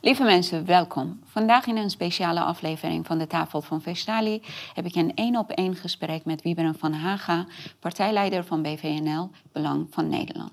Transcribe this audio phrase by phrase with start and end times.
[0.00, 1.20] Lieve mensen, welkom.
[1.24, 4.42] Vandaag in een speciale aflevering van de Tafel van Vestali
[4.74, 7.46] heb ik een één op één gesprek met Wieberen van Haga,
[7.80, 10.52] partijleider van BVNL, Belang van Nederland.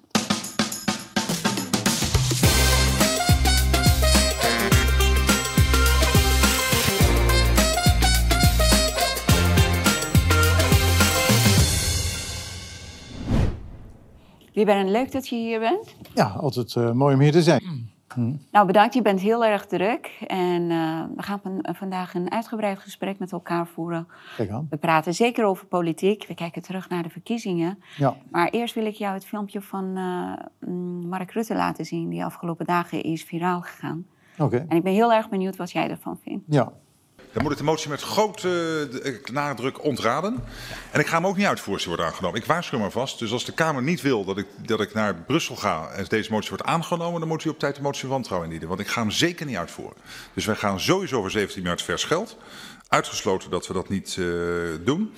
[14.54, 15.96] Wieberen, leuk dat je hier bent.
[16.14, 17.94] Ja, altijd uh, mooi om hier te zijn.
[18.52, 18.94] Nou, bedankt.
[18.94, 20.24] Je bent heel erg druk.
[20.28, 24.08] En uh, we gaan van, vandaag een uitgebreid gesprek met elkaar voeren.
[24.38, 24.68] Kijk aan.
[24.70, 26.26] We praten zeker over politiek.
[26.28, 27.80] We kijken terug naar de verkiezingen.
[27.98, 28.16] Ja.
[28.32, 30.34] Maar eerst wil ik jou het filmpje van uh,
[31.10, 32.10] Mark Rutte laten zien.
[32.10, 34.06] Die afgelopen dagen is viraal gegaan.
[34.38, 34.66] Oké.
[34.68, 36.44] En ik ben heel erg benieuwd wat jij ervan vindt.
[36.48, 36.72] Ja.
[37.36, 40.44] Dan moet ik de motie met grote uh, nadruk ontraden.
[40.92, 42.40] En ik ga hem ook niet uitvoeren als die wordt aangenomen.
[42.40, 43.20] Ik waarschuw maar vast.
[43.20, 46.32] Dus als de Kamer niet wil dat ik, dat ik naar Brussel ga en deze
[46.32, 48.76] motie wordt aangenomen, dan moet u op tijd de motie wantrouwen indienen.
[48.76, 49.98] Want ik ga hem zeker niet uitvoeren.
[50.34, 52.38] Dus wij gaan sowieso voor 17 miljard vers geld.
[52.88, 55.14] Uitgesloten dat we dat niet uh, doen.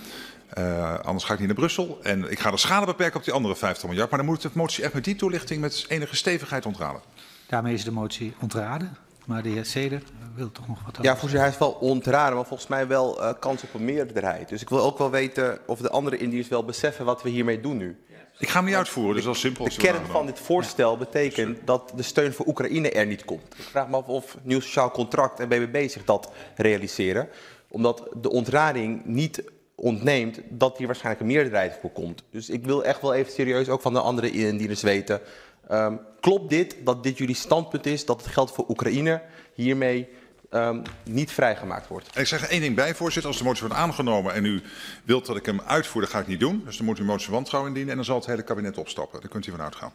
[1.03, 1.99] Anders ga ik niet naar Brussel.
[2.03, 4.09] En ik ga de schade beperken op die andere 50 miljard.
[4.09, 7.01] Maar dan moet de motie echt met die toelichting met enige stevigheid ontraden.
[7.47, 8.97] Daarmee is de motie ontraden.
[9.27, 10.01] Maar de heer Seder
[10.35, 13.21] wil toch nog wat over Ja, voorzitter, hij is wel ontraden, maar volgens mij wel
[13.21, 14.49] uh, kans op een meerderheid.
[14.49, 17.61] Dus ik wil ook wel weten of de andere Indiërs wel beseffen wat we hiermee
[17.61, 17.97] doen nu.
[18.37, 19.65] Ik ga hem niet uitvoeren, dus als simpel.
[19.65, 20.97] De kern van dit voorstel ja.
[20.97, 23.53] betekent dat de steun voor Oekraïne er niet komt.
[23.57, 27.29] Ik vraag me af of Nieuw Sociaal Contract en BBB zich dat realiseren.
[27.67, 29.43] Omdat de ontrading niet
[29.75, 32.23] ontneemt dat hier waarschijnlijk een meerderheid voor komt.
[32.29, 35.21] Dus ik wil echt wel even serieus ook van de andere indieners weten...
[35.71, 39.21] Um, klopt dit, dat dit jullie standpunt is, dat het geld voor Oekraïne
[39.53, 40.09] hiermee
[40.51, 42.09] um, niet vrijgemaakt wordt?
[42.13, 43.31] En ik zeg er één ding bij, voorzitter.
[43.31, 44.61] Als de motie wordt aangenomen en u
[45.03, 46.61] wilt dat ik hem uitvoer, dan ga ik niet doen.
[46.65, 49.21] Dus dan moet u een motie wantrouwen indienen en dan zal het hele kabinet opstappen.
[49.21, 49.91] Daar kunt u van uitgaan.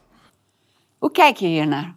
[0.98, 1.94] Hoe kijk je hiernaar?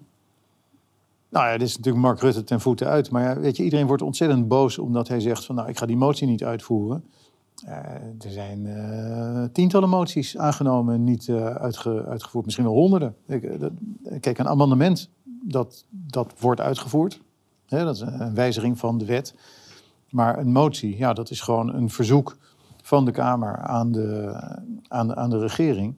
[1.29, 3.11] Nou ja, dit is natuurlijk Mark Rutte ten voeten uit.
[3.11, 5.85] Maar ja, weet je, iedereen wordt ontzettend boos omdat hij zegt van nou, ik ga
[5.85, 7.03] die motie niet uitvoeren.
[7.65, 7.71] Uh,
[8.25, 13.15] er zijn uh, tientallen moties aangenomen en niet uitge, uitgevoerd, misschien wel honderden.
[14.19, 15.09] Kijk, een amendement,
[15.43, 17.21] dat, dat wordt uitgevoerd.
[17.67, 19.35] Dat is een wijziging van de wet.
[20.09, 22.37] Maar een motie, ja, dat is gewoon een verzoek
[22.81, 24.33] van de Kamer aan de,
[24.87, 25.95] aan, aan de regering.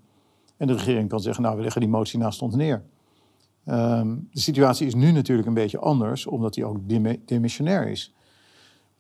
[0.57, 2.83] En de regering kan zeggen, nou, we leggen die motie naast ons neer.
[3.65, 6.77] Um, de situatie is nu natuurlijk een beetje anders, omdat hij ook
[7.25, 8.13] demissionair is.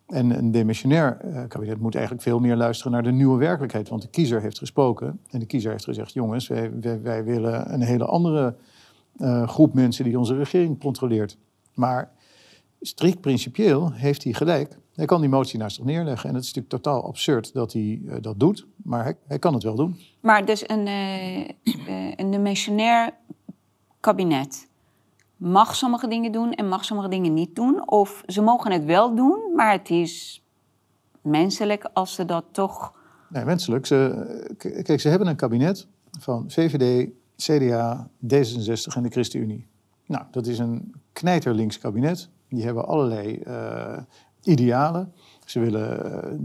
[0.07, 3.89] En een demissionair uh, kabinet moet eigenlijk veel meer luisteren naar de nieuwe werkelijkheid.
[3.89, 8.05] Want de kiezer heeft gesproken en de kiezer heeft gezegd: jongens, wij, willen een hele
[8.05, 8.55] andere
[9.17, 11.37] uh, groep mensen die onze regering controleert.
[11.73, 12.11] Maar
[12.81, 14.77] strikt principieel heeft hij gelijk.
[14.93, 16.29] Hij kan die motie naast zich neerleggen.
[16.29, 18.67] En het is natuurlijk totaal absurd dat hij uh, dat doet.
[18.83, 19.99] Maar hij, kan het wel doen.
[20.21, 20.87] Maar dus een,
[22.15, 23.13] een demissionair
[23.99, 24.66] kabinet
[25.37, 27.89] mag sommige dingen doen en mag sommige dingen niet doen.
[27.89, 30.43] Of ze mogen het wel doen, maar het is
[31.21, 32.93] menselijk als ze dat toch.
[33.29, 33.85] Nee, menselijk.
[33.85, 35.87] Ze, kijk, ze hebben een kabinet
[36.19, 39.67] van VVD, CDA, D66 en de ChristenUnie.
[40.05, 42.29] Nou, dat is een knijterlinks kabinet.
[42.49, 43.97] Die hebben allerlei uh,
[44.43, 45.13] idealen.
[45.45, 46.37] Ze willen uh,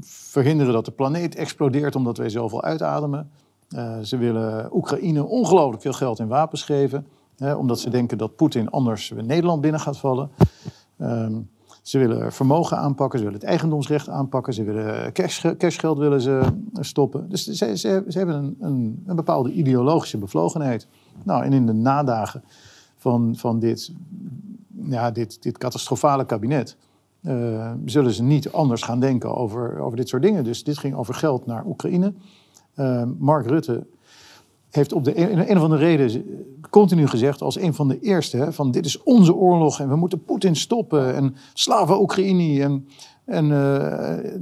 [0.00, 3.30] verhinderen dat de planeet explodeert omdat wij zoveel uitademen.
[3.70, 7.06] Uh, ze willen Oekraïne ongelooflijk veel geld in wapens geven.
[7.38, 10.30] Omdat ze denken dat Poetin anders Nederland binnen gaat vallen.
[10.98, 11.48] Um,
[11.86, 16.42] ze willen vermogen aanpakken, ze willen het eigendomsrecht aanpakken, ze willen cash, cashgeld willen ze
[16.80, 17.28] stoppen.
[17.28, 20.88] Dus ze, ze, ze hebben een, een, een, bepaalde ideologische bevlogenheid.
[21.22, 22.42] Nou, en in de nadagen
[22.96, 23.92] van, van dit,
[24.82, 26.76] ja, dit, dit catastrofale kabinet
[27.22, 30.44] uh, zullen ze niet anders gaan denken over, over dit soort dingen.
[30.44, 32.12] Dus dit ging over geld naar Oekraïne.
[32.76, 33.86] Uh, Mark Rutte
[34.70, 36.24] heeft op de een, een of andere reden
[36.70, 40.24] continu gezegd als een van de eerste: van dit is onze oorlog en we moeten
[40.24, 42.62] Poetin stoppen en slaven Oekraïne.
[42.62, 42.88] En,
[43.24, 43.50] en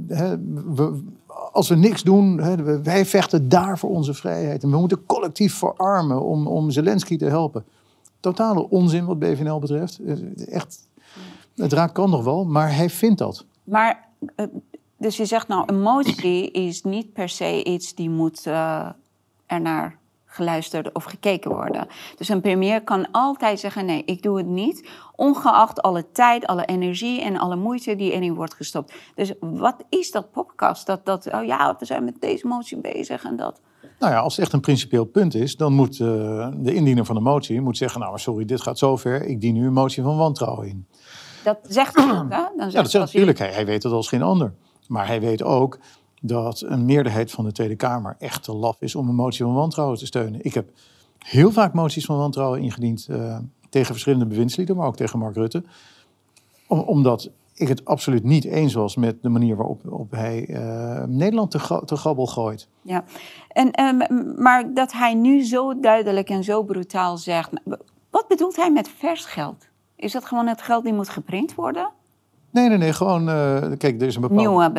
[0.07, 0.37] hè,
[0.75, 1.03] we,
[1.51, 2.41] als we niks doen,
[2.83, 4.63] wij vechten daar voor onze vrijheid.
[4.63, 7.65] En we moeten collectief verarmen om, om Zelensky te helpen.
[8.19, 9.99] Totale onzin wat BVNL betreft.
[10.49, 10.87] Echt,
[11.55, 13.45] het raakt kan nog wel, maar hij vindt dat.
[13.63, 14.07] Maar,
[14.97, 18.89] dus je zegt nou, een motie is niet per se iets die moet uh,
[19.45, 19.97] ernaar
[20.35, 21.87] geluisterd of gekeken worden.
[22.17, 26.65] Dus een premier kan altijd zeggen: nee, ik doe het niet, ongeacht alle tijd, alle
[26.65, 28.93] energie en alle moeite die erin wordt gestopt.
[29.15, 30.85] Dus wat is dat podcast?
[30.85, 33.61] Dat, dat oh ja, we zijn met deze motie bezig en dat.
[33.99, 37.15] Nou ja, als het echt een principieel punt is, dan moet uh, de indiener van
[37.15, 40.17] de motie moet zeggen: Nou, sorry, dit gaat zover, ik dien nu een motie van
[40.17, 40.87] wantrouwen in.
[41.43, 42.43] Dat zegt hij ook, hè?
[42.57, 43.37] Dan ja, dat zegt natuurlijk.
[43.37, 44.53] Hij, hij weet het als geen ander.
[44.87, 45.79] Maar hij weet ook
[46.27, 49.53] dat een meerderheid van de Tweede Kamer echt te laf is om een motie van
[49.53, 50.45] wantrouwen te steunen.
[50.45, 50.69] Ik heb
[51.17, 53.37] heel vaak moties van wantrouwen ingediend uh,
[53.69, 55.63] tegen verschillende bewindslieden, maar ook tegen Mark Rutte.
[56.67, 61.03] Om, omdat ik het absoluut niet eens was met de manier waarop op hij eh,
[61.03, 61.51] Nederland
[61.85, 62.67] te gabbel gooit.
[62.81, 63.03] Ja,
[63.47, 67.49] en, ehm, maar dat hij nu zo duidelijk en zo brutaal zegt.
[68.09, 69.67] Wat bedoelt hij met vers geld?
[69.95, 71.89] Is dat gewoon het geld die moet geprint worden?
[72.55, 74.21] Nee, nee, nee, gewoon, eh, kijk, er is een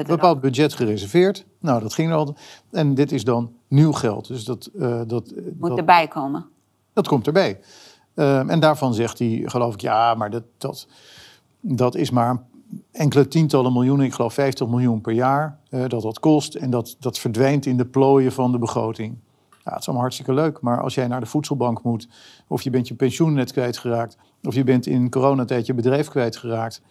[0.07, 1.47] bepaald, budget gereserveerd.
[1.61, 2.37] Nou, dat ging al.
[2.71, 4.29] En dit is dan nieuw geld.
[4.29, 6.47] Dus dat, eh, dat, Moet dat, erbij komen.
[6.93, 7.61] dat komt erbij.
[8.15, 10.89] Ehm, en daarvan zegt hij, geloof ik, ja, maar dat, dat,
[11.61, 12.43] dat is maar
[12.93, 16.55] enkele tientallen miljoenen, ik geloof 50 miljoen per jaar, eh, dat dat kost.
[16.55, 19.17] En dat, dat verdwijnt in de plooien van de begroting.
[19.51, 22.09] Ja, het is allemaal hartstikke leuk, maar als jij naar de voedselbank moet,
[22.47, 26.83] of je bent je pensioen net kwijtgeraakt, of je bent in coronatijd je bedrijf kwijtgeraakt.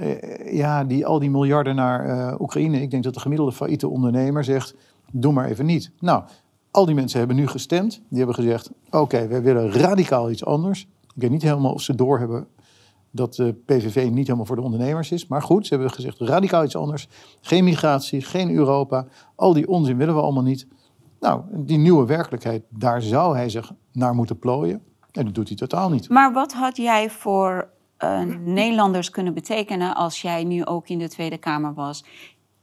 [0.00, 3.88] Eh, ja, die, al die miljarden naar eh, Oekraïne, ik denk dat de gemiddelde failliete
[3.88, 4.74] ondernemer zegt,
[5.12, 5.90] doe maar even niet.
[5.98, 6.24] Nou,
[6.70, 8.02] al die mensen hebben nu gestemd.
[8.08, 10.88] Die hebben gezegd, oké, wij willen radicaal iets anders.
[11.14, 12.46] Ik weet niet helemaal of ze doorhebben
[13.10, 15.26] dat de PVV niet helemaal voor de ondernemers is.
[15.26, 17.08] Maar goed, ze hebben gezegd radicaal iets anders.
[17.40, 19.06] Geen migratie, geen Europa.
[19.34, 20.66] Al die onzin willen we allemaal niet.
[21.20, 24.82] Nou, die nieuwe werkelijkheid, daar zou hij zich naar moeten plooien.
[25.12, 26.08] En dat doet hij totaal niet.
[26.08, 27.68] Maar wat had jij voor
[28.00, 32.04] eh, Nederlanders kunnen betekenen als jij nu ook in de Tweede Kamer was?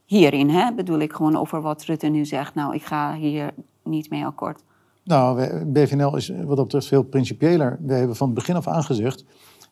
[0.06, 0.74] Hierin, hè?
[0.74, 2.56] bedoel ik gewoon over wat Rutte nu zegt.
[2.56, 3.54] Nou, ik ga hier
[3.84, 4.64] niet mee akkoord.
[5.04, 7.78] Nou, BVNL is wat dat betreft veel principiëler.
[7.82, 9.26] We hebben van het begin af aan gezegd...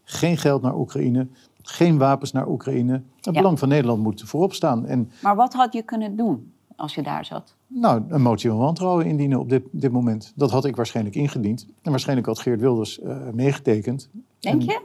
[0.03, 1.27] geen geld naar Oekraïne,
[1.62, 2.94] geen wapens naar Oekraïne.
[3.15, 3.31] Het Ja.
[3.31, 4.85] belang van Nederland moet voorop staan.
[4.85, 7.56] En Maar wat had je kunnen doen als je daar zat?
[7.67, 10.33] Nou, een motie van wantrouwen indienen op dit, dit moment.
[10.35, 11.67] Dat had ik waarschijnlijk ingediend.
[11.81, 14.09] En waarschijnlijk had Geert Wilders eh, meegetekend.
[14.39, 14.81] Denk En- je?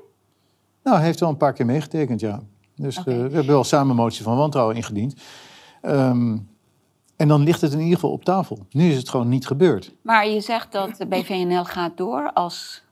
[0.82, 2.40] Nou, hij heeft wel een paar keer meegetekend, ja.
[2.74, 5.14] Dus eh, we hebben wel samen een motie van wantrouwen ingediend.
[5.80, 6.36] Ehm,
[7.16, 8.58] en dan ligt het in ieder geval op tafel.
[8.70, 9.94] Nu is het gewoon niet gebeurd.
[10.02, 12.82] Maar je zegt dat de BVNL gaat door als...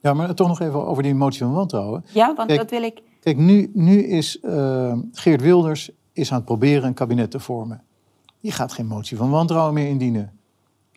[0.00, 2.04] Ja, maar toch nog even over die motie van wantrouwen.
[2.12, 3.02] Ja, want Kijk, dat wil ik...
[3.20, 7.82] Kijk, nu, nu is eh, Geert Wilders is aan het proberen een kabinet te vormen.
[8.40, 10.32] Die gaat geen motie van wantrouwen meer indienen.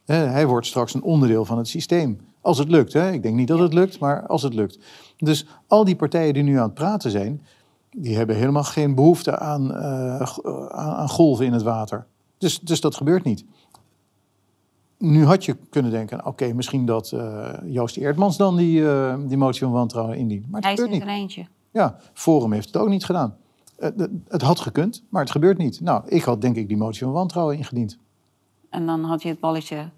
[0.05, 2.19] Hij wordt straks een onderdeel van het systeem.
[2.43, 3.11] Als het lukt, hè?
[3.11, 4.79] ik denk niet dat het lukt, maar als het lukt.
[5.17, 7.41] Dus al die partijen die nu aan het praten zijn,
[7.91, 12.05] die hebben helemaal geen behoefte aan, eh, eh, aan, golven in het water.
[12.37, 13.45] Dus, dus dat gebeurt niet.
[14.97, 18.83] Nu had je kunnen denken, oké, misschien dat eh, Joost Eerdmans dan die,
[19.27, 20.49] die motie van wantrouwen indient.
[20.49, 21.09] Maar het Hij is gebeurt in niet.
[21.09, 21.45] zijn eentje.
[21.71, 23.37] Ja, Forum heeft het ook niet gedaan.
[24.27, 25.81] Het had gekund, maar het gebeurt niet.
[25.81, 27.97] Nou, ik had denk ik die motie van wantrouwen ingediend.
[28.69, 29.89] En dan had je het balletje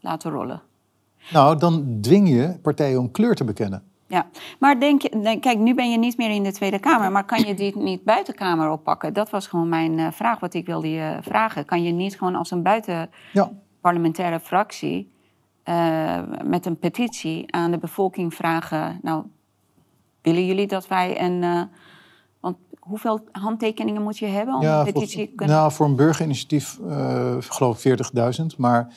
[0.00, 0.62] laten rollen.
[1.32, 3.82] Nou, dan dwing je partijen om kleur te bekennen.
[4.06, 4.26] Ja,
[4.58, 7.24] maar denk je, denk- kijk, nu ben je niet meer in de Tweede Kamer, maar
[7.24, 9.12] kan je dit niet buitenkamer oppakken?
[9.12, 11.64] Dat was gewoon mijn eh, vraag, wat ik wilde je vragen.
[11.64, 15.10] Kan je niet gewoon als een buitenparlementaire Ja, fractie
[15.62, 19.24] eh, met een petitie aan de bevolking vragen: Nou,
[20.22, 21.42] willen jullie dat wij een.
[21.42, 21.62] eh,
[22.40, 25.56] want hoeveel handtekeningen moet je hebben om ja een petitie te kunnen.
[25.56, 26.78] nou, voor een burgerinitiatief
[27.40, 27.98] geloof ik
[28.40, 28.56] 40.000.
[28.58, 28.88] Maar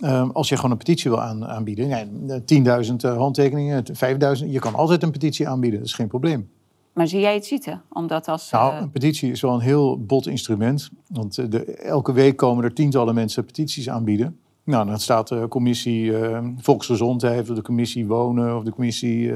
[0.00, 4.58] eh, als je gewoon een petitie wil aan, aanbieden, nee, 10.000 eh, handtekeningen, 5.000, je
[4.58, 6.48] kan altijd een petitie aanbieden, dat is geen probleem.
[6.92, 7.82] Maar zie jij het zitten?
[7.88, 8.50] Omdat als.
[8.50, 10.90] Nou, eh, een petitie is wel een heel bot instrument.
[11.08, 14.38] Want eh, de, elke week komen er tientallen mensen petities aanbieden.
[14.64, 19.32] Nou, dan staat de commissie eh, Volksgezondheid of de commissie Wonen of de commissie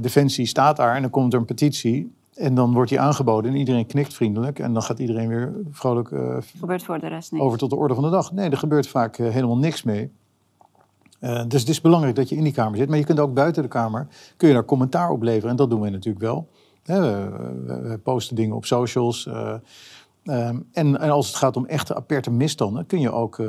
[0.00, 0.94] Defensie staat daar.
[0.94, 4.58] En dan komt er een petitie en dan wordt die aangeboden en iedereen knikt vriendelijk.
[4.58, 7.40] En dan gaat iedereen weer vrolijk eh, gebeurt voor de rest niet.
[7.40, 8.32] over tot de orde van de dag.
[8.32, 10.10] Nee, er gebeurt vaak eh, helemaal niks mee.
[11.20, 12.88] Eh, dus het is belangrijk dat je in die Kamer zit.
[12.88, 14.06] Maar je kunt ook buiten de Kamer,
[14.36, 15.50] kun je daar commentaar op leveren.
[15.50, 16.48] En dat doen wij natuurlijk wel.
[16.84, 19.26] We, posten dingen op socials.
[19.26, 19.54] eh,
[20.24, 23.42] ehm, en, en als het gaat om echte aperte misstanden, kun je ook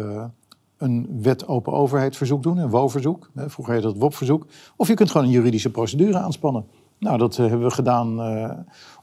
[0.77, 3.29] een wet open overheid verzoek doen, een WO-verzoek.
[3.35, 4.45] Vroeger heette dat WOP-verzoek.
[4.75, 6.65] Of je kunt gewoon een juridische procedure aanspannen.
[6.99, 8.51] Nou, dat eh, hebben we gedaan eh,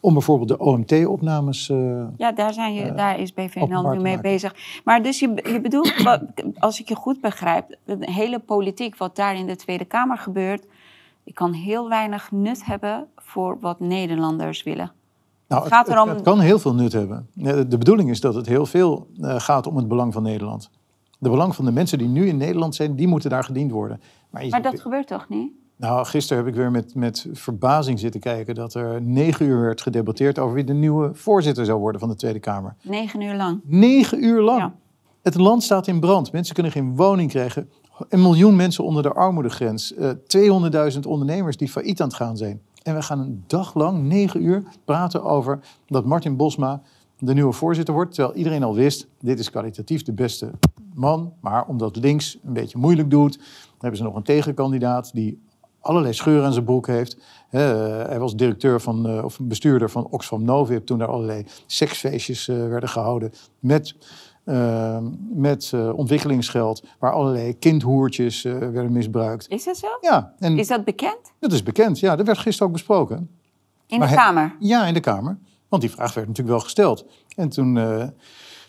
[0.01, 1.69] om bijvoorbeeld de OMT-opnames.
[1.71, 4.55] eh, Ja, daar, zijn je, daar is BVNL nu mee bezig.
[4.85, 6.23] Maar dus je, je bedoelt, wat-
[6.59, 10.67] als ik je goed begrijp, de hele politiek wat daar in de Tweede Kamer gebeurt,
[11.25, 14.93] die kan heel weinig nut hebben voor wat Nederlanders willen.
[15.49, 17.29] Nou, Het gaat erom- het kan heel veel nut hebben.
[17.69, 20.71] De bedoeling is dat het heel veel gaat om het belang van Nederland.
[21.19, 24.01] De belang van de mensen die nu in Nederland zijn, die moeten daar gediend worden.
[24.31, 25.53] Maar, Maar dat gebeurt toch niet?
[25.77, 29.81] Nou, gisteren heb ik weer met, met verbazing zitten kijken dat er negen uur werd
[29.81, 32.75] gedebatteerd over wie de nieuwe voorzitter zou worden van de Tweede Kamer.
[32.83, 33.61] Negen uur lang.
[33.65, 34.61] Negen uur lang.
[34.61, 34.75] Ja.
[35.23, 36.33] Het land staat in brand.
[36.33, 37.71] Mensen kunnen geen woning krijgen.
[38.09, 39.95] Een miljoen mensen onder de armoedegrens.
[39.95, 40.11] Eh
[40.95, 42.61] 200.000 ondernemers die failliet aan het gaan zijn.
[42.83, 46.83] En we gaan een dag lang, negen uur, praten over dat Martin Bosma
[47.19, 48.15] de nieuwe voorzitter wordt.
[48.15, 50.51] Terwijl iedereen al wist, dit is kwalitatief de beste
[50.95, 51.33] man.
[51.41, 53.39] Maar omdat links een beetje moeilijk doet,
[53.79, 55.41] hebben ze nog een tegenkandidaat die
[55.83, 57.17] allerlei scheuren aan zijn broek heeft.
[57.51, 57.61] Eh,
[58.07, 62.57] hij was directeur van, eh, of bestuurder van Oxfam Novib toen er allerlei seksfeestjes eh,
[62.57, 63.95] werden gehouden met,
[64.45, 64.99] eh,
[65.33, 69.49] met ontwikkelingsgeld, waar allerlei kindhoertjes werden misbruikt.
[69.49, 69.87] Is dat zo?
[70.01, 71.33] Ja, en Is dat bekend?
[71.39, 71.99] dat is bekend.
[71.99, 73.17] Ja, dat werd gisteren ook besproken.
[73.87, 74.57] In Maar de hij- Kamer?
[74.59, 75.39] Ja, in de Kamer.
[75.69, 77.05] Want die vraag werd natuurlijk wel gesteld.
[77.37, 77.75] En toen,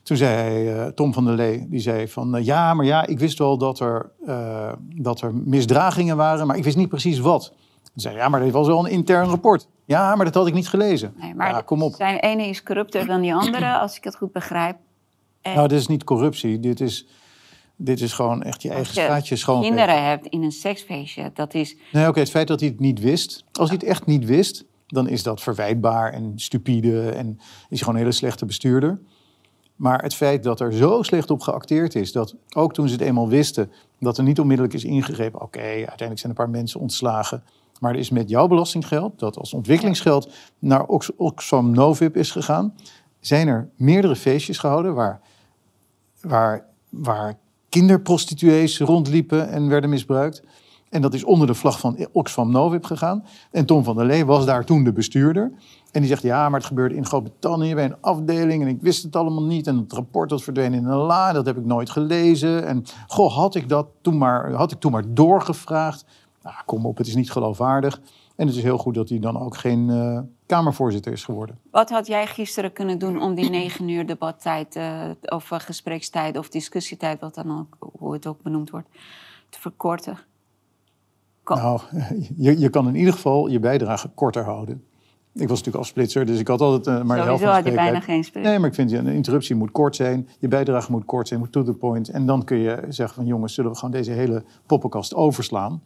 [0.03, 2.35] toen zei eh, Tom van der Lee, die zei van...
[2.35, 6.57] eh, ja, maar ja, ik wist wel dat er, eh, dat er misdragingen waren, maar
[6.57, 7.53] ik wist niet precies wat.
[7.83, 9.67] Toen zei ja, maar dit was wel een intern rapport.
[9.85, 11.13] Ja, maar dat had ik niet gelezen.
[11.17, 11.93] Nee, maar ja, kom op.
[11.93, 14.77] zijn ene is corrupter dan die andere, als ik het goed begrijp.
[15.41, 16.59] En Nou, dit is niet corruptie.
[16.59, 17.07] Dit is,
[17.75, 19.75] dit is gewoon echt je eigen als je straatje schoonvegen.
[19.75, 21.77] kinderen hebt in een seksfeestje, dat is...
[21.91, 23.43] Nee, oké, het feit dat hij het niet wist.
[23.51, 27.77] Als hij het echt niet wist, dan is dat verwijtbaar en stupide en is hij
[27.77, 28.99] gewoon een hele slechte bestuurder.
[29.75, 33.03] Maar het feit dat er zo slecht op geacteerd is, dat ook toen ze het
[33.03, 35.41] eenmaal wisten, dat er niet onmiddellijk is ingegrepen.
[35.41, 37.43] Oké, uiteindelijk zijn een paar mensen ontslagen.
[37.79, 42.75] Maar er is met jouw belastinggeld, dat als ontwikkelingsgeld naar Ox- Oxfam Novib is gegaan,
[43.19, 45.21] zijn er meerdere feestjes gehouden waar,
[46.21, 47.37] waar, waar
[47.69, 50.43] kinderprostituees rondliepen en werden misbruikt.
[50.93, 53.25] En dat is onder de vlag van Oxfam Novib gegaan.
[53.51, 55.51] En Tom van der Lee was daar toen de bestuurder.
[55.91, 58.61] En die zegt, ja, maar het gebeurde in Groot-Brittannië bij een afdeling...
[58.61, 59.67] en ik wist het allemaal niet.
[59.67, 62.67] En het rapport dat verdween in een la, dat heb ik nooit gelezen.
[62.67, 66.05] En goh, had ik dat toen maar, had ik toen maar doorgevraagd?
[66.43, 68.01] Nou, kom op, het is niet geloofwaardig.
[68.35, 71.59] En het is heel goed dat hij dan ook geen eh, Kamervoorzitter is geworden.
[71.71, 76.37] Wat had jij gisteren kunnen doen om die negen uur debattijd, eh, of eh, gesprekstijd
[76.37, 78.87] of discussietijd, wat dan ook, hoe het ook benoemd wordt,
[79.49, 80.17] te verkorten?
[81.45, 81.79] Nou,
[82.35, 84.83] je, je kan in ieder geval je bijdrage korter houden.
[85.33, 87.71] Ik was natuurlijk afsplitser, dus ik had altijd eh, maar de helft van had je
[87.71, 88.43] bijna geen spreek.
[88.43, 90.29] Nee, maar ik vind een interruptie moet kort zijn.
[90.39, 92.09] Je bijdrage moet kort zijn, moet to the point.
[92.09, 95.81] En dan kun je zeggen van jongens, zullen we gewoon deze hele poppenkast overslaan?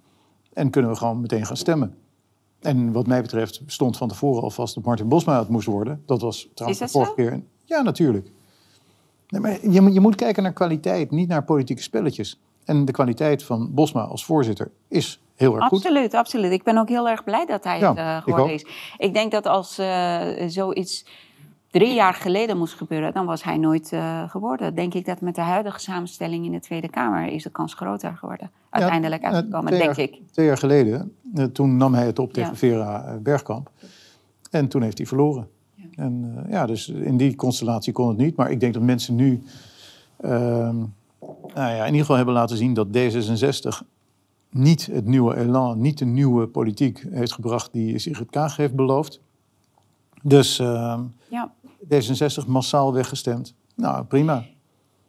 [0.53, 1.95] En kunnen we gewoon meteen gaan stemmen.
[2.59, 6.03] En wat mij betreft stond van tevoren al vast dat Martin Bosma het moest worden.
[6.05, 7.41] Dat was trouwens de vorige keer.
[7.63, 8.31] Ja, natuurlijk.
[9.27, 12.41] Nee, maar je, je moet kijken naar kwaliteit, niet naar politieke spelletjes.
[12.65, 15.85] En de kwaliteit van Bosma als voorzitter is heel erg goed.
[15.85, 16.51] Absoluut, absoluut.
[16.51, 18.65] Ik ben ook heel erg blij dat hij Ja, het eh, ik geworden is.
[18.97, 21.05] Ik denk dat als eh, zoiets
[21.71, 24.75] drie jaar geleden moest gebeuren, dan was hij nooit eh, geworden.
[24.75, 28.17] Denk ik dat met de huidige samenstelling in de Tweede Kamer is de kans groter
[28.17, 28.51] geworden.
[28.69, 30.21] Uiteindelijk Ja, uitgekomen, twee denk jaar- ik.
[30.31, 31.15] Twee jaar geleden,
[31.53, 32.55] toen nam hij het op tegen Ja.
[32.57, 33.71] Vera Bergkamp.
[34.51, 35.47] En toen heeft hij verloren.
[35.95, 38.35] En ja, dus in die constellatie kon het niet.
[38.35, 39.43] Maar ik denk dat mensen nu
[40.21, 40.75] ehm,
[41.53, 43.87] nou ja, in ieder geval hebben laten zien dat D66
[44.49, 49.19] niet het nieuwe elan, niet de nieuwe politiek heeft gebracht die Sigrid Kaag heeft beloofd.
[50.21, 51.53] Dus ehm, Ja.
[51.83, 53.53] D66 massaal weggestemd.
[53.75, 54.43] Nou, prima.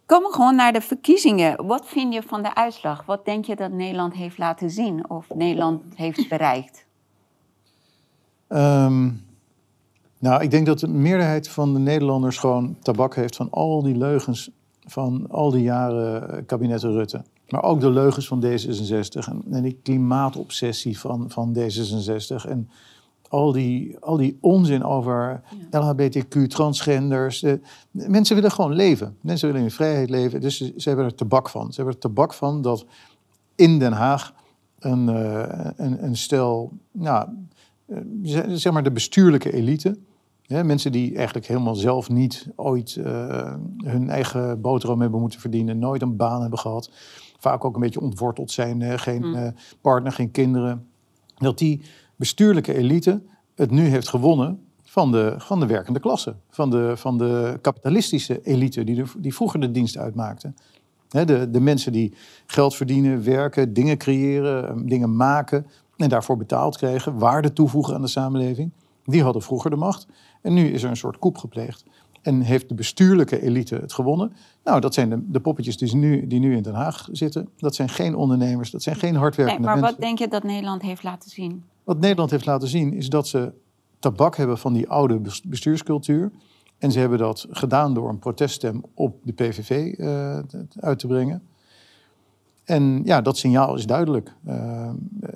[0.06, 1.66] Kom gewoon naar de verkiezingen.
[1.66, 3.06] Wat vind je van de uitslag?
[3.06, 6.86] Wat denk je dat Nederland heeft laten zien of Nederland heeft bereikt?
[8.48, 9.10] Ehm,
[10.18, 13.96] nou, ik denk dat de meerderheid van de Nederlanders gewoon tabak heeft van al die
[13.96, 14.50] leugens
[14.86, 17.24] van al die jaren eh, kabinetten Rutte.
[17.48, 22.48] Maar ook de leugens van D66 en, en die klimaatobsessie van, van D66.
[22.48, 22.70] En
[23.28, 27.44] al die, al die onzin over LHBTQ, transgenders.
[27.90, 29.16] mensen willen gewoon leven.
[29.20, 30.40] Mensen willen in vrijheid leven.
[30.40, 31.70] Dus ze, ze hebben er tabak van.
[31.70, 32.86] Ze hebben er tabak van dat
[33.54, 34.34] in Den Haag
[34.78, 37.28] een, eh, een, een stel, nou,
[37.86, 39.98] eh, zeg- maar de bestuurlijke elite.
[40.42, 45.78] Hè, mensen die eigenlijk helemaal zelf niet ooit eh, hun eigen boterham hebben moeten verdienen,
[45.78, 46.90] nooit een baan hebben gehad,
[47.38, 49.48] vaak ook een beetje ontworteld zijn, eh, geen eh,
[49.80, 50.86] partner, geen kinderen.
[51.36, 51.82] Dat die
[52.16, 53.22] bestuurlijke elite
[53.54, 58.40] het nu heeft gewonnen van de, van de werkende klasse, van de, van de kapitalistische
[58.42, 60.52] elite die, de, die vroeger de dienst uitmaakte.
[61.08, 62.14] Hè, de, de mensen die
[62.46, 65.66] geld verdienen, werken, dingen creëren, eh, dingen maken
[65.96, 68.70] en daarvoor betaald kregen, waarde toevoegen aan de samenleving,
[69.04, 70.06] die hadden vroeger de macht.
[70.42, 71.84] En nu is er een soort koep gepleegd.
[72.22, 74.32] En heeft de bestuurlijke elite het gewonnen?
[74.64, 77.48] Nou, dat zijn de, de poppetjes die nu, die nu in Den Haag zitten.
[77.56, 79.92] Dat zijn geen ondernemers, dat zijn geen Nee, hardwerkende maar mensen.
[79.92, 81.64] wat denk je dat Nederland heeft laten zien?
[81.84, 83.52] Wat Nederland heeft laten zien is dat ze
[83.98, 86.32] tabak hebben van die oude bes- bestuurscultuur.
[86.78, 90.38] En ze hebben dat gedaan door een proteststem op de PVV eh,
[90.80, 91.42] uit te brengen.
[92.64, 94.34] En ja, dat signaal is duidelijk.
[94.44, 94.90] Eh,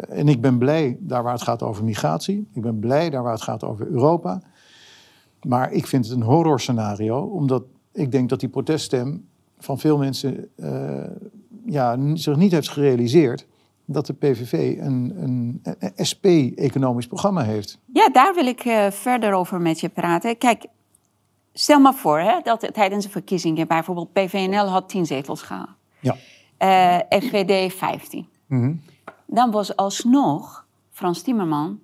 [0.08, 2.46] en ik ben blij daar waar het gaat over migratie.
[2.52, 4.42] Ik ben blij daar waar het gaat over Europa.
[5.46, 10.48] Maar ik vind het een horrorscenario, omdat ik denk dat die proteststem van veel mensen
[10.56, 11.10] eh,
[11.66, 13.46] ja, zich niet heeft gerealiseerd
[13.84, 17.78] dat de PVV een, een, een SP-economisch programma heeft.
[17.92, 20.38] Ja, daar wil ik eh, verder over met je praten.
[20.38, 20.66] Kijk,
[21.52, 25.76] stel maar voor hè, dat tijdens de verkiezingen bijvoorbeeld PVNL had 10 zetels gehaald.
[26.00, 26.16] Ja.
[26.56, 28.26] eh FVD 15.
[28.46, 28.74] Mhm.
[29.26, 31.80] Dan was alsnog Frans Timmerman,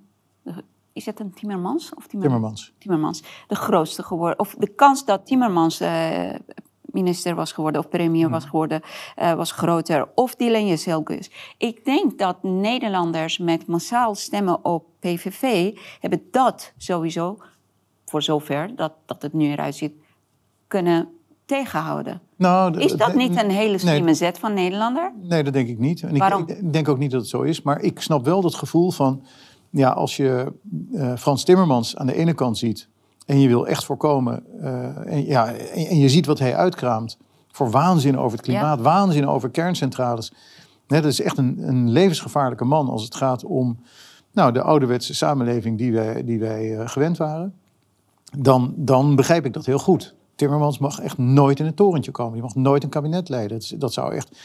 [0.93, 2.73] is het een Timmermans of Timmermans.
[2.79, 4.39] Timmermans de grootste geworden.
[4.39, 6.35] Of de kans dat Timmermans eh,
[6.83, 8.81] minister was geworden of premier was geworden,
[9.17, 10.09] eh, was groter.
[10.15, 11.31] Of Dylan Jezelgus.
[11.59, 17.39] Ik denk dat Nederlanders met massaal stemmen op PVV hebben dat sowieso,
[18.05, 19.93] voor zover dat, dat het nu eruit ziet,
[20.67, 21.09] kunnen
[21.45, 22.21] tegenhouden.
[22.37, 25.13] Nou, Is dat niet een hele nee, slimme zet van Nederlander?
[25.23, 26.03] Nee, dat denk ik niet.
[26.03, 26.45] En ik, Waarom?
[26.47, 27.63] ik denk ook niet dat het zo is.
[27.63, 29.23] Maar ik snap wel dat gevoel van...
[29.79, 30.53] Ja, als je
[30.93, 32.89] eh, Frans Timmermans aan de ene kant ziet...
[33.27, 34.45] en je wil echt voorkomen...
[34.61, 37.19] eh, en, ja, en, en je ziet wat hij uitkraamt...
[37.53, 40.33] voor waanzin over het klimaat, waanzin over kerncentrales.
[40.87, 43.79] Dat is echt een, een levensgevaarlijke man als het gaat om...
[44.33, 47.55] Nou, de ouderwetse samenleving die wij, die wij eh, gewend waren.
[48.39, 50.15] Dan, dan begrijp ik dat heel goed.
[50.35, 52.33] Timmermans mag echt nooit in het torentje komen.
[52.33, 53.59] Die mag nooit een kabinet leiden.
[53.59, 54.39] Dat, dat zou echt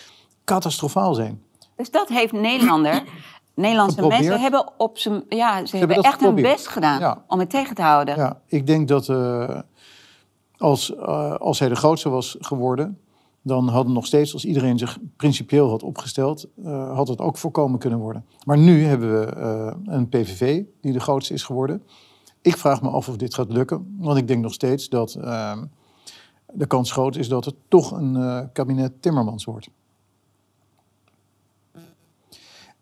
[0.44, 1.42] catastrofaal zijn.
[1.76, 3.04] Dus dat heeft Nederlander.
[3.56, 4.22] Nederlandse Geprobeerd.
[4.22, 5.24] mensen hebben op zijn.
[5.30, 7.24] Ja, ze hebben, echt hun best gedaan Ja.
[7.28, 8.16] om het tegen te houden.
[8.16, 9.60] Ja, ik denk dat eh,
[10.58, 13.00] als, eh, als hij de grootste was geworden,
[13.42, 17.80] dan hadden nog steeds, als iedereen zich principieel had opgesteld, eh, had het ook voorkomen
[17.80, 18.26] kunnen worden.
[18.46, 19.36] Maar nu hebben we
[19.86, 21.84] een PVV die de grootste is geworden.
[22.42, 25.18] Ik vraag me af of dit gaat lukken, want ik denk nog steeds dat
[26.54, 29.70] de kans groot is dat het toch een kabinet Timmermans wordt.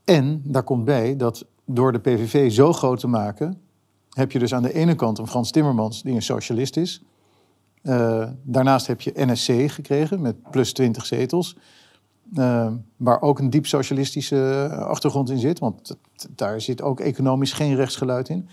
[0.06, 3.62] En daar komt bij dat door de PVV zo groot te maken,
[4.10, 7.04] heb je dus aan de ene kant een Frans Timmermans die een socialist is.
[7.82, 11.58] Eh, daarnaast heb je NSC gekregen met plus 20 zetels.
[12.36, 15.60] eh, waar ook een diep socialistische achtergrond in zit.
[15.60, 15.98] Want
[16.36, 18.50] daar zit ook economisch geen rechtsgeluid in.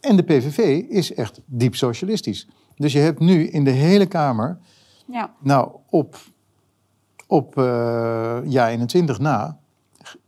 [0.00, 2.48] En de PVV is echt diep socialistisch.
[2.76, 4.58] Dus je hebt nu in de hele Kamer,
[5.06, 5.34] Ja.
[5.40, 6.16] nou op,
[7.26, 9.58] op eh ja 21 na,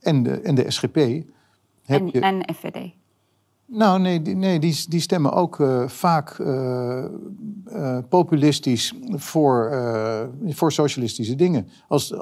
[0.01, 0.95] en de, en de SGP,
[1.85, 2.21] heb En, je...
[2.21, 2.91] en FVD.
[3.67, 9.73] Nou, nee, die, nee, die, die stemmen ook eh, vaak eh, eh, populistisch voor,
[10.49, 11.69] voor socialistische dingen.
[11.89, 12.15] Als,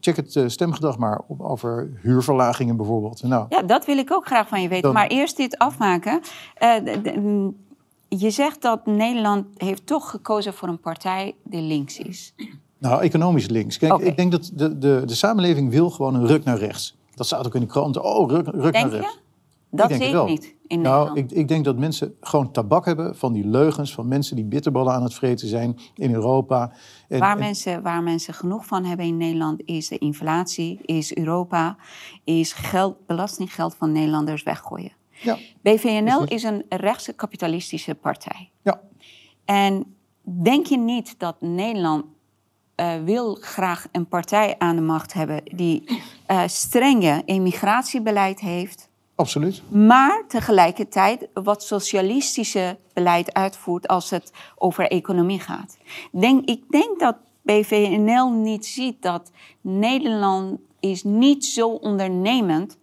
[0.00, 3.22] check het stemgedrag maar op, over huurverlagingen bijvoorbeeld.
[3.22, 4.82] Nou, Ja, dat wil ik ook graag van je weten.
[4.82, 6.20] Dan- Maar eerst dit afmaken.
[8.08, 12.34] Je zegt dat Nederland heeft toch gekozen voor een partij die links is.
[12.78, 13.78] Nou economisch links.
[13.78, 16.96] Kijk, ik denk dat de, de, de samenleving wil gewoon een ruk naar rechts.
[17.14, 18.04] Dat staat ook in de kranten.
[18.04, 19.00] Oh, ruk, ruk Denk naar je?
[19.00, 19.20] rechts.
[19.70, 20.26] Dat zie ik wel.
[20.26, 23.94] niet in Nou, ik, ik denk dat mensen gewoon tabak hebben van die leugens...
[23.94, 26.72] van mensen die bitterballen aan het vreten zijn in Europa.
[27.08, 31.16] En, waar, en- mensen, waar mensen genoeg van hebben in Nederland is de inflatie, is
[31.16, 31.76] Europa,
[32.24, 34.92] is geld, belastinggeld van Nederlanders weggooien.
[35.10, 38.50] ja, BVNL is een rechtse kapitalistische partij.
[38.62, 38.80] ja.
[39.44, 42.04] En denk je niet dat Nederland
[42.78, 49.62] eh, wil graag een partij aan de macht hebben die eh, strenge immigratiebeleid heeft, absoluut.
[49.70, 55.78] maar tegelijkertijd wat socialistische beleid uitvoert als het over economie gaat.
[56.10, 62.76] Denk, ik denk dat BVNL niet ziet dat Nederland is niet zo ondernemend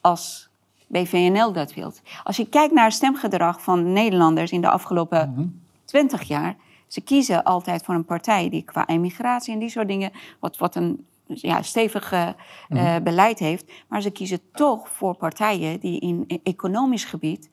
[0.00, 0.48] als
[0.86, 1.92] BVNL dat wil.
[2.24, 6.56] Als je kijkt naar het stemgedrag van Nederlanders in de afgelopen 20 jaar,
[6.88, 10.74] ze kiezen altijd voor een partij die qua immigratie en die soort dingen, wat, wat
[10.74, 12.28] een ja, stevig eh,
[12.68, 13.72] eh, beleid heeft.
[13.88, 17.50] Maar ze kiezen toch voor partijen die in e- economisch gebied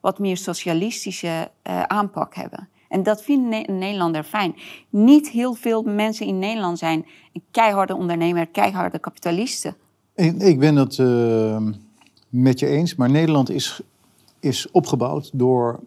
[0.00, 2.68] wat meer socialistische eh, aanpak hebben.
[2.88, 4.54] En dat vindt een Nederlander fijn.
[4.90, 7.06] Niet heel veel mensen in Nederland zijn
[7.50, 9.76] keiharde ondernemer, keiharde kapitalisten.
[10.14, 11.62] Ik, ik ben het eh,
[12.28, 13.80] met je eens, maar Nederland is,
[14.40, 15.80] is opgebouwd door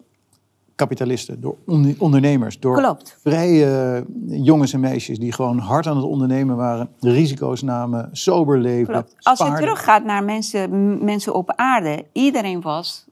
[0.75, 3.17] kapitalisten, door on- ondernemers, door Klopt.
[3.21, 8.93] vrije jongens en meisjes die gewoon hard aan het ondernemen waren, risico's namen, sober leven.
[8.93, 9.15] Klopt.
[9.19, 13.05] Als je teruggaat naar mensen, mensen op aarde, iedereen was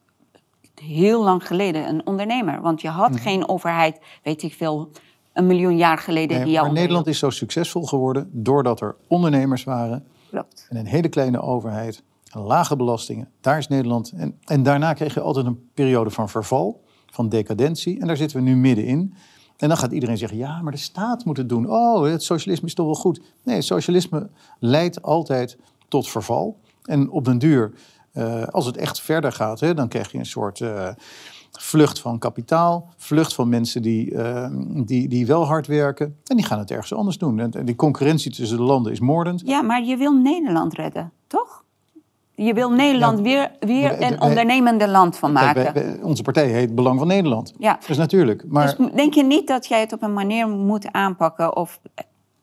[0.82, 2.62] heel lang geleden een ondernemer.
[2.62, 4.90] Want je had geen overheid, weet ik veel,
[5.34, 6.36] een miljoen jaar geleden Mhm.
[6.36, 10.66] Nee, die jou maar Nederland is zo succesvol geworden doordat er ondernemers waren Klopt.
[10.70, 13.30] en een hele kleine overheid lage belastingen.
[13.42, 14.14] Daar is Nederland.
[14.18, 16.83] En, en daarna kreeg je altijd een periode van verval,
[17.14, 18.00] van decadentie.
[18.00, 19.14] En daar zitten we nu middenin.
[19.58, 21.70] En dan gaat iedereen zeggen, ja, maar de staat moet het doen.
[21.70, 23.22] Oh, het socialisme is toch wel goed.
[23.44, 26.60] Nee, socialisme leidt altijd tot verval.
[26.84, 27.74] En op den duur,
[28.12, 30.90] eh, als het echt verder gaat, hè, dan krijg je een soort eh,
[31.52, 32.90] vlucht van kapitaal.
[32.98, 34.50] Vlucht van mensen die, eh,
[34.86, 36.18] die, die wel hard werken.
[36.26, 37.40] En die gaan het ergens anders doen.
[37.40, 39.42] En en die concurrentie tussen de landen is moordend.
[39.46, 41.63] Ja, maar je wil Nederland redden, toch?
[42.36, 46.04] Je wil Nederland weer, weer een ondernemende land van Kijk, maken.
[46.04, 47.54] onze partij heet Belang van Nederland.
[47.58, 47.80] Ja.
[47.88, 48.44] Dus natuurlijk.
[48.48, 51.80] Maar Dus denk je niet dat jij het op een manier moet aanpakken of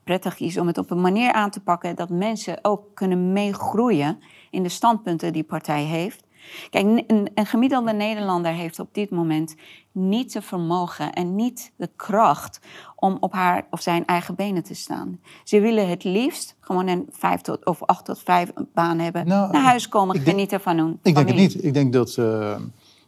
[0.05, 4.19] prettig is om het op een manier aan te pakken dat mensen ook kunnen meegroeien
[4.51, 6.25] in de standpunten die partij heeft?
[6.71, 9.55] Kijk, een, een gemiddelde Nederlander heeft op dit moment
[9.93, 12.61] niet het vermogen en niet de kracht
[12.97, 15.21] om op haar of zijn eigen benen te staan.
[15.45, 19.53] Ze willen het liefst gewoon een vijf tot, of acht tot vijf baan hebben, Nou,
[19.53, 21.65] naar huis komen, ik denk- genieten van hun Ik denk het niet.
[21.65, 22.57] Ik denk dat eh,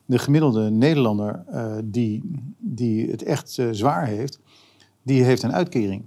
[0.04, 4.38] de gemiddelde Nederlander eh, die, die het echt eh, zwaar heeft,
[5.02, 6.02] die heeft een uitkering.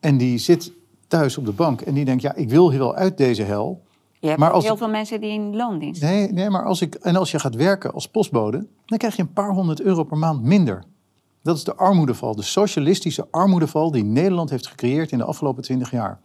[0.00, 0.72] En die zit
[1.08, 3.82] thuis op de bank en die denkt, ja, ik wil hier wel uit deze hel.
[4.20, 6.94] Je hebt Maar als- heel veel mensen die in loondienst Nee, nee maar als ik,
[6.94, 10.18] en als je gaat werken als postbode, dan krijg je een paar honderd euro per
[10.18, 10.84] maand minder.
[11.42, 15.90] Dat is de armoedeval, de socialistische armoedeval die Nederland heeft gecreëerd in de afgelopen twintig
[15.90, 16.20] jaar.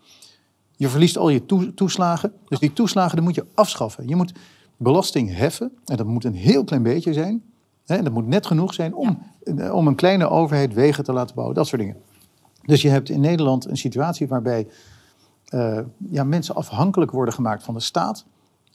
[0.81, 4.07] Je verliest al je toe- toeslagen, dus die toeslagen die moet je afschaffen.
[4.07, 4.33] Je moet
[4.77, 7.43] belasting heffen, en dat moet een heel klein beetje zijn.
[7.85, 11.35] En dat moet net genoeg zijn om, eh, om een kleine overheid wegen te laten
[11.35, 11.97] bouwen, dat soort dingen.
[12.65, 14.67] Dus je hebt in Nederland een situatie waarbij
[15.45, 18.25] eh, ja, mensen afhankelijk worden gemaakt van de staat.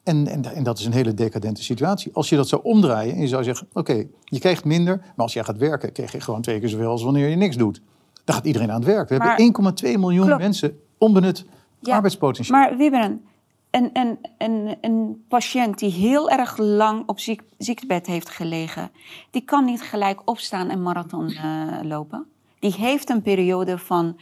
[0.03, 2.11] En, en, en dat is een hele decadente situatie.
[2.15, 5.33] Als je dat zou omdraaien en je zou zeggen: Oké, je krijgt minder, maar als
[5.33, 7.81] jij gaat werken, krijg je gewoon twee keer zoveel als wanneer je niks doet.
[8.25, 9.09] Dan gaat iedereen aan het werk.
[9.09, 10.41] We Maar- hebben 1,2 miljoen Klopt.
[10.41, 11.45] mensen onbenut
[11.87, 12.59] Ja, arbeidspotentieel.
[12.59, 13.25] Maar Wieberen,
[13.71, 18.91] een, een, een, een patiënt die heel erg lang op ziek, ziektebed heeft gelegen,
[19.31, 22.27] die kan niet gelijk opstaan en marathon eh, lopen.
[22.59, 24.17] Die heeft een periode van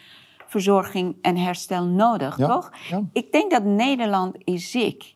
[0.47, 2.71] verzorging en herstel nodig, Ja, toch?
[2.91, 3.03] ja.
[3.13, 5.14] Ik denk dat Nederland is ziek.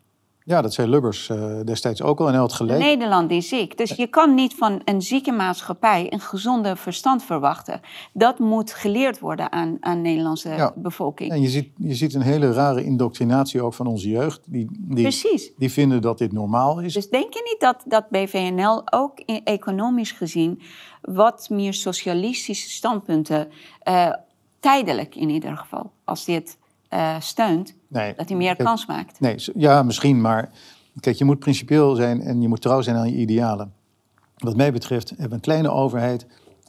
[0.49, 2.79] Ja, dat zei Lubbers eh, destijds ook al en hij had gelijk.
[2.79, 3.77] Nederland is ziek.
[3.79, 7.81] Dus je kan niet van een zieke maatschappij een gezonde verstand verwachten.
[8.13, 10.73] Dat moet geleerd worden aan, aan Nederlandse Ja.
[10.77, 11.31] bevolking.
[11.31, 14.41] En je ziet, je ziet een hele rare indoctrinatie ook van onze jeugd.
[14.47, 15.53] Die, die, Precies.
[15.57, 16.95] die vinden dat dit normaal is.
[16.95, 20.61] Dus denk je niet dat, dat BVNL ook in, economisch gezien
[21.03, 23.49] wat meer socialistische standpunten,
[23.83, 24.13] eh,
[24.61, 26.59] tijdelijk in ieder geval, als dit
[26.89, 29.21] eh, steunt, Nee, dat hij meer kijk, kans maakt?
[29.21, 30.51] Nee, ja, misschien, maar
[31.01, 33.73] kijk, je moet principieel zijn en je moet trouw zijn aan je idealen.
[34.37, 36.27] Wat mij betreft hebben we een kleine overheid,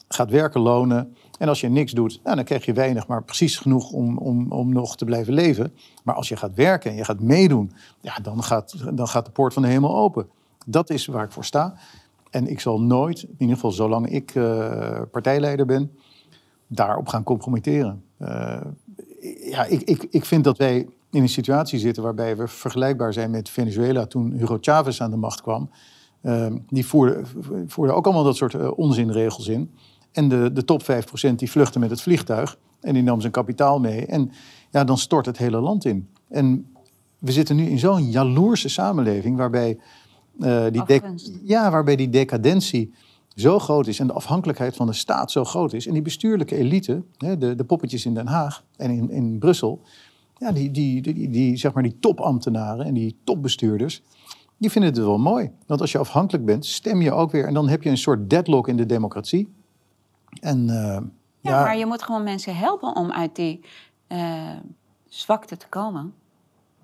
[0.07, 1.15] gaat werken, lonen.
[1.37, 4.51] En als je niks doet, nou, dan krijg je weinig, maar precies genoeg om, om,
[4.51, 5.73] om nog te blijven leven.
[6.03, 9.31] Maar als je gaat werken en je gaat meedoen, ja, dan, gaat, dan gaat de
[9.31, 10.27] poort van de hemel open.
[10.65, 11.73] Dat is waar ik voor sta.
[12.29, 15.97] En ik zal nooit, in ieder geval zolang ik eh, partijleider ben,
[16.67, 18.03] daarop gaan compromitteren.
[18.17, 18.61] Eh,
[19.49, 23.31] ja, ik, ik, ik vind dat wij in een situatie zitten waarbij we vergelijkbaar zijn
[23.31, 25.69] met Venezuela toen Hugo Chavez aan de macht kwam.
[26.21, 27.21] Ehm, die voerde,
[27.67, 29.71] voerde ook allemaal dat soort eh, onzinregels in.
[30.11, 30.83] En de, de top
[31.31, 34.05] 5% die vluchtte met het vliegtuig en die nam zijn kapitaal mee.
[34.05, 34.31] En
[34.69, 36.09] ja, dan stort het hele land in.
[36.29, 36.73] En
[37.17, 39.77] we zitten nu in zo'n jaloerse samenleving waarbij,
[40.39, 41.01] eh, die,
[41.43, 42.93] ja, waarbij die decadentie
[43.39, 45.87] zo groot is en de afhankelijkheid van de staat zo groot is.
[45.87, 49.81] En die bestuurlijke elite, hè, de, de poppetjes in Den Haag en in, in Brussel,
[50.37, 54.01] ja, die, die, die, die, zeg maar die topambtenaren en die topbestuurders,
[54.57, 55.51] die vinden het wel mooi.
[55.65, 57.45] Want als je afhankelijk bent, stem je ook weer.
[57.45, 59.53] En dan heb je een soort deadlock in de democratie.
[60.41, 63.59] En eh, Ja, ja, maar je moet gewoon mensen helpen om uit die
[64.07, 64.49] eh,
[65.07, 66.13] zwakte te komen.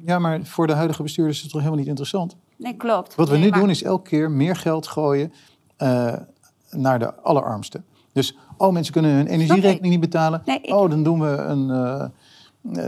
[0.06, 2.36] ja, maar voor de huidige bestuurders is het toch helemaal niet interessant.
[2.58, 3.16] Nee, klopt.
[3.16, 5.34] Wat we Nee, nu maar- doen is elke keer meer geld gooien
[5.78, 6.14] eh,
[6.76, 7.86] naar de allerarmsten.
[8.14, 10.42] Dus, oh, mensen kunnen hun energierekening niet betalen.
[10.46, 12.06] Nee, ik- Oh, dan doen we een, eh,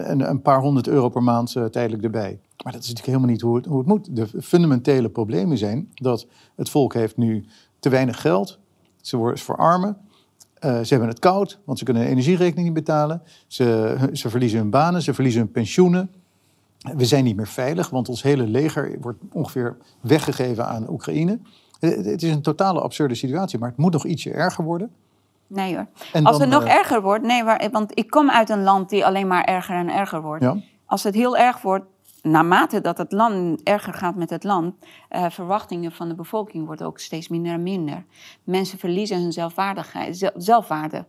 [0.10, 2.40] een, een paar honderd euro per maand eh, tijdelijk erbij.
[2.64, 4.16] Maar dat is natuurlijk helemaal niet hoe het, hoe het moet.
[4.16, 7.46] De fundamentele problemen zijn dat het volk heeft nu
[7.80, 8.60] te weinig geld.
[9.02, 9.98] Ze worden verarmen.
[10.54, 13.22] Eh, ze hebben het koud, want ze kunnen hun energierekening niet betalen.
[13.48, 16.10] Ze, ze verliezen hun banen, ze verliezen hun pensioenen.
[16.96, 21.40] We zijn niet meer veilig, want ons hele leger wordt ongeveer weggegeven aan Oekraïne.
[21.80, 24.92] Eh, Het is een totale absurde situatie, maar het moet nog ietsje erger worden.
[25.48, 25.88] Nee hoor.
[26.14, 28.64] En Als dan, het nog eh, erger wordt, nee, waar, want ik kom uit een
[28.64, 30.44] land die alleen maar erger en erger wordt.
[30.44, 30.58] Ja.
[30.86, 31.86] Als het heel erg wordt,
[32.22, 34.76] naarmate dat het land erger gaat met het land,
[35.10, 38.04] eh, verwachtingen van de bevolking worden ook steeds minder en minder.
[38.44, 41.06] Mensen verliezen hun zelfwaardigheid, zel- zelfwaarde.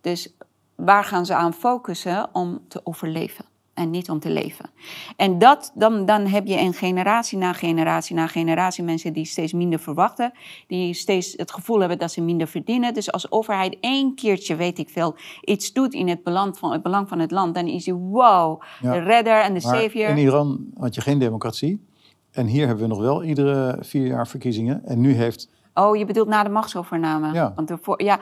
[0.00, 0.34] Dus
[0.74, 3.44] waar gaan ze aan focussen om te overleven?
[3.74, 4.70] En niet om te leven.
[5.16, 9.52] En dat, dan, dan heb je een generatie na generatie na generatie mensen die steeds
[9.52, 10.32] minder verwachten.
[10.66, 12.94] Die steeds het gevoel hebben dat ze minder verdienen.
[12.94, 16.82] Dus als overheid één keertje, weet ik veel, iets doet in het belang van het,
[16.82, 17.54] belang van het land.
[17.54, 18.92] Dan is hij wow, Ja.
[18.92, 20.08] de redder en de savior.
[20.08, 21.86] in Iran had je geen democratie.
[22.30, 24.84] En hier hebben we nog wel iedere vier jaar verkiezingen.
[24.84, 27.32] En nu heeft Oh, je bedoelt na de machtsovername.
[27.32, 27.52] Ja.
[27.54, 28.20] Want ervoor, ja,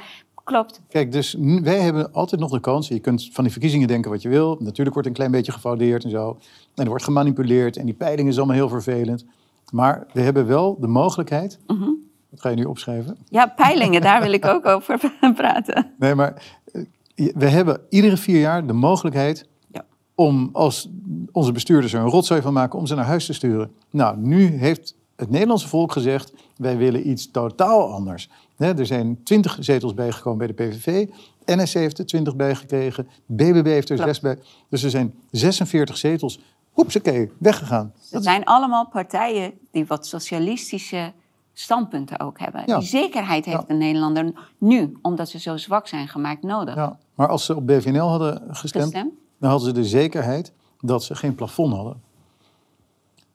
[0.51, 0.81] klopt.
[0.89, 2.89] Kijk, dus wij hebben altijd nog de kans.
[2.89, 4.57] Je kunt van die verkiezingen denken wat je wil.
[4.59, 6.39] Natuurlijk wordt een klein beetje gefraudeerd en zo.
[6.75, 7.77] En er wordt gemanipuleerd.
[7.77, 9.25] En die peiling is allemaal heel vervelend.
[9.73, 11.59] Maar we hebben wel de mogelijkheid.
[11.67, 11.89] Mhm.
[12.31, 13.17] Wat ga je nu opschrijven?
[13.29, 15.93] Ja, peilingen, daar wil ik ook over praten.
[15.99, 16.43] Nee, maar
[17.15, 19.49] eh, we hebben iedere vier jaar de mogelijkheid.
[19.73, 19.85] Ja.
[20.15, 20.91] om als
[21.33, 22.79] onze bestuurders er een rotzooi van maken.
[22.79, 23.71] om ze naar huis te sturen.
[23.91, 28.31] Nou, nu heeft het Nederlandse volk gezegd: wij willen iets totaal anders.
[28.61, 31.07] Er zijn 20 zetels bijgekomen bij de PVV.
[31.45, 33.09] NSC heeft er 20 bijgekregen.
[33.27, 34.11] BBB heeft er Klopt.
[34.11, 34.39] 6 bij.
[34.69, 36.41] Dus er zijn 46 zetels.
[36.71, 37.93] Hoepsakee, weggegaan.
[38.11, 41.13] Het zijn allemaal partijen die wat socialistische
[41.53, 42.63] standpunten ook hebben.
[42.67, 42.79] Ja.
[42.79, 43.65] Die zekerheid heeft Ja.
[43.67, 46.75] de Nederlander nu, omdat ze zo zwak zijn gemaakt, nodig.
[46.75, 49.13] Ja, maar als ze op BVNL hadden gestemd, Gestemd?
[49.39, 52.01] dan hadden ze de zekerheid dat ze geen plafond hadden.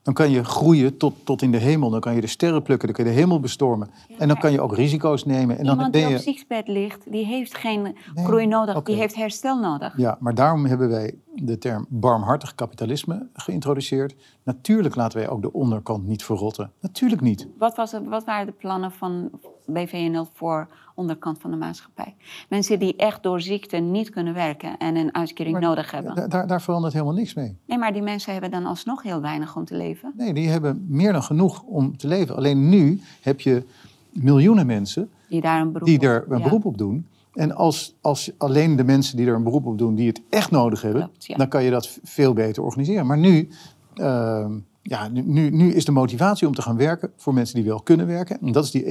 [0.06, 1.90] Dan kan je groeien tot, tot in de hemel.
[1.90, 3.90] Dan kan je de sterren plukken, dan kan je de hemel bestormen.
[4.18, 5.58] en dan kan je ook risico's nemen.
[5.58, 6.16] En dan Iemand ben die je...
[6.16, 9.98] op ziekbed ligt, die heeft geen groei nodig, die heeft herstel nodig.
[9.98, 14.16] Ja, maar daarom hebben wij de term barmhartig kapitalisme geïntroduceerd.
[14.44, 16.72] Natuurlijk laten wij ook de onderkant niet verrotten.
[16.82, 17.48] Natuurlijk niet.
[17.58, 19.30] Wat, was het, wat waren de plannen van
[19.66, 22.16] BVNL voor onderkant van de maatschappij?
[22.50, 26.30] Mensen die echt door ziekte niet kunnen werken en een uitkering nodig hebben.
[26.30, 27.58] Daar, daar, verandert helemaal niks mee.
[27.66, 30.14] Nee, maar die mensen hebben dan alsnog heel weinig om te leven.
[30.18, 32.36] Nee, die hebben meer dan genoeg om te leven.
[32.36, 33.64] Alleen nu heb je
[34.10, 36.44] miljoenen mensen Die daar een beroep die op- er een ja.
[36.44, 37.08] beroep op doen.
[37.34, 40.52] En als, als alleen de mensen die er een beroep op doen, die het echt
[40.52, 41.36] nodig hebben, Klopt, ja.
[41.38, 43.06] dan kan je dat veel beter organiseren.
[43.06, 43.50] Maar nu,
[43.94, 44.52] ehm,
[44.88, 48.08] ja, nu- nu, is de motivatie om te gaan werken voor mensen die wel kunnen
[48.08, 48.40] werken.
[48.42, 48.84] En dat is die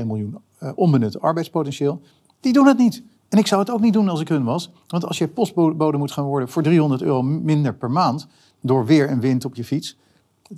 [0.00, 2.00] 1,2 miljoen eh, onbenut arbeidspotentieel.
[2.40, 3.02] Die doen het niet.
[3.28, 4.72] En ik zou het ook niet doen als ik hun was.
[4.86, 8.26] Want als je postbode moet gaan worden voor 300 euro minder per maand,
[8.60, 9.96] door weer en wind op je fiets,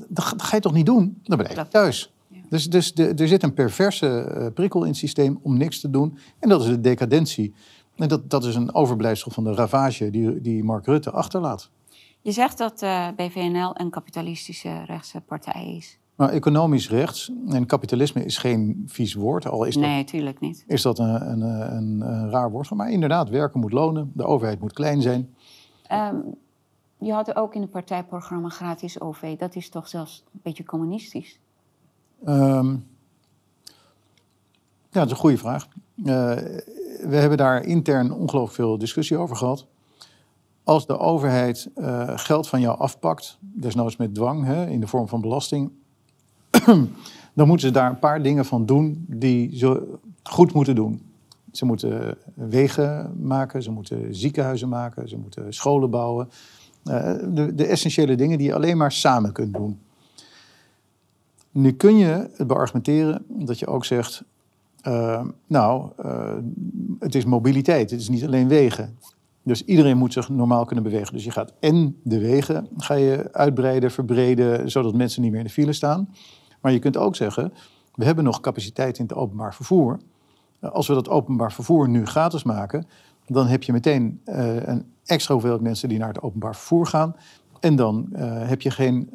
[0.09, 1.21] dat, ga- dat ga je toch niet doen?
[1.23, 2.13] Dan blijf je thuis.
[2.29, 2.37] Ja.
[2.49, 5.91] Dus, dus de, er zit een perverse eh, prikkel in het systeem om niks te
[5.91, 6.19] doen.
[6.39, 7.55] En dat is de decadentie.
[7.97, 11.71] En dat, dat is een overblijfsel van de ravage die, die Mark Rutte achterlaat.
[12.23, 15.99] Je zegt dat eh, BVNL een kapitalistische rechtse partij is.
[16.15, 19.47] Maar economisch rechts en kapitalisme is geen vies woord.
[19.47, 20.65] Al is dat, Nee, tuurlijk niet.
[20.67, 21.41] is dat een, een,
[21.77, 22.71] een, een raar woord.
[22.71, 24.11] Maar inderdaad, werken moet lonen.
[24.15, 25.35] De overheid moet klein zijn.
[25.87, 26.17] Ehm,
[26.99, 29.37] je had ook in het partijprogramma gratis OV.
[29.39, 31.39] Dat is toch zelfs een beetje communistisch?
[32.25, 32.71] Ehm,
[34.91, 35.69] ja, dat is een goede vraag.
[36.05, 36.05] Eh,
[37.09, 39.67] we hebben daar intern ongelooflijk veel discussie over gehad.
[40.65, 45.09] Als de overheid eh, geld van jou afpakt, desnoods met dwang hè, in de vorm
[45.09, 45.71] van belasting,
[47.35, 51.03] dan moeten ze daar een paar dingen van doen die ze goed moeten doen.
[51.53, 56.29] Ze moeten wegen maken, ze moeten ziekenhuizen maken, ze moeten scholen bouwen.
[56.85, 59.81] Eh, de, de essentiële dingen die je alleen maar samen kunt doen.
[61.51, 64.25] Nu kun je het beargumenteren dat je ook zegt,
[64.81, 66.35] eh, nou, eh,
[66.99, 68.99] het is mobiliteit, het is niet alleen wegen.
[69.43, 71.13] Dus iedereen moet zich normaal kunnen bewegen.
[71.13, 75.47] Dus je gaat en de wegen ga je uitbreiden, verbreden, zodat mensen niet meer in
[75.47, 76.09] de file staan.
[76.61, 77.53] Maar je kunt ook zeggen,
[77.95, 79.99] we hebben nog capaciteit in het openbaar vervoer.
[80.61, 82.87] Eh, Als we dat openbaar vervoer nu gratis maken,
[83.27, 87.17] dan heb je meteen eh, een extra hoeveelheid mensen die naar het openbaar vervoer gaan.
[87.61, 89.11] En dan eh, heb je geen,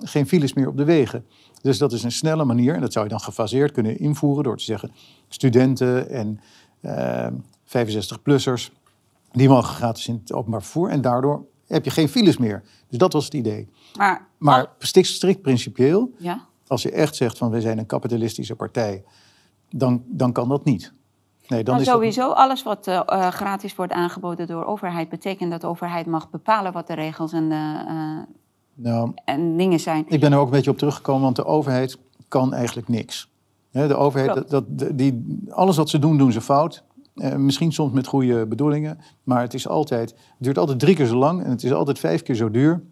[0.00, 1.24] geen files meer op de wegen.
[1.62, 2.74] Dus dat is een snelle manier.
[2.74, 4.90] En dat zou je dan gefaseerd kunnen invoeren door te zeggen...
[5.28, 6.40] studenten en
[6.80, 7.26] eh
[7.66, 8.70] 65-plussers,
[9.36, 10.88] die mogen gratis in het openbaar vervoer.
[10.88, 12.62] En daardoor heb je geen files meer.
[12.88, 13.68] Dus dat was het idee.
[13.96, 16.40] Maar, Maar al- strikt, strikt principieel, ja?
[16.66, 17.50] als je echt zegt van...
[17.50, 19.04] wij zijn een kapitalistische partij,
[19.70, 20.92] dan, dan kan dat niet.
[21.48, 25.08] Nee, dan is dat- sowieso, alles wat eh, eh, gratis wordt aangeboden door overheid...
[25.08, 27.58] betekent dat de overheid mag bepalen wat de regels en, eh,
[28.74, 30.04] nou, en dingen zijn.
[30.08, 33.30] Ik ben er ook een beetje op teruggekomen, want de overheid kan eigenlijk niks.
[33.70, 34.64] De overheid, dat-
[34.98, 36.84] die, alles wat ze doen, doen ze fout.
[37.16, 41.06] Eh, misschien soms met goede bedoelingen, maar het, is altijd, het duurt altijd drie keer
[41.06, 42.82] zo lang en het is altijd vijf keer zo duur.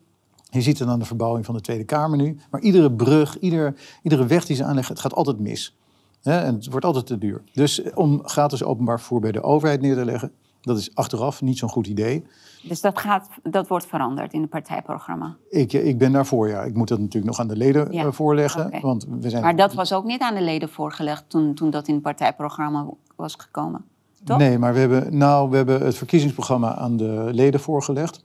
[0.51, 2.37] Je ziet het aan de verbouwing van de Tweede Kamer nu.
[2.51, 5.77] Maar iedere brug, ieder, iedere weg die ze aanleggen, het gaat altijd mis.
[6.23, 7.43] En het wordt altijd te duur.
[7.53, 11.43] Dus eh, om gratis openbaar vervoer bij de overheid neer te leggen, dat is achteraf
[11.43, 12.25] niet zo'n goed idee.
[12.63, 15.37] Dus dat, gaat, dat wordt veranderd in het partijprogramma.
[15.51, 16.63] Ik, ik ben daarvoor, ja.
[16.63, 18.81] Ik moet dat natuurlijk nog aan de leden Ja, eh, voorleggen.
[18.81, 21.89] Want we zijn Maar dat was ook niet aan de leden voorgelegd toen, toen dat
[21.89, 23.85] in het partijprogramma was gekomen.
[24.25, 24.39] Toch?
[24.39, 28.25] Nee, maar we hebben, nou, we hebben het verkiezingsprogramma aan de leden voorgelegd.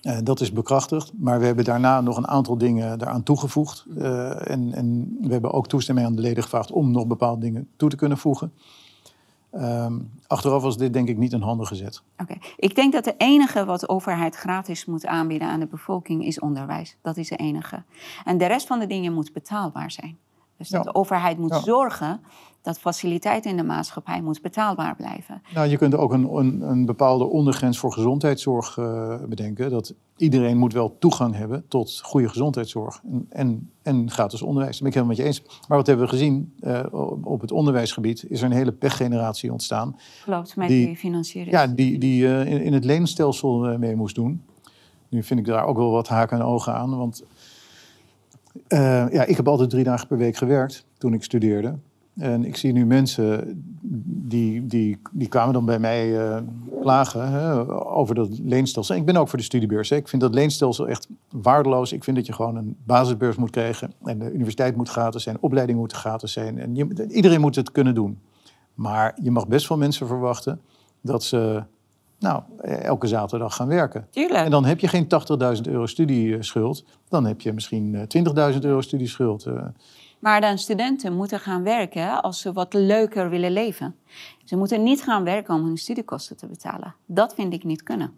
[0.00, 1.12] Eh, dat is bekrachtigd.
[1.18, 3.84] Maar we hebben daarna nog een aantal dingen daaraan toegevoegd.
[3.98, 7.68] Eh, en, en we hebben ook toestemming aan de leden gevraagd om nog bepaalde dingen
[7.76, 8.52] toe te kunnen voegen.
[9.50, 12.02] Ehm, achteraf was dit denk ik niet een handige zet.
[12.18, 12.34] Oké.
[12.56, 16.38] Ik denk dat de enige wat de overheid gratis moet aanbieden aan de bevolking is
[16.40, 16.96] onderwijs.
[17.02, 17.82] Dat is de enige.
[18.24, 20.18] En de rest van de dingen moet betaalbaar zijn.
[20.56, 20.82] Dus Ja.
[20.82, 21.60] de overheid moet Ja.
[21.60, 22.20] zorgen
[22.62, 25.42] dat faciliteiten in de maatschappij moet betaalbaar blijven.
[25.54, 29.70] Nou, je kunt ook een, een, een bepaalde ondergrens voor gezondheidszorg eh, bedenken.
[29.70, 34.72] Dat iedereen moet wel toegang hebben tot goede gezondheidszorg en, en, en gratis onderwijs.
[34.72, 35.60] Dat ben ik helemaal met je eens.
[35.68, 36.84] Maar wat hebben we gezien eh,
[37.22, 38.24] op het onderwijsgebied?
[38.28, 39.96] Is er een hele pechgeneratie ontstaan.
[40.24, 41.54] Klopt, met Die- die, financiering.
[41.54, 44.42] Ja, die, die eh, in, in het leenstelsel mee moest doen.
[45.08, 46.96] Nu vind ik daar ook wel wat haken en ogen aan.
[46.96, 47.24] Want
[48.68, 51.78] ja, ik heb altijd drie dagen per week gewerkt toen ik studeerde.
[52.20, 53.62] En ik zie nu mensen
[54.30, 56.38] die, die, die kwamen dan bij mij eh
[56.80, 58.94] klagen hè, over dat leenstelsel.
[58.94, 59.88] En ik ben ook voor de studiebeurs.
[59.88, 59.96] Hè.
[59.96, 61.92] Ik vind dat leenstelsel echt waardeloos.
[61.92, 63.92] Ik vind dat je gewoon een basisbeurs moet krijgen.
[64.04, 66.58] En de universiteit moet gratis zijn, opleiding moet gratis zijn.
[66.58, 68.18] En je, iedereen moet het kunnen doen.
[68.74, 70.60] Maar je mag best van mensen verwachten
[71.00, 71.62] dat ze
[72.18, 74.06] nou, elke zaterdag gaan werken.
[74.10, 74.44] Tuurlijk.
[74.44, 75.06] En dan heb je geen
[75.56, 76.84] 80.000 euro studieschuld.
[77.08, 79.46] Dan heb je misschien eh, 20.000 euro studieschuld.
[80.20, 80.30] Eh.
[80.30, 83.94] Maar dan studenten moeten gaan werken als ze wat leuker willen leven.
[84.44, 86.94] Ze moeten niet gaan werken om hun studiekosten te betalen.
[87.06, 88.12] Dat vind ik niet kunnen.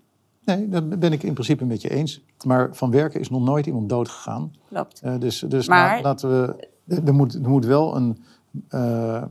[0.44, 2.24] Nee, dat ben ik in principe met je eens.
[2.44, 4.52] Maar van werken is nog nooit iemand dood gegaan.
[4.68, 5.00] Klopt.
[5.00, 6.68] Eh, dus dus Maar- laten we.
[7.04, 8.24] Er moet, er moet wel een,
[8.68, 9.22] eh,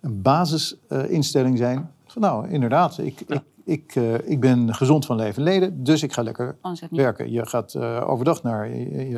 [0.00, 1.90] een basisinstelling zijn.
[2.06, 6.02] Van, nou, inderdaad, ik, ik, ik, eh, ik ben gezond van leven en leden, dus
[6.02, 6.56] ik ga lekker
[6.90, 7.30] werken.
[7.32, 8.70] Je gaat eh, overdag naar,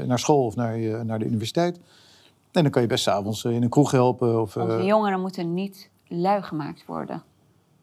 [0.07, 1.81] naar school of naar, je, naar de universiteit.
[2.53, 4.41] En dan kan je best s'avonds in een kroeg helpen.
[4.41, 7.23] Of, eh, Onze jongeren moeten niet lui gemaakt worden.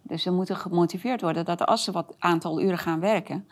[0.02, 3.48] Dus ze moeten gemotiveerd worden dat als ze wat aantal uren gaan werken,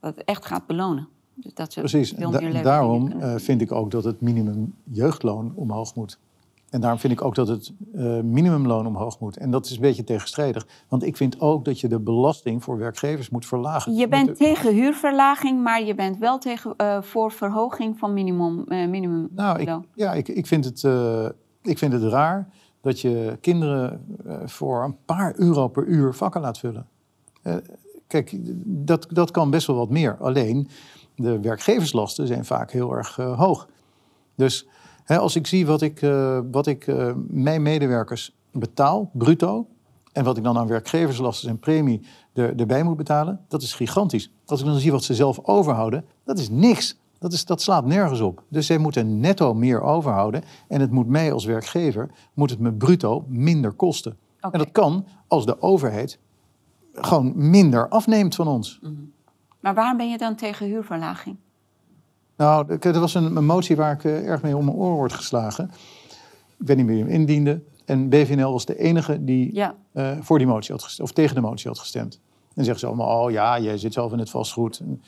[0.00, 1.08] dat het echt gaat belonen.
[1.34, 4.20] Dus dat ze Precies, veel Da- meer leuke daarom eh, vind ik ook dat het
[4.20, 6.18] minimum jeugdloon omhoog moet.
[6.70, 9.36] En daarom vind ik ook dat het eh, minimumloon omhoog moet.
[9.36, 10.66] En dat is een beetje tegenstrijdig.
[10.88, 13.94] Want ik vind ook dat je de belasting voor werkgevers moet verlagen.
[13.94, 18.88] Je bent tegen huurverlaging, maar je bent wel tegen, eh, voor verhoging van minimum, eh
[18.88, 20.84] minimum Nou, ik, ja, ik, ik, vind het,
[21.62, 22.48] ik vind het raar
[22.80, 24.06] dat je kinderen
[24.44, 26.86] voor een paar euro per uur vakken laat vullen.
[28.06, 30.16] Kijk, dat, dat kan best wel wat meer.
[30.20, 30.68] Alleen,
[31.16, 33.68] de werkgeverslasten zijn vaak heel erg hoog.
[34.34, 34.66] Dus
[35.06, 39.66] als ik zie wat ik, eh, wat ik eh, mijn medewerkers betaal, bruto...
[40.12, 42.00] en wat ik dan aan werkgeverslasten en premie
[42.32, 43.40] er, erbij moet betalen...
[43.48, 44.32] dat is gigantisch.
[44.46, 46.98] Als ik dan zie wat ze zelf overhouden, dat is niks.
[47.18, 48.42] Dat, is, dat slaat nergens op.
[48.48, 50.42] Dus zij moeten netto meer overhouden.
[50.68, 54.16] En het moet mij als werkgever, moet het me bruto minder kosten.
[54.40, 56.18] En dat kan als de overheid
[56.92, 58.80] gewoon minder afneemt van ons.
[59.60, 61.36] Maar waarom ben je dan tegen huurverlaging?
[62.36, 65.12] Nou, er was een, een motie waar ik eh, erg mee om mijn oren word
[65.12, 65.70] geslagen.
[66.58, 67.62] Ik weet niet meer wie hem indiende.
[67.84, 69.74] En BVNL was de enige die Ja.
[69.92, 72.20] eh, voor die motie had gestemd, of tegen de motie had gestemd.
[72.54, 74.78] En zeggen ze allemaal, oh ja, jij zit zelf in het vastgoed.
[74.78, 75.02] En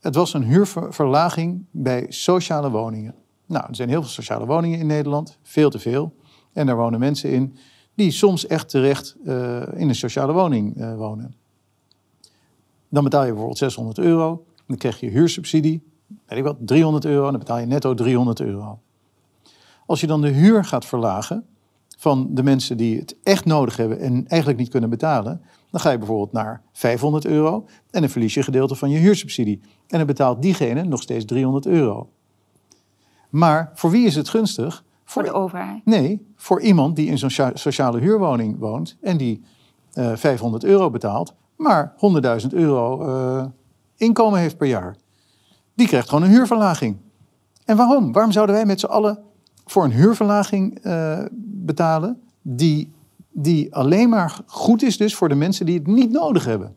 [0.00, 3.14] Het was een huurverlaging bij sociale woningen.
[3.46, 6.14] Nou, er zijn heel veel sociale woningen in Nederland, veel te veel.
[6.52, 7.56] En daar wonen mensen in
[7.94, 11.34] die soms echt terecht eh, in een sociale woning wonen.
[12.88, 15.82] Dan betaal je bijvoorbeeld 600 euro, dan krijg je huursubsidie,
[16.34, 18.78] weet ik wat, 300 euro, en dan betaal je netto 300 euro.
[19.86, 21.46] Als je dan de huur gaat verlagen
[21.98, 25.40] van de mensen die het echt nodig hebben en eigenlijk niet kunnen betalen,
[25.70, 28.98] dan ga je bijvoorbeeld naar 500 euro en dan verlies je een gedeelte van je
[28.98, 29.60] huursubsidie.
[29.88, 32.08] En dan betaalt diegene nog steeds 300 euro.
[33.30, 34.84] Maar voor wie is het gunstig?
[35.04, 35.84] Voor de overheid.
[35.84, 39.42] Nee, voor iemand die in zo'n socia- sociale huurwoning woont en die
[39.92, 43.44] eh 500 euro betaalt, maar 100.000 euro eh,
[43.96, 44.96] inkomen heeft per jaar.
[45.74, 46.96] Die krijgt gewoon een huurverlaging.
[47.64, 48.12] En waarom?
[48.12, 49.18] Waarom zouden wij met z'n allen
[49.66, 52.92] voor een huurverlaging eh, betalen die,
[53.30, 56.76] die alleen maar goed is dus voor de mensen die het niet nodig hebben?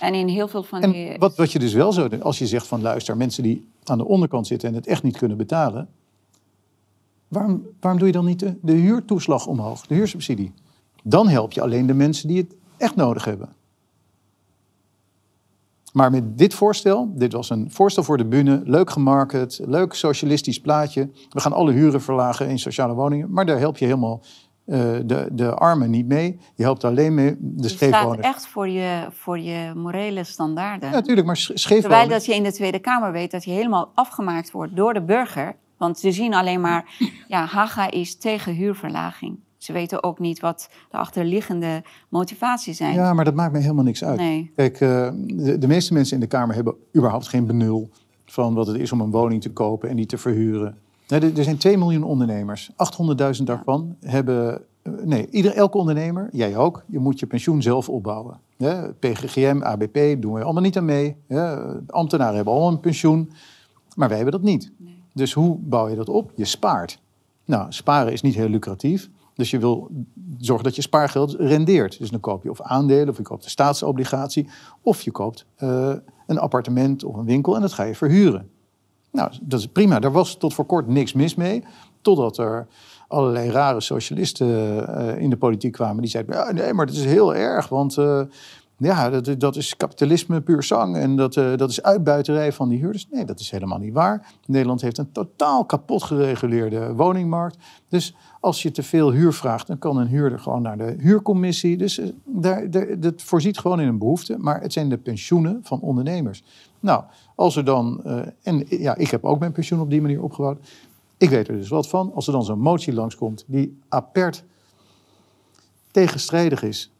[0.00, 1.08] En in heel veel van die...
[1.08, 3.68] En wat, wat je dus wel zou doen, als je zegt van luister, mensen die
[3.84, 5.88] aan de onderkant zitten en het echt niet kunnen betalen,
[7.28, 10.52] waarom, waarom doe je dan niet de, de huurtoeslag omhoog, de huursubsidie?
[11.02, 13.48] Dan help je alleen de mensen die het echt nodig hebben.
[15.94, 20.60] Maar met dit voorstel, dit was een voorstel voor de bühne, leuk gemarket, leuk socialistisch
[20.60, 21.10] plaatje.
[21.28, 24.22] We gaan alle huren verlagen in sociale woningen, maar daar help je helemaal
[24.64, 26.38] eh, de, de armen niet mee.
[26.54, 28.26] Je helpt alleen mee de je staat scheefwoners.
[28.26, 30.88] echt voor je, voor je morele standaarden.
[30.88, 32.08] Ja, natuurlijk, maar sch- Terwijl scheefwoners...
[32.08, 35.56] dat je in de Tweede Kamer weet dat je helemaal afgemaakt wordt door de burger.
[35.78, 36.84] Want ze zien alleen maar,
[37.28, 39.38] ja, Haga is tegen huurverlaging.
[39.64, 42.94] Ze weten ook niet wat de achterliggende motivaties zijn.
[42.94, 44.18] Ja, maar dat maakt mij helemaal niks uit.
[44.18, 44.50] Nee.
[44.56, 47.90] Kijk, eh, de, de meeste mensen in de Kamer hebben überhaupt geen benul
[48.24, 50.76] van wat het is om een woning te kopen en die te verhuren.
[51.08, 52.70] Nee, er, er zijn 2 miljoen ondernemers.
[53.38, 54.60] 800.000 daarvan hebben.
[54.82, 58.40] eh, Nee, ieder, elke ondernemer, jij ook, je moet je pensioen zelf opbouwen.
[58.56, 61.16] Ja, PGGM, ABP doen we allemaal niet aan mee.
[61.28, 63.30] Ja, ambtenaren hebben allemaal een pensioen,
[63.96, 64.72] maar wij hebben dat niet.
[65.12, 66.32] Dus hoe bouw je dat op?
[66.34, 67.02] Je spaart.
[67.44, 69.10] Nou, sparen is niet heel lucratief.
[69.34, 69.90] Dus je wil
[70.38, 71.98] zorgen dat je spaargeld rendeert.
[71.98, 74.48] Dus dan koop je of aandelen, of je koopt een staatsobligatie,
[74.82, 75.92] of je koopt eh,
[76.26, 78.48] een appartement of een winkel en dat ga je verhuren.
[79.12, 79.98] Nou, dat is prima.
[79.98, 81.64] Daar was tot voor kort niks mis mee.
[82.00, 82.66] Totdat er
[83.08, 84.48] allerlei rare socialisten
[84.96, 87.98] eh, in de politiek kwamen die zeiden: ja, nee, maar het is heel erg, want
[87.98, 88.20] eh,
[88.76, 93.06] Ja, dat, dat is kapitalisme puur zang en dat, dat is uitbuiterij van die huurders.
[93.10, 94.26] Nee, dat is helemaal niet waar.
[94.46, 97.56] Nederland heeft een totaal kapot gereguleerde woningmarkt.
[97.88, 98.14] Dus
[98.44, 101.76] als je te veel huur vraagt, dan kan een huurder gewoon naar de huurcommissie.
[101.76, 102.70] Dus eh, daar,
[103.00, 104.38] dat voorziet gewoon in een behoefte.
[104.38, 106.42] Maar het zijn de pensioenen van ondernemers.
[106.80, 110.22] Nou, als er dan, eh, en ja, ik heb ook mijn pensioen op die manier
[110.22, 110.58] opgebouwd.
[111.16, 112.12] Ik weet er dus wat van.
[112.14, 114.44] Als er dan zo'n motie langskomt die apert
[115.90, 116.92] tegenstrijdig is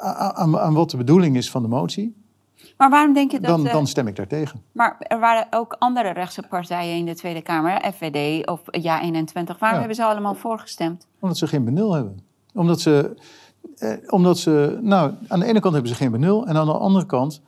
[0.00, 2.14] aan, aan, aan wat de bedoeling is van de motie,
[2.82, 3.56] Maar waarom denk je dat...
[3.56, 4.62] dan, eh, dan stem ik daartegen.
[4.72, 9.58] Maar er waren ook andere rechtse partijen in de Tweede Kamer, FVD of Ja21.
[9.58, 9.78] Waarom Ja.
[9.78, 11.06] hebben ze allemaal voorgestemd?
[11.20, 12.20] Omdat ze geen benul hebben.
[12.54, 13.16] Omdat ze,
[13.76, 16.46] eh, omdat ze, nou, aan de ene kant hebben ze geen benul.
[16.46, 17.40] En aan de andere kant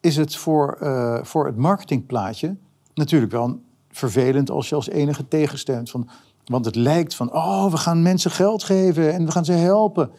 [0.00, 2.56] is het voor, eh, voor het marketingplaatje
[2.94, 3.60] natuurlijk wel
[3.90, 5.90] vervelend als je als enige tegenstemt.
[5.90, 6.08] Van,
[6.44, 10.10] want het lijkt van, oh, we gaan mensen geld geven en we gaan ze helpen.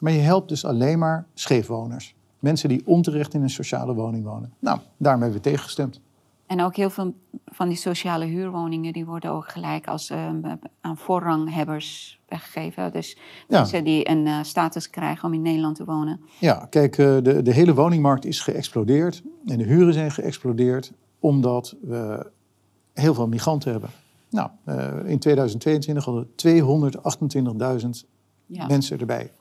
[0.00, 2.16] Maar je helpt dus alleen maar scheefwoners.
[2.38, 4.52] Mensen die onterecht in een sociale woning wonen.
[4.58, 6.00] Nou, daarom hebben we tegengestemd.
[6.46, 7.14] En ook heel veel
[7.46, 10.28] van die sociale huurwoningen die worden ook gelijk als eh,
[10.80, 12.92] aan voorranghebbers weggegeven.
[12.92, 13.16] Dus
[13.48, 13.58] Ja.
[13.58, 16.20] mensen die een eh, status krijgen om in Nederland te wonen.
[16.38, 19.22] Ja, kijk, eh, de, de hele woningmarkt is geëxplodeerd.
[19.46, 22.30] En de huren zijn geëxplodeerd omdat we
[22.92, 23.90] heel veel migranten hebben.
[24.30, 28.06] Nou, eh, in 2022 hadden we 228.000
[28.46, 28.66] Ja.
[28.66, 29.32] mensen erbij.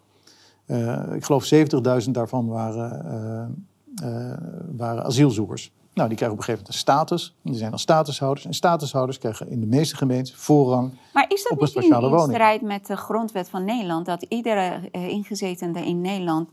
[0.68, 4.38] Eh, ik geloof 70.000 daarvan waren, eh, eh,
[4.76, 5.72] waren asielzoekers.
[5.94, 7.36] Nou, die krijgen op een gegeven moment een status.
[7.42, 8.46] Die zijn dan statushouders.
[8.46, 10.94] En statushouders krijgen in de meeste gemeenten voorrang.
[11.14, 14.06] Maar is dat Op een niet in, strijd met de grondwet van Nederland...
[14.06, 16.50] dat iedere ingezetene in Nederland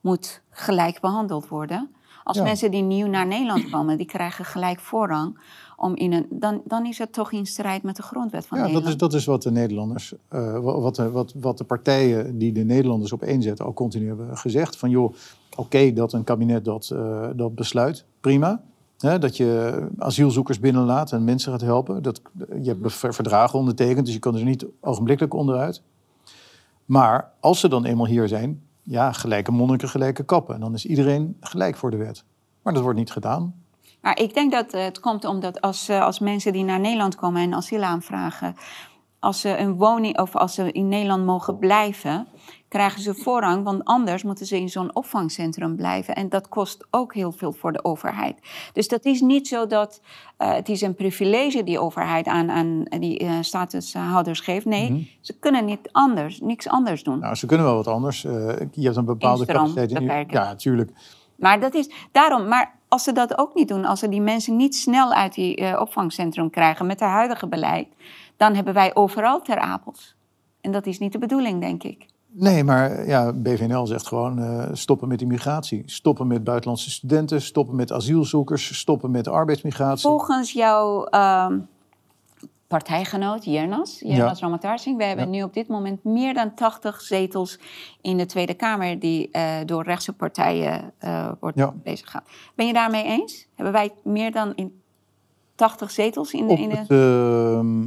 [0.00, 1.94] moet gelijk behandeld worden?
[2.28, 2.42] Als Ja.
[2.42, 5.38] mensen die nieuw naar Nederland komen, die krijgen gelijk voorrang...
[5.80, 8.64] Om in een, dan, dan is het toch in strijd met de grondwet van Ja,
[8.64, 9.02] dat Nederland?
[9.02, 12.52] is, dat is wat de Nederlanders, eh, wa- wat, de- wat, wat de partijen die
[12.52, 14.76] de Nederlanders op zetten al continu hebben gezegd.
[14.76, 15.14] Van joh,
[15.56, 18.60] oké dat een kabinet dat, eh, dat besluit, prima.
[18.96, 22.02] Dat je asielzoekers binnenlaat en mensen gaat helpen.
[22.02, 22.20] Dat,
[22.62, 25.82] je hebt ver- verdragen ondertekend, dus je kan er niet ogenblikkelijk onderuit.
[26.84, 30.54] Maar als ze dan eenmaal hier zijn, ja, gelijke monniken, gelijke kappen.
[30.54, 32.24] En dan is iedereen gelijk voor de wet.
[32.62, 33.54] Maar dat wordt niet gedaan.
[34.00, 37.14] Maar ik denk dat eh, het komt omdat als, eh, als mensen die naar Nederland
[37.14, 38.56] komen en asiel aanvragen,
[39.20, 42.26] als ze een woning of als ze in Nederland mogen blijven,
[42.68, 46.14] krijgen ze voorrang, want anders moeten ze in zo'n opvangcentrum blijven.
[46.14, 48.38] En dat kost ook heel veel voor de overheid.
[48.72, 50.00] Dus dat is niet zo dat
[50.36, 54.64] eh, het is een privilege die overheid aan, aan die eh, statushouders geeft.
[54.64, 57.18] Nee, ze kunnen niet anders, niks anders doen.
[57.18, 58.24] Nou, ze kunnen wel wat anders.
[58.24, 58.32] Eh,
[58.72, 59.90] je hebt een bepaalde capaciteit.
[59.90, 60.26] in-.
[60.28, 60.90] Ja, natuurlijk.
[61.36, 62.48] Maar dat is daarom.
[62.48, 65.80] Maar als ze dat ook niet doen, als ze die mensen niet snel uit die
[65.80, 67.88] opvangcentrum krijgen met het huidige beleid,
[68.38, 70.16] dan hebben wij overal ter apels.
[70.60, 72.06] En dat is niet de bedoeling, denk ik.
[72.30, 75.82] Nee, maar ja, BVNL zegt gewoon eh, stoppen met immigratie.
[75.86, 80.08] Stoppen met buitenlandse studenten, stoppen met asielzoekers, stoppen met arbeidsmigratie.
[80.08, 81.58] Volgens jouw ehm,
[82.66, 85.30] partijgenoot Jernas, Jernas Ramatarsing, we hebben Ja.
[85.30, 87.58] nu op dit moment meer dan 80 zetels
[88.00, 91.72] in de Tweede Kamer die eh, door rechtse partijen eh wordt Ja.
[91.82, 92.24] bezig gaan.
[92.54, 93.46] Ben je daarmee eens?
[93.54, 94.80] Hebben wij meer dan in
[95.54, 96.54] 80 zetels in de...
[96.54, 96.76] In de...
[96.76, 97.86] het, ehm,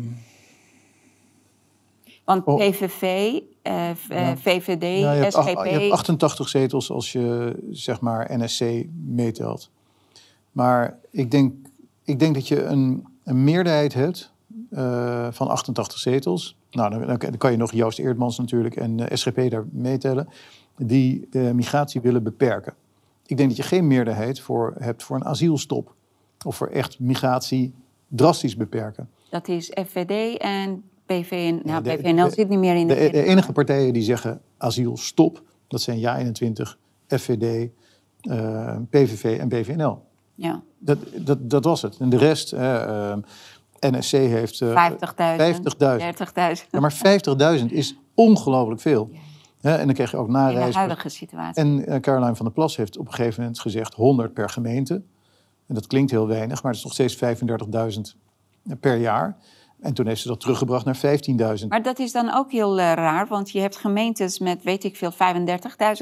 [2.34, 2.56] Want Oh.
[2.70, 4.38] PVV, eh, v- eh, Ja.
[4.38, 5.64] VVD, ja, je, hebt SGP.
[5.64, 9.70] je hebt 88 zetels als je zeg maar NSC meetelt.
[10.52, 11.54] Maar ik denk,
[12.04, 14.32] ik denk dat je een, een meerderheid hebt
[14.70, 16.58] eh, van 88 zetels.
[16.72, 20.28] Nou, dan, dan kan je nog Joost Eerdmans natuurlijk en de SGP daar meetellen.
[20.78, 22.74] Die de migratie willen beperken.
[23.26, 25.94] Ik denk dat je geen meerderheid voor hebt voor een asielstop.
[26.46, 27.74] Of voor echt migratie
[28.08, 29.10] drastisch beperken.
[29.30, 30.84] Dat is FVD en
[31.22, 31.62] PVN.
[31.64, 32.96] Nou, de- PVNL de- zit niet meer in de...
[32.96, 37.70] De, de enige partijen die zeggen asielstop, dat zijn JA21, FVD,
[38.90, 40.02] PVV en BVNL.
[40.36, 41.98] Ja, Dat, dat, dat was het.
[41.98, 43.18] En de rest, eh, eh,
[43.80, 44.62] NSC heeft...
[44.62, 45.00] eh, 50.000, 50.000.
[45.58, 46.70] 30.000.
[46.72, 46.94] Ja, maar
[47.60, 49.10] 50.000 is ongelooflijk veel.
[49.62, 50.40] Hè, en dan krijg je ook In de
[50.74, 51.64] huidige situatie.
[51.64, 54.94] En eh, Caroline van der Plas heeft op een gegeven moment gezegd 100 per gemeente.
[55.68, 57.40] En dat klinkt heel weinig, maar het is nog steeds
[58.66, 59.38] 35.000 per jaar.
[59.82, 61.00] En toen heeft ze dat teruggebracht naar
[61.62, 61.68] 15.000.
[61.68, 64.96] Maar dat is dan ook heel eh, raar, want je hebt gemeentes met, weet ik
[64.96, 65.12] veel,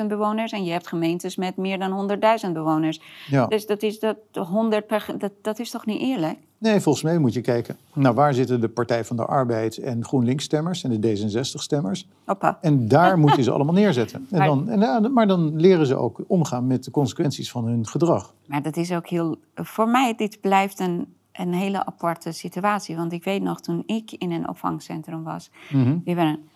[0.02, 2.10] 35.000 bewoners en je hebt gemeentes met meer dan
[2.46, 3.02] 100.000 bewoners.
[3.28, 3.48] Ja.
[3.48, 6.38] Dus dat is, dat, 100 per, dat, dat is toch niet eerlijk?
[6.58, 7.78] Nee, volgens mij moet je kijken.
[7.94, 12.08] Nou, waar zitten de Partij van de Arbeid en GroenLinks-stemmers en de D66-stemmers?
[12.26, 12.58] Hoppa.
[12.62, 14.28] En daar moet je ze allemaal neerzetten.
[14.30, 17.66] En Maar- dan, en, ja, maar dan leren ze ook omgaan met de consequenties van
[17.66, 18.34] hun gedrag.
[18.46, 19.36] Maar dat is ook heel.
[19.56, 21.08] Voor mij, dit blijft een,
[21.40, 22.96] een hele aparte situatie.
[22.96, 25.50] Want ik weet nog, toen ik in een opvangcentrum was.
[25.70, 25.98] Mhm.
[26.04, 26.50] die waren-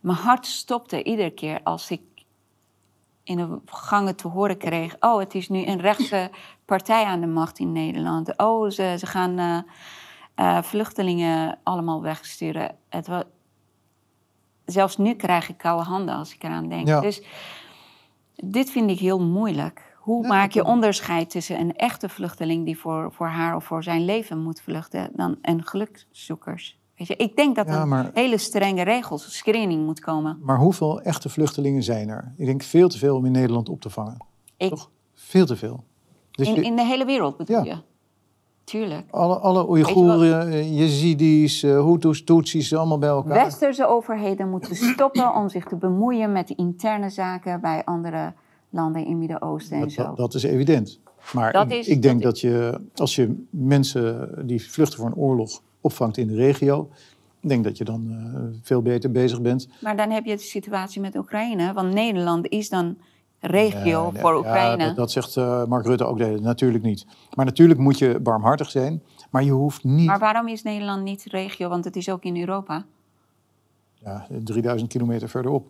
[0.00, 2.00] mijn hart stopte iedere keer als ik
[3.24, 4.96] in de gangen te horen kreeg...
[5.00, 6.30] oh, het is nu een rechtse
[6.64, 8.36] partij aan de macht in Nederland.
[8.38, 9.58] Oh, ze, ze gaan eh,
[10.34, 12.76] eh, vluchtelingen allemaal wegsturen.
[12.88, 13.24] Het wa-
[14.64, 16.86] Zelfs nu krijg ik koude handen als ik eraan denk.
[16.88, 17.00] Ja.
[17.00, 17.22] Dus
[18.34, 19.91] dit vind ik heel moeilijk.
[20.02, 22.64] Hoe maak je onderscheid tussen een echte vluchteling...
[22.64, 25.10] die voor, voor haar of voor zijn leven moet vluchten...
[25.14, 26.80] dan een gelukzoekers?
[26.96, 30.38] Weet je, ik denk dat Ja, er maar- hele strenge regels, screening moet komen.
[30.42, 32.32] Maar hoeveel echte vluchtelingen zijn er?
[32.36, 34.16] Ik denk veel te veel om in Nederland op te vangen.
[34.56, 34.90] Ik, Toch?
[35.14, 35.84] Veel te veel.
[36.30, 37.74] Dus in, je- in de hele wereld bedoel Ja.
[37.74, 37.76] je?
[38.64, 39.10] Tuurlijk.
[39.10, 43.44] alle, alle Oeigoeren, eh, Jezidis, eh, Hutus, Tutsis, allemaal bij elkaar.
[43.44, 48.32] Westerse overheden moeten stoppen om zich te bemoeien met de interne zaken bij andere
[48.72, 50.14] landen in het Midden-Oosten en Dat, zo.
[50.14, 51.00] dat, is evident.
[51.32, 55.06] Maar Dat ik, is- ik denk dat dat, je, als je mensen die vluchten voor
[55.08, 56.88] een oorlog opvangt in de regio,
[57.40, 59.68] ik denk dat je dan eh, veel beter bezig bent.
[59.80, 62.96] Maar dan heb je de situatie met Oekraïne, want Nederland is dan
[63.40, 64.86] regio Nee, nee, voor ja, Oekraïne.
[64.86, 67.06] dat, dat zegt eh, Mark Rutte ook, nee, natuurlijk niet.
[67.34, 71.24] Maar natuurlijk moet je barmhartig zijn, maar je hoeft niet Maar waarom is Nederland niet
[71.24, 71.68] regio?
[71.68, 72.84] Want het is ook in Europa.
[73.94, 75.66] ja, 3000 kilometer verderop.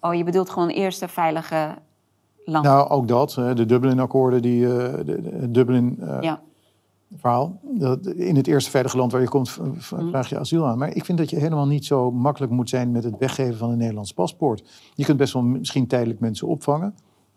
[0.00, 1.74] Oh, je bedoelt gewoon eerst veilige
[2.44, 3.30] Nou, ook dat.
[3.54, 5.16] De Dublin-akkoorden, die, eh,
[5.48, 6.22] Dublin-verhaal.
[6.22, 6.40] ja.
[7.78, 9.80] Dat- in het eerste veilige land waar je komt, Mm.
[10.10, 10.78] vraag je asiel aan.
[10.78, 13.70] Maar ik vind dat je helemaal niet zo makkelijk moet zijn met het weggeven van
[13.70, 14.64] een Nederlands paspoort.
[14.94, 16.94] Je kunt best wel misschien tijdelijk mensen opvangen.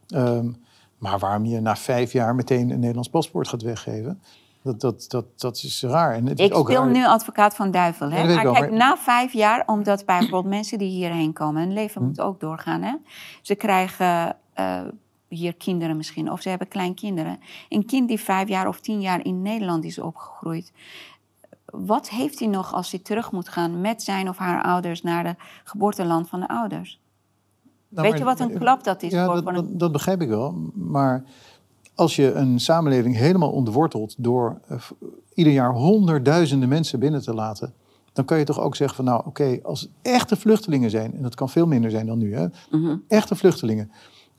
[0.08, 0.52] Ehm,
[0.98, 4.22] maar waarom je na vijf jaar meteen een Nederlands paspoort gaat weggeven,
[4.64, 6.14] dat, dat, dat, dat is raar.
[6.16, 8.10] En het is Ik ook speel raar- nu advocaat van duivel.
[8.12, 8.24] Hè?
[8.34, 12.02] maar wel, kijk, maar- na vijf jaar, omdat bijvoorbeeld mensen die hierheen komen, hun leven
[12.02, 12.08] Hm.
[12.08, 12.82] moet ook doorgaan.
[12.82, 12.96] Hè?
[13.42, 14.82] Ze krijgen eh,
[15.28, 17.40] hier kinderen misschien, of ze hebben kleinkinderen.
[17.70, 20.72] Een kind die vijf jaar of tien jaar in Nederland is opgegroeid.
[21.66, 25.24] Wat heeft hij nog als hij terug moet gaan met zijn of haar ouders naar
[25.24, 27.00] de geboorteland van de ouders?
[27.90, 29.70] Nou, Weet je wat een klap dat is Ja, voor, dat, voor een...
[29.70, 30.72] dat, dat begrijp ik wel.
[30.74, 31.24] Maar
[31.96, 34.78] als je een samenleving helemaal ontwortelt door eh,
[35.34, 37.74] ieder jaar honderdduizenden mensen binnen te laten,
[38.14, 41.22] dan kan je toch ook zeggen van nou oké, als het echte vluchtelingen zijn, en
[41.22, 42.96] dat kan veel minder zijn dan nu, hè, Mhm.
[43.08, 43.92] echte vluchtelingen,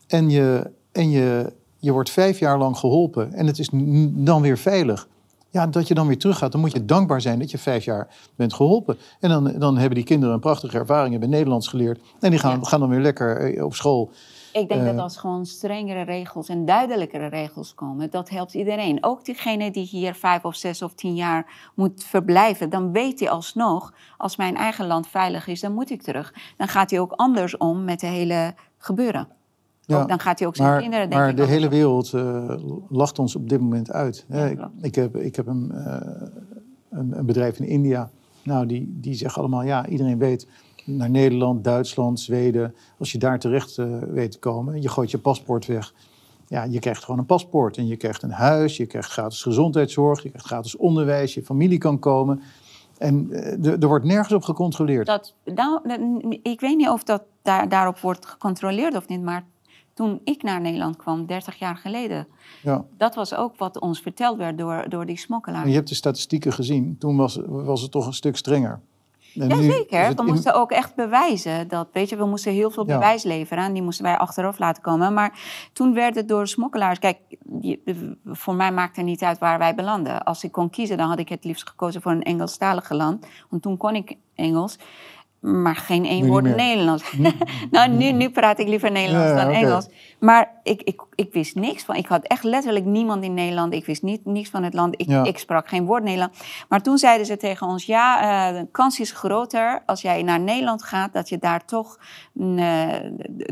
[0.08, 3.68] en je, en je, je wordt vijf jaar lang geholpen en het is
[4.10, 5.08] dan weer veilig.
[5.50, 8.08] Ja, dat je dan weer teruggaat, dan moet je dankbaar zijn dat je vijf jaar
[8.36, 8.98] bent geholpen.
[9.20, 12.00] En dan, dan hebben die kinderen een prachtige ervaring, hebben Nederlands geleerd.
[12.20, 12.64] En die gaan, Ja.
[12.66, 14.10] gaan dan weer lekker eh, op school.
[14.52, 19.04] Ik denk Eh, dat als gewoon strengere regels en duidelijkere regels komen, dat helpt iedereen.
[19.04, 23.30] Ook diegene die hier vijf of zes of tien jaar moet verblijven, dan weet hij
[23.30, 26.34] alsnog, als mijn eigen land veilig is, dan moet ik terug.
[26.56, 29.28] Dan gaat hij ook anders om met de hele gebeuren.
[29.88, 32.54] Ja, Ook, dan gaat hij ook zijn Maar, kinderen, denk maar de hele wereld eh,
[32.88, 34.24] lacht ons op dit moment uit.
[34.28, 36.28] Ja, ik, heb, ik heb een, eh,
[36.90, 38.10] een, een bedrijf in India.
[38.42, 40.46] Nou, die, die zeggen allemaal, ja, iedereen weet
[40.84, 42.74] naar Nederland, Duitsland, Zweden.
[42.98, 45.94] Als je daar terecht eh, weet te komen, je gooit je paspoort weg.
[46.46, 50.22] Ja, je krijgt gewoon een paspoort en je krijgt een huis, je krijgt gratis gezondheidszorg,
[50.22, 52.42] je krijgt gratis onderwijs, je familie kan komen.
[52.98, 53.32] En
[53.62, 55.06] er- wordt nergens op gecontroleerd.
[55.06, 55.80] Dat, nou,
[56.42, 59.44] ik weet niet of dat daar, daarop wordt gecontroleerd of niet, maar
[59.98, 62.26] toen ik naar Nederland kwam, 30 jaar geleden,
[62.62, 62.84] Ja.
[62.96, 65.62] dat was ook wat ons verteld werd door, door die smokkelaars.
[65.64, 68.80] En je hebt de statistieken gezien, toen was, was het toch een stuk strenger.
[69.34, 71.68] En Jazeker, het we in- moesten ook echt bewijzen.
[71.68, 72.94] Dat, weet je, we moesten heel veel Ja.
[72.94, 75.14] bewijs leveren en die moesten wij achteraf laten komen.
[75.14, 75.38] Maar
[75.72, 76.98] toen werd het door smokkelaars.
[76.98, 77.18] Kijk,
[78.24, 80.24] voor mij maakt het niet uit waar wij belanden.
[80.24, 83.26] Als ik kon kiezen, dan had ik het liefst gekozen voor een Engelstalig land.
[83.50, 84.78] Want toen kon ik Engels,
[85.40, 86.56] maar geen één woord.
[86.56, 87.16] Nederlands.
[87.70, 89.52] nou, nu, nu praat ik liever Nederlands Ja, dan.
[89.52, 89.88] Engels.
[90.20, 91.94] Maar ik, ik, ik wist niks van.
[91.94, 93.72] Ik had echt letterlijk niemand in Nederland.
[93.72, 94.94] Ik wist niet, niks van het land.
[95.00, 95.24] Ik, Ja.
[95.24, 96.64] ik sprak geen woord Nederlands.
[96.68, 98.20] Maar toen zeiden ze tegen ons: ja,
[98.50, 101.98] eh, de kans is groter als jij naar Nederland gaat, dat je daar toch
[102.32, 102.86] mm, eh,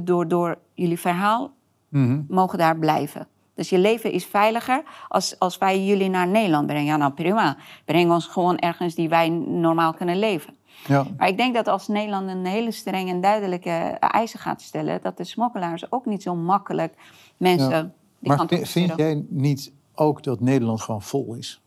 [0.03, 1.55] door, door jullie verhaal
[1.89, 2.21] Mhm.
[2.29, 3.29] mogen daar blijven.
[3.55, 6.85] Dus je leven is veiliger als, als wij jullie naar Nederland brengen.
[6.85, 7.57] Ja, nou prima.
[7.85, 10.56] Breng ons gewoon ergens die wij normaal kunnen leven.
[10.87, 11.07] Ja.
[11.17, 13.71] Maar ik denk dat als Nederland een hele strenge en duidelijke
[14.01, 16.95] eisen gaat stellen, dat de smokkelaars ook niet zo makkelijk
[17.37, 17.91] mensen Ja.
[18.19, 21.61] die Maar vind, jij niet ook dat Nederland gewoon vol is?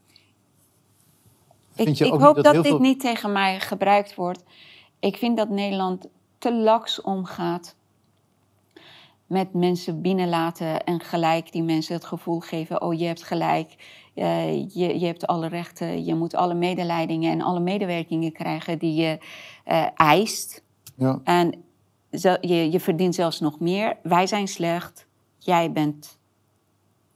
[1.75, 4.43] Ik, hoop dat, dit veel- niet tegen mij gebruikt wordt.
[4.99, 6.07] Ik vind dat Nederland
[6.37, 7.75] te laks omgaat
[9.29, 13.75] met mensen binnenlaten en gelijk die mensen het gevoel geven: oh, je hebt gelijk,
[14.13, 18.93] eh, je, je hebt alle rechten, je moet alle medelijdingen en alle medewerkingen krijgen die
[18.93, 19.17] je
[19.63, 20.63] eh, eist.
[20.95, 21.19] Ja.
[21.23, 21.63] En
[22.11, 23.97] zo- je, je verdient zelfs nog meer.
[24.03, 25.07] Wij zijn slecht,
[25.37, 26.19] jij bent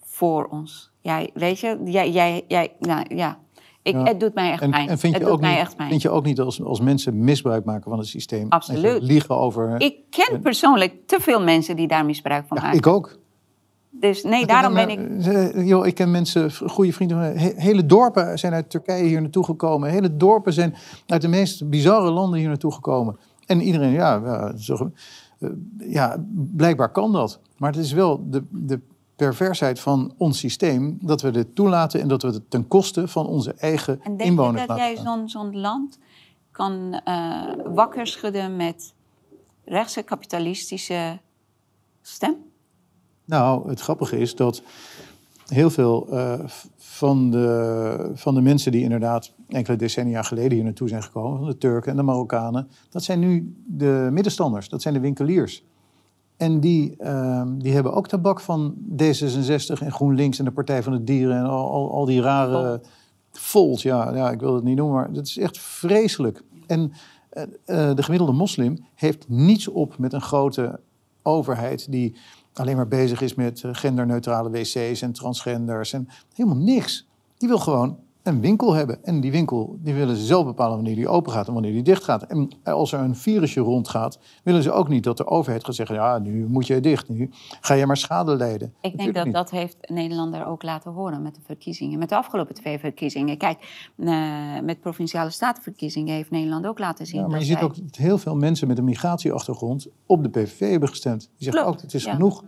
[0.02, 0.92] voor ons.
[1.00, 3.40] Jij, weet je, jij, jij, jij, nou ja.
[3.84, 4.04] Ik, Ja.
[4.04, 4.90] Het doet mij echt En, pijn.
[4.90, 5.90] en vind, het je doet ook mij niet, echt pijn.
[5.90, 8.46] vind je ook niet als, als mensen misbruik maken van het systeem?
[8.50, 9.02] Absoluut.
[9.02, 9.82] liegen over...
[9.82, 12.78] Ik ken persoonlijk te veel mensen die daar misbruik van ja, maken.
[12.80, 13.18] ik ook.
[13.90, 15.00] Dus nee, daarom ben ik...
[15.00, 15.66] ik...
[15.68, 19.22] Joh, ik ken mensen, goede vrienden, van mij, he- hele dorpen zijn uit Turkije hier
[19.22, 19.90] naartoe gekomen.
[19.90, 20.76] Hele dorpen zijn
[21.08, 23.18] uit de meest bizarre landen hier naartoe gekomen.
[23.46, 24.92] En iedereen, ja, ja, zo,
[25.40, 26.24] eh, ja
[26.56, 27.40] blijkbaar kan dat.
[27.58, 28.80] Maar het is wel de, de
[29.16, 33.28] perversheid van ons systeem dat we dit toelaten en dat we het ten koste van
[33.28, 36.00] onze eigen En denk je dat laten jij zo'n zo'n land
[36.52, 38.94] kan eh, wakker schudden met
[39.66, 41.20] rechtse kapitalistische
[42.02, 42.36] stem?
[43.26, 44.62] Nou, het grappige is dat
[45.48, 46.40] heel veel eh,
[46.78, 51.48] van, de, van de mensen die inderdaad enkele decennia geleden hier naartoe zijn gekomen, van
[51.48, 55.64] de Turken en de Marokkanen, dat zijn nu de middenstanders, dat zijn de winkeliers.
[56.44, 60.94] En die, ehm, die hebben ook tabak van D66 en GroenLinks en de Partij van
[60.94, 62.82] de Dieren en al, al, al die rare
[63.32, 63.82] Volt.
[63.82, 66.44] Ja, ja, ik wil het niet noemen, maar dat is echt vreselijk.
[66.68, 66.94] En
[67.30, 70.80] eh, eh, de gemiddelde moslim heeft niets op met een grote
[71.22, 72.16] overheid die
[72.54, 77.08] alleen maar bezig is met eh, genderneutrale wc's en transgenders en helemaal niks.
[77.38, 79.04] Die wil gewoon een winkel hebben.
[79.04, 81.82] En die winkel die willen ze zelf bepalen wanneer die open gaat en wanneer die
[81.82, 82.24] dicht gaat.
[82.24, 85.96] En als er een virusje rondgaat, willen ze ook niet dat de overheid gaat zeggen:
[85.96, 87.30] ja, nu moet je dicht, nu
[87.62, 88.74] ga je maar schade lijden.
[88.82, 89.34] Ik denk dat niet.
[89.34, 92.00] dat heeft Nederland er ook laten horen met de verkiezingen.
[92.00, 93.38] Met de afgelopen twee verkiezingen.
[93.38, 97.22] Kijk, eh, met provinciale statenverkiezingen heeft Nederland ook laten zien.
[97.22, 100.30] Ja, maar je ziet zij- ook dat heel veel mensen met een migratieachtergrond op de
[100.30, 101.20] PVV hebben gestemd.
[101.22, 102.12] Die zeggen Klopt, ook, het is ja.
[102.14, 102.44] genoeg.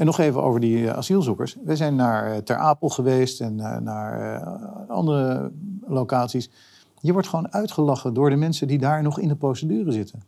[0.00, 1.56] En nog even over die eh, asielzoekers.
[1.64, 4.42] We zijn naar eh, Ter Apel geweest en eh, naar
[4.88, 5.52] andere
[5.86, 6.50] locaties.
[7.00, 10.22] Je wordt gewoon uitgelachen door de mensen die daar nog in de procedure zitten.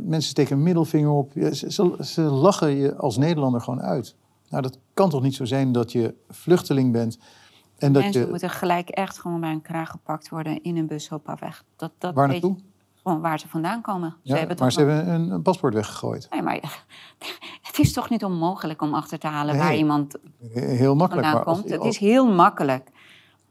[0.00, 1.32] Mensen steken een middelvinger op.
[1.34, 4.16] Ja, Ze, ze, ze lachen je als Nederlander gewoon uit.
[4.48, 7.18] Nou, dat kan toch niet zo zijn dat je vluchteling bent
[7.78, 8.28] en dat Mensen je...
[8.28, 11.64] moeten gelijk echt gewoon bij een kraag gepakt worden in een bus, hoppa weg.
[11.76, 12.56] Dat, dat Waar naartoe?
[13.02, 14.14] Gewoon waar ze vandaan komen.
[14.22, 16.28] Ze hebben maar ze nog- hebben een, een paspoort weggegooid.
[16.30, 16.84] Nee, maar
[17.80, 20.14] is toch niet onmogelijk om achter te halen waar iemand
[20.52, 21.26] Heel makkelijk.
[21.26, 21.70] vandaan Maar als- komt.
[21.70, 22.88] Het is heel makkelijk.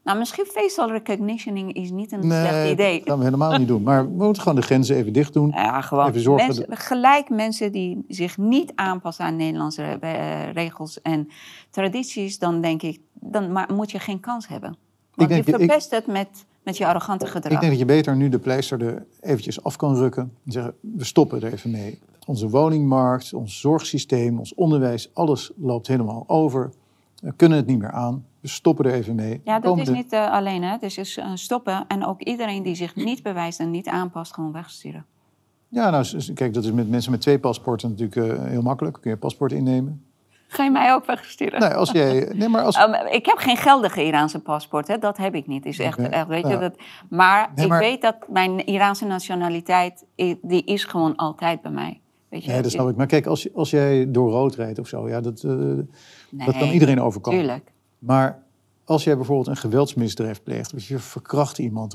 [0.03, 2.97] Nou, misschien facial recognitioning is niet een slecht idee.
[2.99, 3.83] dat gaan we helemaal niet doen.
[3.83, 5.51] Maar we moeten gewoon de grenzen even dicht doen.
[5.55, 11.01] Ja, gewoon Even zorgen mensen, gelijk mensen die zich niet aanpassen aan Nederlandse eh, regels
[11.01, 11.27] en
[11.69, 14.77] tradities, dan denk ik, dan maar moet je geen kans hebben.
[15.15, 16.27] Want denk je dat ik- verpest het met,
[16.63, 17.51] met je arrogante gedrag.
[17.53, 20.23] Ik denk dat je beter nu de pleister er eventjes af kan rukken.
[20.45, 21.99] En zeggen, we stoppen er even mee.
[22.29, 26.71] Onze woningmarkt, ons zorgsysteem, ons onderwijs, alles loopt helemaal over.
[27.21, 28.25] We kunnen het niet meer aan.
[28.39, 29.41] We stoppen er even mee.
[29.43, 30.77] ja, dat is de- niet eh, alleen, hè.
[30.77, 34.51] Dus is eh, stoppen en ook iedereen die zich niet bewijst en niet aanpast, gewoon
[34.51, 35.05] wegsturen.
[35.67, 38.93] Ja, nou, kijk, dat is met mensen met twee paspoorten natuurlijk eh, heel makkelijk.
[38.93, 40.03] Kun je een paspoort innemen.
[40.47, 41.59] Ga je mij ook wegsturen?
[41.59, 42.29] Nee, als jij...
[42.35, 42.77] Nee, maar als...
[42.77, 44.97] Um, ik heb geen geldige Iraanse paspoort, hè?
[44.97, 45.65] dat heb ik niet.
[45.65, 46.75] Is echt, weet je, dat,
[47.09, 50.05] maar Nee, ik maar- weet dat mijn Iraanse nationaliteit,
[50.41, 51.99] die is gewoon altijd bij mij.
[52.29, 52.51] Weet je?
[52.51, 52.95] Nee, dat snap ik.
[52.95, 55.51] Maar kijk, als, je- als jij door rood rijdt of zo, ja, dat, eh,
[56.29, 57.39] dat kan iedereen overkomen.
[57.39, 57.71] Tuurlijk.
[57.99, 58.43] Maar
[58.85, 61.91] als jij bijvoorbeeld een geweldsmisdrijf pleegt, of je verkracht iemand,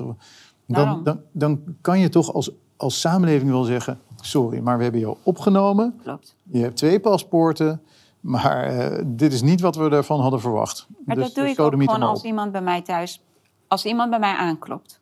[0.67, 5.01] dan, dan, dan kan je toch als, als samenleving wel zeggen: sorry, maar we hebben
[5.01, 5.99] jou opgenomen.
[6.03, 6.35] Klopt.
[6.43, 7.81] Je hebt twee paspoorten,
[8.19, 10.87] maar eh, dit is niet wat we ervan hadden verwacht.
[11.05, 13.21] Maar Dus, dat doe ik ook gewoon als iemand bij mij thuis...
[13.67, 14.99] Als iemand bij mij aanklopt.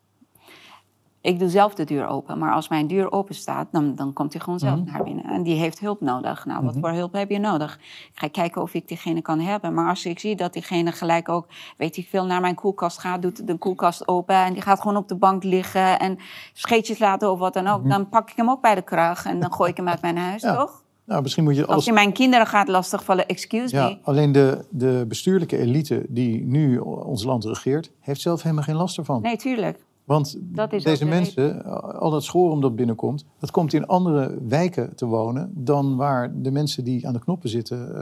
[1.23, 4.33] Ik doe zelf de deur open, maar als mijn deur open staat, dan, dan komt
[4.33, 4.91] hij gewoon zelf Mhm.
[4.91, 5.23] naar binnen.
[5.25, 6.45] En die heeft hulp nodig.
[6.45, 7.75] Nou, wat voor hulp heb je nodig?
[8.13, 9.73] Ik ga kijken of ik diegene kan hebben.
[9.73, 11.47] Maar als ik zie dat diegene gelijk ook,
[11.77, 14.97] weet ik veel, naar mijn koelkast gaat, doet de koelkast open en die gaat gewoon
[14.97, 16.17] op de bank liggen en
[16.53, 19.39] scheetjes laten of wat dan ook, dan pak ik hem ook bij de kraag en
[19.39, 20.51] dan gooi ik hem uit mijn huis, Mhm.
[20.53, 20.59] Ja.
[20.59, 20.81] toch?
[21.05, 21.85] Nou, misschien moet je Als als.
[21.85, 23.97] je mijn kinderen gaat lastigvallen, excuse Ja, me.
[24.03, 28.97] alleen de, de bestuurlijke elite die nu ons land regeert, heeft zelf helemaal geen last
[28.97, 29.21] ervan.
[29.21, 29.79] Nee, tuurlijk.
[30.03, 30.37] Want
[30.69, 31.65] deze de mensen,
[31.99, 36.51] al dat schorum dat binnenkomt, dat komt in andere wijken te wonen dan waar de
[36.51, 37.95] mensen die aan de knoppen zitten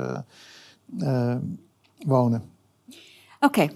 [0.99, 1.37] eh, eh,
[2.05, 2.43] wonen.
[3.39, 3.69] Oké.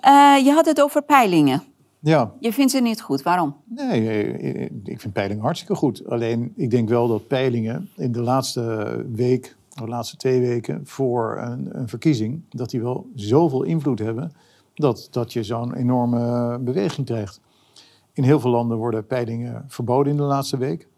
[0.00, 1.62] Eh, je had het over peilingen.
[2.00, 3.22] Ja, Je vindt ze niet goed.
[3.22, 3.56] Waarom?
[3.64, 6.08] nee, ik vind peilingen hartstikke goed.
[6.08, 10.80] Alleen ik denk wel dat peilingen in de laatste week, of de laatste twee weken
[10.84, 14.32] voor een, een verkiezing, dat die wel zoveel invloed hebben
[14.74, 17.40] dat, dat je zo'n enorme beweging krijgt.
[18.14, 20.88] In heel veel landen worden peilingen verboden in de laatste week.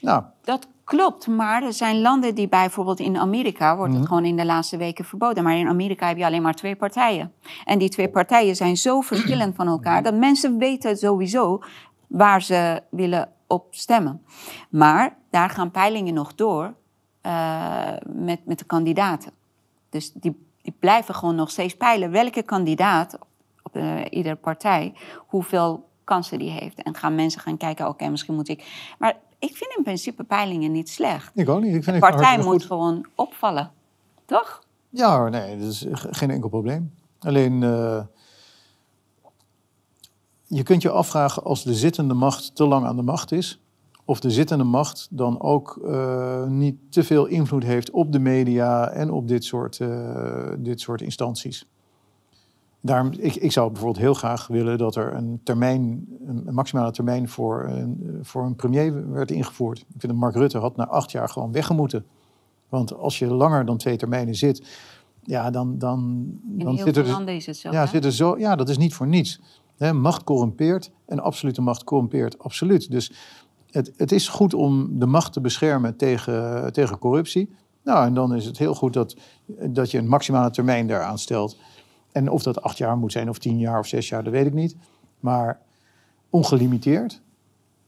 [0.00, 4.36] Nou, Dat klopt, maar er zijn landen die bijvoorbeeld in Amerika wordt het gewoon in
[4.36, 5.44] de laatste weken verboden.
[5.44, 7.32] Maar in Amerika heb je alleen maar twee partijen.
[7.64, 11.62] En die twee partijen zijn zo verschillend van elkaar dat mensen weten sowieso
[12.06, 14.22] waar ze willen op stemmen.
[14.70, 16.74] Maar daar gaan peilingen nog door
[17.20, 19.32] eh, met, met de kandidaten.
[19.88, 23.18] Dus die, die blijven gewoon nog steeds peilen welke kandidaat
[23.72, 26.82] eh, ieder partij, hoeveel kansen die heeft.
[26.82, 28.92] En gaan mensen gaan kijken, oké, misschien moet ik...
[28.98, 31.30] Maar ik vind in principe peilingen niet slecht.
[31.34, 31.74] Ik ook niet.
[31.74, 32.64] Ik vind De partij moet goed.
[32.64, 33.70] gewoon opvallen,
[34.24, 34.62] toch?
[34.88, 36.94] Ja, nee, dat is ge- geen enkel probleem.
[37.18, 38.02] Alleen, eh,
[40.46, 43.60] je kunt je afvragen als de zittende macht te lang aan de macht is,
[44.04, 48.88] of de zittende macht dan ook eh, niet te veel invloed heeft op de media
[48.88, 51.66] en op dit soort, eh, dit soort instanties.
[52.80, 57.28] Daarom, ik, ik zou bijvoorbeeld heel graag willen dat er een termijn, een maximale termijn
[57.28, 59.78] voor een, voor een premier werd ingevoerd.
[59.78, 62.04] Ik vind dat Mark Rutte had na acht jaar gewoon weggemoeten.
[62.68, 64.66] Want als je langer dan twee termijnen zit,
[65.22, 65.98] ja, dan, dan,
[66.58, 67.70] In dan heel zit er veel dus, landen is het zo.
[67.70, 67.86] ja, hè?
[67.86, 69.40] zit er zo, ja, dat is niet voor niets.
[69.92, 72.90] Macht corrumpeert en absolute macht corrumpeert absoluut.
[72.90, 73.12] Dus
[73.70, 77.50] het, het is goed om de macht te beschermen tegen, tegen corruptie.
[77.84, 79.16] Nou, en dan is het heel goed dat,
[79.46, 81.56] dat je een maximale termijn daaraan stelt.
[82.12, 84.46] En of dat acht jaar moet zijn, of tien jaar, of zes jaar, dat weet
[84.46, 84.76] ik niet.
[85.20, 85.60] Maar
[86.30, 87.20] ongelimiteerd,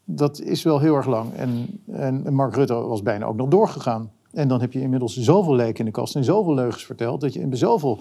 [0.04, 1.34] dat is wel heel erg lang.
[1.34, 4.10] En, en Mark Rutte was bijna ook nog doorgegaan.
[4.32, 7.20] En dan heb je inmiddels zoveel lijken in de kast en zoveel leugens verteld...
[7.20, 7.98] dat je in zoveel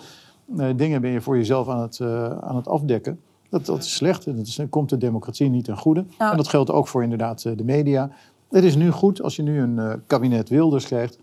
[0.58, 3.20] eh, dingen ben je voor jezelf aan het, eh, aan het afdekken.
[3.50, 6.06] Dat, dat is slecht en dat is, komt de democratie niet ten goede.
[6.18, 6.32] Nou.
[6.32, 8.12] En dat geldt ook voor inderdaad eh, de media.
[8.50, 11.18] Het is nu goed als je nu een kabinet Wilders krijgt...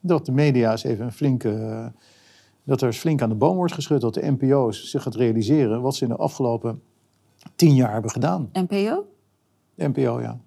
[0.00, 1.92] dat de media eens even een flinke...
[2.64, 4.00] dat er flink aan de boom wordt geschud.
[4.00, 6.82] Dat de NPO's zich gaat realiseren wat ze in de afgelopen
[7.56, 8.48] tien jaar hebben gedaan.
[8.52, 9.06] NPO?
[9.74, 10.38] De NPO, ja.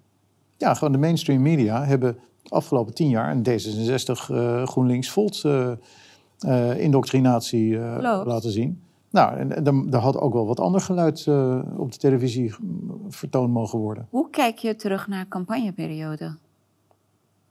[0.56, 5.42] Ja, gewoon de mainstream media hebben de afgelopen tien jaar een D66 eh, GroenLinks Volt
[5.44, 5.70] eh,
[6.38, 8.82] eh, indoctrinatie laten zien.
[9.10, 11.28] Nou, en, en dan- daar had ook wel wat ander geluid
[11.76, 12.54] op de televisie
[13.08, 14.06] vertoond mogen worden.
[14.10, 16.36] Hoe kijk je terug naar campagneperiode?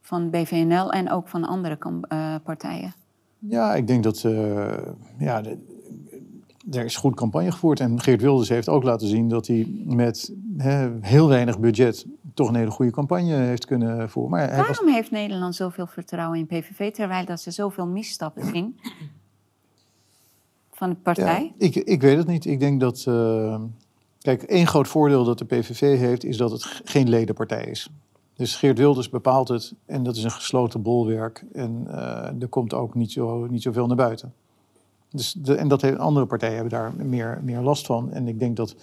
[0.02, 1.78] Van BVNL en ook van andere
[2.44, 2.94] partijen.
[3.40, 4.78] Ja, ik denk dat eh,
[5.20, 5.58] ja, de-
[6.72, 7.80] er is goed campagne gevoerd.
[7.80, 10.34] En Geert Wilders heeft ook laten zien dat hij met
[11.02, 14.32] heel weinig budget toch een hele goede campagne heeft kunnen voeren.
[14.32, 18.46] Maar hij was Waarom heeft Nederland zoveel vertrouwen in PVV, terwijl dat ze zoveel misstappen
[18.46, 18.80] zien
[20.72, 21.54] van de partij?
[21.58, 22.46] Ja, ik, ik weet het niet.
[22.46, 23.04] Ik denk dat.
[23.08, 23.62] eh,
[24.22, 27.90] kijk, één groot voordeel dat de PVV heeft, is dat het geen ledenpartij is.
[28.38, 31.46] Dus Geert Wilders bepaalt het en dat is een gesloten bolwerk.
[31.54, 34.34] En eh, er komt ook niet, zo, niet zoveel naar buiten.
[35.10, 38.12] Dus de, en dat andere partijen hebben daar meer, meer last van.
[38.12, 38.76] En ik denk dat.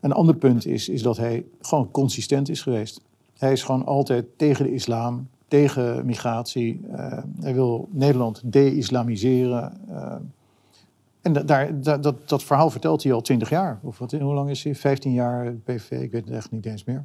[0.00, 3.00] Een ander punt is, is dat hij gewoon consistent is geweest.
[3.38, 6.80] Hij is gewoon altijd tegen de islam, tegen migratie.
[6.92, 9.72] Eh, hij wil Nederland de-islamiseren.
[9.88, 10.14] eh,
[11.20, 13.80] en da- daar, da- dat, dat verhaal vertelt hij al twintig jaar.
[13.82, 14.74] Of wat, hoe lang is hij?
[14.74, 17.04] 15 jaar PVV, ik weet het echt niet eens meer.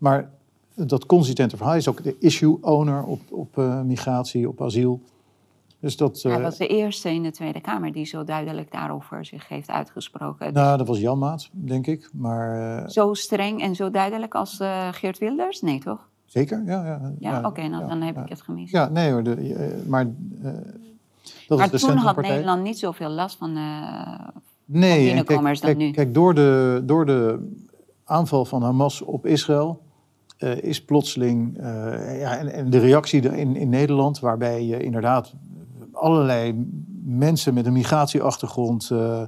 [0.00, 0.30] Maar
[0.74, 5.00] dat consistente verhaal is ook de issue owner op, op eh, migratie, op asiel.
[5.80, 9.48] Dus dat, Hij was de eerste in de Tweede Kamer die zo duidelijk daarover zich
[9.48, 10.52] heeft uitgesproken.
[10.52, 12.10] nou, dat was Jan Maat, denk ik.
[12.12, 14.58] Maar eh, Zo streng en zo duidelijk als
[14.90, 15.60] Geert Wilders?
[15.60, 16.08] Nee, toch?
[16.24, 16.84] zeker, ja.
[16.84, 18.72] Ja, Ja, oké, nou, ja, dan heb ik het gemist.
[18.72, 20.06] Ja, nee hoor, de, maar
[21.48, 22.16] dat maar is de toen had.
[22.16, 23.52] Nederland niet zoveel last van...
[24.64, 25.90] Nee, kijk, binnenkomers dan kijk, nu.
[25.90, 27.50] kijk door, de, door de
[28.04, 29.80] aanval van Hamas op Israël
[30.40, 35.34] eh, is plotseling eh, ja, en, en de reactie in, in Nederland, waarbij je inderdaad
[35.92, 36.66] allerlei
[37.04, 39.22] mensen met een migratieachtergrond eh,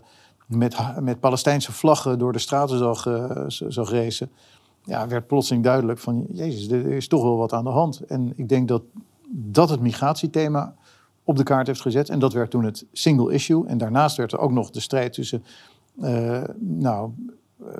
[0.46, 3.08] met, met Palestijnse vlaggen door de straten zag,
[3.68, 4.30] zag racen,
[4.84, 8.00] ja, werd plotseling duidelijk van, jezus, er is toch wel wat aan de hand.
[8.00, 8.82] En ik denk dat
[9.28, 10.74] dat het migratiethema
[11.24, 12.08] op de kaart heeft gezet.
[12.08, 13.66] En dat werd toen het single issue.
[13.66, 15.44] En daarnaast werd er ook nog de strijd tussen,
[16.58, 17.10] nou,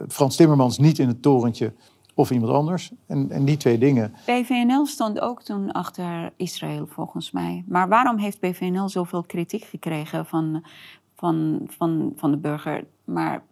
[0.08, 1.72] Frans Timmermans niet in het torentje
[2.14, 2.92] of iemand anders.
[3.06, 4.14] En, en die twee dingen.
[4.26, 7.64] BVNL stond ook toen achter Israël, volgens mij.
[7.66, 10.64] Maar waarom heeft BVNL zoveel kritiek gekregen van,
[11.16, 12.84] van, van, van de burger?
[13.04, 13.42] Maar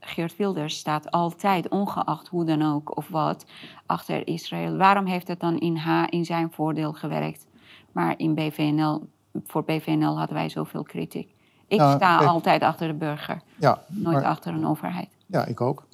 [0.00, 3.46] Geert Wilders staat altijd, ongeacht hoe dan ook of wat,
[3.86, 4.76] achter Israël.
[4.76, 7.46] Waarom heeft het dan in, H, in zijn voordeel gewerkt?
[7.92, 9.08] Maar in BVNL,
[9.44, 11.32] voor BVNL hadden wij zoveel kritiek.
[11.66, 15.08] Ik Nou, sta altijd achter de burger, Ja, nooit maar- achter een overheid.
[15.26, 15.86] ja ik ook.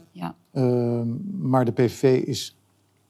[0.52, 1.08] Ehm,
[1.48, 2.56] maar de PVV is,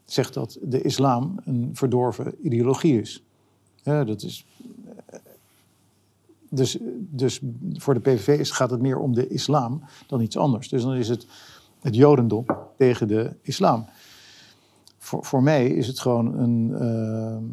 [0.05, 3.23] zegt dat de islam een verdorven ideologie is.
[3.83, 4.47] Dat is
[5.07, 5.19] eh,
[6.49, 7.41] dus, dus
[7.73, 10.69] voor de PVV is, gaat het meer om de islam dan iets anders.
[10.69, 11.27] Dus dan is het
[11.81, 12.45] het jodendom
[12.77, 13.85] tegen de islam.
[14.99, 16.75] Voor, voor mij is het gewoon een...
[16.75, 17.45] ehm,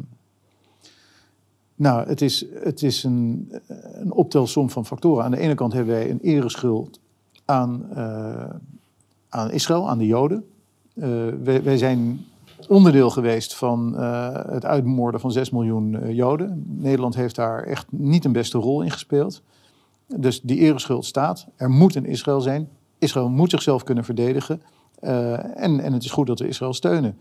[1.74, 3.52] nou, het is, het is een,
[3.92, 5.24] een optelsom van factoren.
[5.24, 7.00] Aan de ene kant hebben wij een ereschuld
[7.44, 8.54] aan, eh,
[9.28, 10.44] aan Israël, aan de Joden.
[10.94, 11.08] Eh,
[11.42, 12.24] wij, wij zijn
[12.68, 16.64] onderdeel geweest van eh, het uitmoorden van 6 miljoen eh, Joden.
[16.66, 19.42] Nederland heeft daar echt niet een beste rol in gespeeld.
[20.16, 21.46] Dus die ereschuld staat.
[21.56, 22.68] Er moet een Israël zijn.
[22.98, 24.62] Israël moet zichzelf kunnen verdedigen.
[25.00, 27.18] En, en het is goed dat we Israël steunen.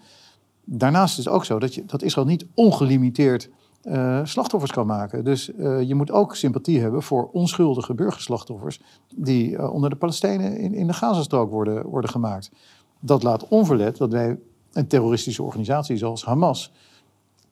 [0.63, 3.49] Daarnaast is het ook zo dat, je, dat Israël niet ongelimiteerd
[3.83, 5.23] uh, slachtoffers kan maken.
[5.23, 8.81] Dus uh, je moet ook sympathie hebben voor onschuldige burgerslachtoffers
[9.15, 12.51] die uh, onder de Palestijnen in, in de Gazastrook worden, worden gemaakt.
[12.99, 14.39] Dat laat onverlet dat wij
[14.73, 16.73] een terroristische organisatie zoals Hamas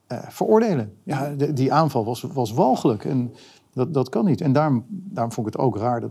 [0.08, 0.92] veroordelen.
[1.02, 3.34] Ja, die aanval was, was walgelijk en
[3.72, 4.40] dat, dat kan niet.
[4.40, 6.10] En daarom, daarom vond ik het ook raar dat,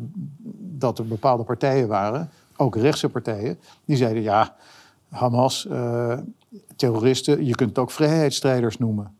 [0.60, 4.56] dat er bepaalde partijen waren, ook rechtse partijen, die zeiden ja,
[5.10, 5.68] Hamas,
[6.76, 9.15] terroristen, je kunt het ook vrijheidsstrijders noemen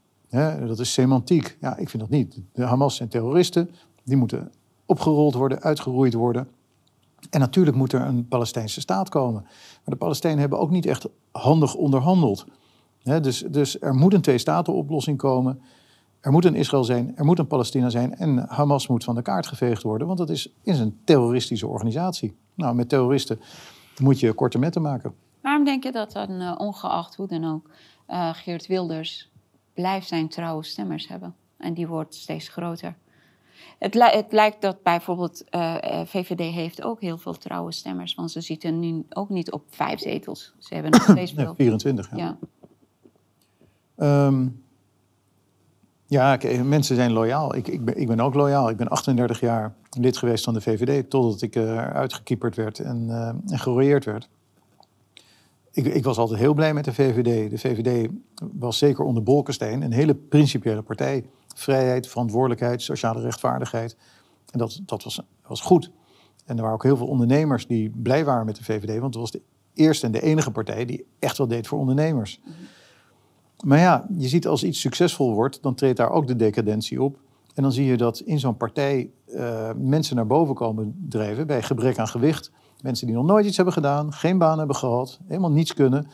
[0.68, 1.58] dat is semantiek.
[1.62, 2.42] Ja, ik vind dat niet.
[2.54, 3.70] De Hamas zijn terroristen.
[4.04, 4.52] Die moeten
[4.86, 6.48] opgerold worden, uitgeroeid worden.
[7.30, 9.42] En natuurlijk moet er een Palestijnse staat komen.
[9.42, 12.46] Maar de Palestijnen hebben ook niet echt handig onderhandeld.
[13.04, 15.62] dus, dus er moet een twee-staten-oplossing komen.
[16.20, 18.16] Er moet een Israël zijn, er moet een Palestina zijn.
[18.16, 22.36] En Hamas moet van de kaart geveegd worden, want dat is, is een terroristische organisatie.
[22.54, 23.40] Nou, met terroristen
[24.02, 25.14] moet je korte metten maken.
[25.42, 27.70] Waarom denk je dat dan, uh, ongeacht hoe dan ook,
[28.10, 29.30] uh, Geert Wilders
[29.76, 31.36] blijft zijn trouwe stemmers hebben.
[31.58, 32.96] En die wordt steeds groter.
[33.80, 38.16] Het, het lijkt dat bijvoorbeeld uh, eh, eh, VVD heeft ook heel veel trouwe stemmers.
[38.16, 40.54] Want ze zitten nu ook niet op vijf zetels.
[40.60, 41.56] Ze hebben nog steeds veel.
[41.56, 42.38] 24, ja.
[43.98, 44.64] Ja, um,
[46.06, 47.56] ja mensen zijn loyaal.
[47.56, 48.70] Ik, ik, ben, ik ben ook loyaal.
[48.70, 51.10] Ik ben 38 jaar lid geweest van de VVD...
[51.10, 54.30] totdat ik eruit gekieperd werd en, uh, en gerooieerd werd
[55.76, 57.50] ik, ik, was altijd heel blij met de VVD.
[57.50, 58.10] De VVD
[58.54, 61.26] was zeker onder Bolkestein een hele principiële partij.
[61.56, 63.98] Vrijheid, verantwoordelijkheid, sociale rechtvaardigheid.
[64.52, 65.92] En dat, dat was, was goed.
[66.46, 69.16] En er waren ook heel veel ondernemers die blij waren met de VVD, want het
[69.16, 69.42] was de
[69.74, 72.42] eerste en de enige partij die echt wel deed voor ondernemers.
[73.64, 77.20] Maar ja, je ziet als iets succesvol wordt, dan treedt daar ook de decadentie op.
[77.54, 81.64] En dan zie je dat in zo'n partij uh, mensen naar boven komen drijven bij
[81.64, 82.52] gebrek aan gewicht
[82.86, 86.08] Mensen die nog nooit iets hebben gedaan, geen baan hebben gehad, helemaal niets kunnen.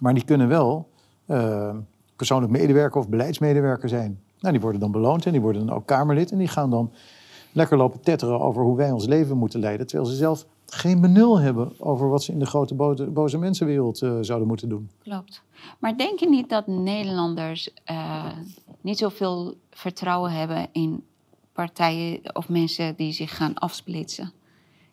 [0.00, 0.88] Maar die kunnen wel
[1.26, 1.76] uh,
[2.16, 4.20] persoonlijk medewerker of beleidsmedewerker zijn.
[4.40, 6.30] Nou, die worden dan beloond en die worden dan ook Kamerlid.
[6.30, 6.92] En die gaan dan
[7.52, 9.86] lekker lopen tetteren over hoe wij ons leven moeten leiden.
[9.86, 12.74] Terwijl ze zelf geen benul hebben over wat ze in de grote
[13.10, 14.90] boze, mensenwereld uh, zouden moeten doen.
[15.02, 15.42] Klopt.
[15.78, 18.24] Maar denk je niet dat Nederlanders uh,
[18.80, 21.04] niet zoveel vertrouwen hebben in
[21.52, 24.32] partijen of mensen die zich gaan afsplitsen?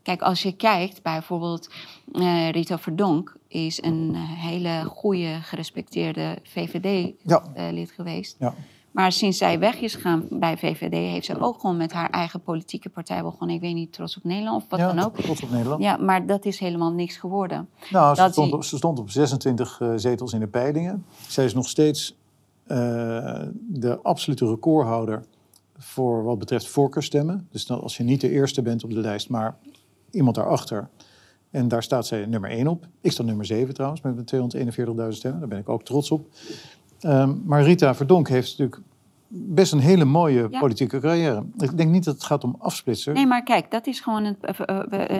[0.05, 1.69] Kijk, als je kijkt, bijvoorbeeld
[2.11, 7.43] uh, Rita Verdonk is een eh, hele goede, gerespecteerde VVD-lid ja.
[7.71, 8.35] uh, geweest.
[8.39, 8.53] Ja.
[8.91, 12.41] Maar sinds zij weg is gegaan bij VVD, heeft ze ook gewoon met haar eigen
[12.41, 13.55] politieke partij begonnen.
[13.55, 15.17] Ik weet niet, Trots op Nederland of wat ja, dan ook.
[15.17, 15.81] Trots op Nederland.
[15.81, 17.69] Ja, maar dat is helemaal niks geworden.
[17.91, 21.05] Nou, ze, stond, op, ze stond, op 26 uh, zetels in de peilingen.
[21.27, 22.15] Zij is nog steeds
[23.67, 25.23] de absolute recordhouder
[25.77, 27.47] voor wat betreft voorkeurstemmen.
[27.51, 29.57] Dus als je niet de eerste bent op de lijst, maar
[30.15, 30.89] iemand daarachter.
[31.51, 32.87] En daar staat zij nummer 1 op.
[33.01, 35.39] Ik sta nummer 7 trouwens, met 241.000 stemmen.
[35.39, 36.27] Daar ben ik ook trots op.
[37.01, 38.81] Um, maar Rita Verdonk heeft natuurlijk
[39.27, 41.45] best een hele mooie politieke carrière.
[41.57, 43.13] Ik denk niet dat het gaat om afsplitsen.
[43.13, 44.37] Nee, maar kijk, dat is gewoon een,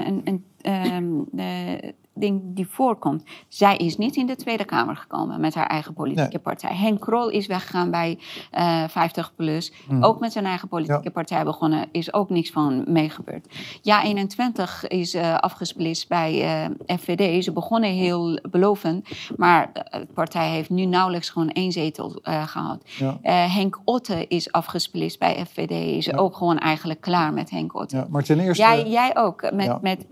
[0.06, 3.24] een, een, een uh, ding die voorkomt.
[3.48, 6.76] Zij is niet in de Tweede Kamer gekomen met haar eigen politieke partij.
[6.76, 8.20] Henk Krol is weggegaan bij
[8.54, 9.74] uh, eh, 50 plus.
[9.88, 10.04] Mhm.
[10.04, 11.88] Ook met zijn eigen politieke partij begonnen.
[11.92, 13.48] Is ook niks van meegebeurd.
[13.82, 17.44] Ja, 21 is uh, afgesplitst bij uh, FVD.
[17.44, 19.08] Ze begonnen heel belovend.
[19.38, 22.84] Maar de partij heeft nu nauwelijks gewoon één zetel gehad.
[23.22, 25.72] Henk Otte is afgesplitst bij FVD.
[25.72, 27.96] Is ook gewoon eigenlijk klaar met Henk Otte.
[27.96, 28.64] Ja, maar ten eerste...
[28.64, 30.10] Jij, jij ook met, met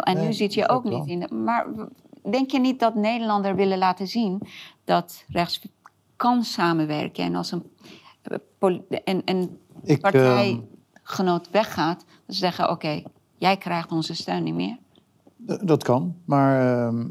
[0.00, 0.14] BVNL.
[0.14, 1.66] En nu zit je ook niet in de maar
[2.30, 4.40] denk je niet dat Nederlander willen laten zien
[4.84, 5.68] dat rechts
[6.16, 7.62] kan samenwerken en als een,
[9.84, 13.02] Ik, partijgenoot weggaat, ze zeggen: oké,
[13.36, 14.76] jij krijgt onze steun niet meer?
[15.62, 17.04] Dat kan, maar uh,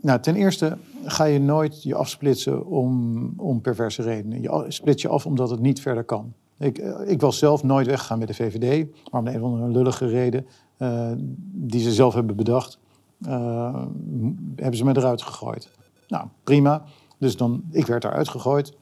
[0.00, 4.42] nou, ten eerste ga je nooit je afsplitsen om, om perverse redenen.
[4.42, 6.32] Je splits je af omdat het niet verder kan.
[6.58, 9.70] Ik, eh, ik was zelf nooit weggegaan met de VVD, maar om een of andere
[9.70, 10.46] lullige reden
[11.52, 12.78] die ze zelf hebben bedacht,
[13.26, 13.84] uh,
[14.56, 15.70] hebben ze me eruit gegooid.
[16.08, 16.82] Nou, prima.
[17.18, 18.76] Dus dan, ik werd eruit gegooid,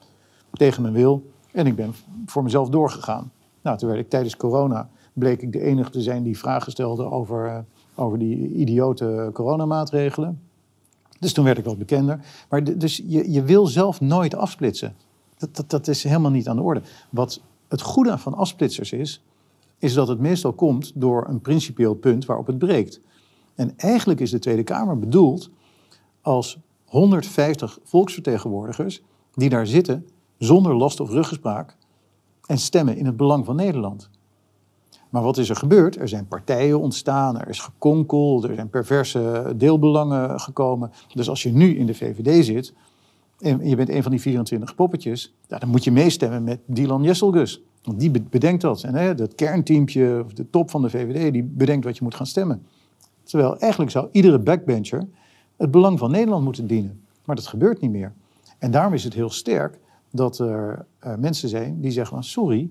[0.53, 1.31] tegen mijn wil.
[1.53, 1.95] En ik ben
[2.27, 3.33] voor mezelf doorgegaan.
[3.63, 7.11] Nou, toen werd ik tijdens corona, bleek ik de enige te zijn die vragen stelde
[7.11, 7.59] over, uh,
[7.95, 10.41] over die idiote coronamaatregelen.
[11.19, 12.21] Dus toen werd ik wat bekender.
[12.49, 14.95] Maar dus je, je wil zelf nooit afsplitsen.
[15.37, 16.83] Dat, dat, dat is helemaal niet aan de orde.
[17.11, 19.23] Wat het goede van afsplitsers is,
[19.79, 23.01] is dat het meestal komt door een principieel punt waarop het breekt.
[23.55, 25.51] En eigenlijk is de Tweede Kamer bedoeld
[26.23, 29.03] als 150 volksvertegenwoordigers
[29.35, 30.07] die daar zitten
[30.39, 31.77] zonder last of ruggespraak
[32.47, 34.11] en stemmen in het belang van Nederland.
[35.11, 35.97] Maar wat is er gebeurd?
[35.97, 40.93] Er zijn partijen ontstaan, er is gekonkel, er zijn perverse deelbelangen gekomen.
[41.15, 42.75] Dus als je nu in de VVD zit
[43.39, 47.63] en je bent een van die 24 poppetjes, dan moet je meestemmen met Dylan Jesselgus.
[47.83, 48.83] Want die be- bedenkt dat.
[48.83, 52.15] En hè, dat kernteampje, of de top van de VVD, die bedenkt wat je moet
[52.15, 52.67] gaan stemmen.
[53.23, 55.09] Terwijl eigenlijk zou iedere backbencher
[55.57, 57.01] het belang van Nederland moeten dienen.
[57.25, 58.13] Maar dat gebeurt niet meer.
[58.59, 59.79] En daarom is het heel sterk
[60.11, 62.71] dat er eh, mensen zijn die zeggen van sorry,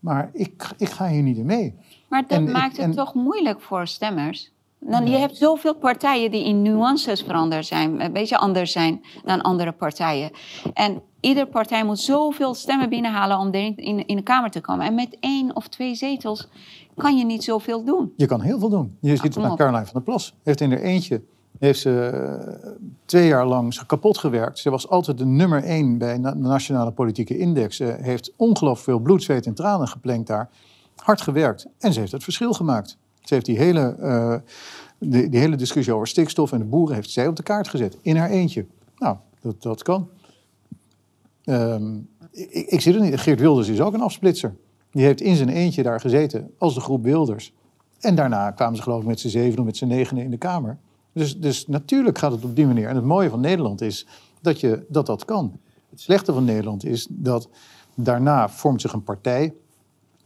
[0.00, 1.74] maar ik, ik ga hier niet in mee.
[2.08, 4.52] Maar dat En maakt het en- toch moeilijk voor stemmers.
[4.80, 9.40] Dan, je hebt zoveel partijen die in nuances veranderd zijn, een beetje anders zijn dan
[9.40, 10.30] andere partijen.
[10.74, 14.86] En iedere partij moet zoveel stemmen binnenhalen om erin in, in de Kamer te komen.
[14.86, 16.48] En met één of twee zetels
[16.96, 18.12] kan je niet zoveel doen.
[18.16, 18.96] Je kan heel veel doen.
[19.00, 19.56] Je ziet het op.
[19.56, 20.34] Caroline van der Plas.
[20.42, 21.22] Heeft in haar eentje
[21.58, 22.70] heeft ze eh,
[23.04, 24.58] twee jaar lang kapot gewerkt.
[24.58, 27.76] Ze was altijd de nummer één bij de Nationale Politieke Index.
[27.76, 30.48] Ze heeft ongelooflijk veel bloed, zweet en tranen geplengd daar.
[30.96, 31.66] Hard gewerkt.
[31.78, 32.98] En ze heeft het verschil gemaakt.
[33.22, 34.34] Ze heeft die hele, eh,
[34.98, 37.98] die, die hele discussie over stikstof en de boeren heeft zij op de kaart gezet.
[38.02, 38.66] In haar eentje.
[38.96, 40.08] Nou, dat, dat kan.
[41.44, 41.96] Ehm,
[42.30, 43.20] ik, ik zit er niet.
[43.20, 44.56] Geert Wilders is ook een afsplitser.
[44.90, 47.52] Die heeft in zijn eentje daar gezeten als de groep Wilders.
[48.00, 50.36] En daarna kwamen ze geloof ik met z'n zeven of met z'n negenen in de
[50.36, 50.78] Kamer.
[51.12, 52.88] Dus, dus natuurlijk gaat het op die manier.
[52.88, 54.06] En het mooie van Nederland is
[54.40, 55.60] dat je, dat, dat kan.
[55.90, 57.48] Het slechte van Nederland is dat
[57.94, 59.54] daarna vormt zich een partij.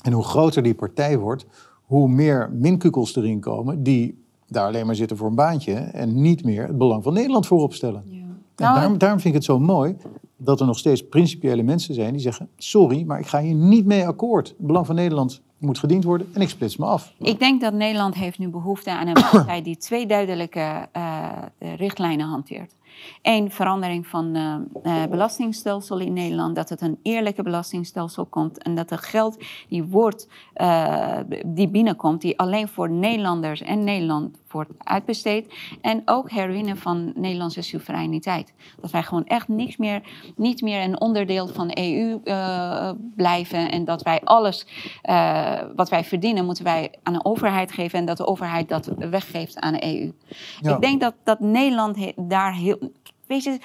[0.02, 1.46] En hoe groter die partij wordt,
[1.92, 3.82] hoe meer minkukels erin komen...
[3.82, 5.72] die daar alleen maar zitten voor een baantje...
[5.74, 8.02] en niet meer het belang van Nederland voorop stellen.
[8.10, 8.18] En
[8.56, 9.96] Nou, daarom, daarom vind ik het zo mooi
[10.36, 12.12] dat er nog steeds principiële mensen zijn...
[12.12, 14.48] die zeggen, sorry, maar ik ga hier niet mee akkoord.
[14.48, 17.14] Het belang van Nederland moet gediend worden en ik splits me af.
[17.18, 21.28] Ik denk dat Nederland heeft nu behoefte aan een partij die twee duidelijke eh,
[21.76, 22.74] richtlijnen hanteert.
[23.22, 26.56] Eén, verandering van eh eh, belastingstelsel in Nederland.
[26.56, 28.62] Dat het een eerlijke belastingstelsel komt.
[28.62, 34.38] En dat het geld die, wordt, eh, die binnenkomt, die alleen voor Nederlanders en Nederland
[34.50, 35.54] wordt uitbesteed.
[35.80, 38.52] En ook herwinnen van Nederlandse soevereiniteit.
[38.80, 40.02] Dat wij gewoon echt niks meer,
[40.36, 43.70] niet meer een onderdeel van de EU eh, blijven.
[43.70, 44.66] En dat wij alles
[45.02, 47.98] eh, wat wij verdienen, moeten wij aan de overheid geven.
[47.98, 50.12] En dat de overheid dat weggeeft aan de EU.
[50.60, 50.74] Ja.
[50.74, 52.78] Ik denk dat, dat Nederland he- daar heel.
[53.26, 53.58] Weet je,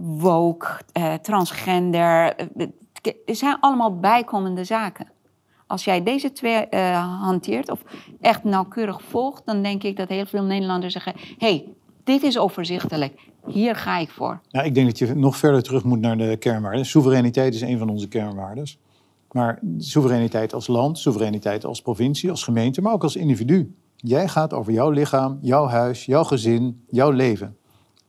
[0.00, 0.68] woke,
[1.22, 2.34] transgender.
[3.02, 5.06] Het zijn allemaal bijkomende zaken.
[5.68, 7.82] Als jij deze twee eh, hanteert of
[8.20, 11.64] echt nauwkeurig volgt, dan denk ik dat heel veel Nederlanders zeggen: hey,
[12.04, 14.40] dit is overzichtelijk, hier ga ik voor.
[14.48, 16.86] Ja, ik denk dat je nog verder terug moet naar de kernwaarden.
[16.86, 18.66] Soevereiniteit is een van onze kernwaarden.
[19.30, 23.74] Maar soevereiniteit als land, soevereiniteit als provincie, als gemeente, maar ook als individu.
[23.96, 27.56] Jij gaat over jouw lichaam, jouw huis, jouw gezin, jouw leven.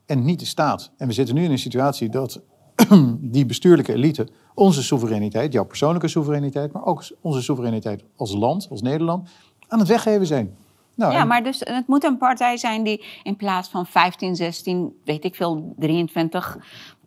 [0.06, 0.92] En niet de staat.
[0.98, 2.42] En we zitten nu in een situatie dat
[3.22, 8.82] die bestuurlijke elite onze soevereiniteit, jouw persoonlijke soevereiniteit, maar ook onze soevereiniteit als land, als
[8.82, 9.30] Nederland,
[9.68, 10.56] aan het weggeven zijn.
[10.96, 14.94] Nou, Ja, maar dus het moet een partij zijn die in plaats van 15, 16,
[15.06, 16.58] weet ik veel, 23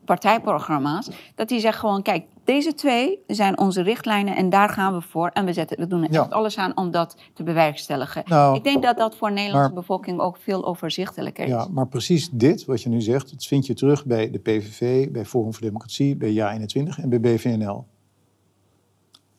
[0.05, 5.01] partijprogramma's, dat die zegt gewoon, kijk, deze twee zijn onze richtlijnen en daar gaan we
[5.01, 5.29] voor.
[5.29, 6.21] En we, zetten, we doen er Ja.
[6.21, 8.23] echt alles aan om dat te bewerkstelligen.
[8.27, 11.51] Nou, ik denk dat dat voor de Nederlandse maar- bevolking ook veel overzichtelijker is.
[11.51, 15.11] Ja, maar precies dit, wat je nu zegt, dat vind je terug bij de PVV,
[15.11, 17.87] bij Forum voor Democratie, bij JA21 en bij BVNL.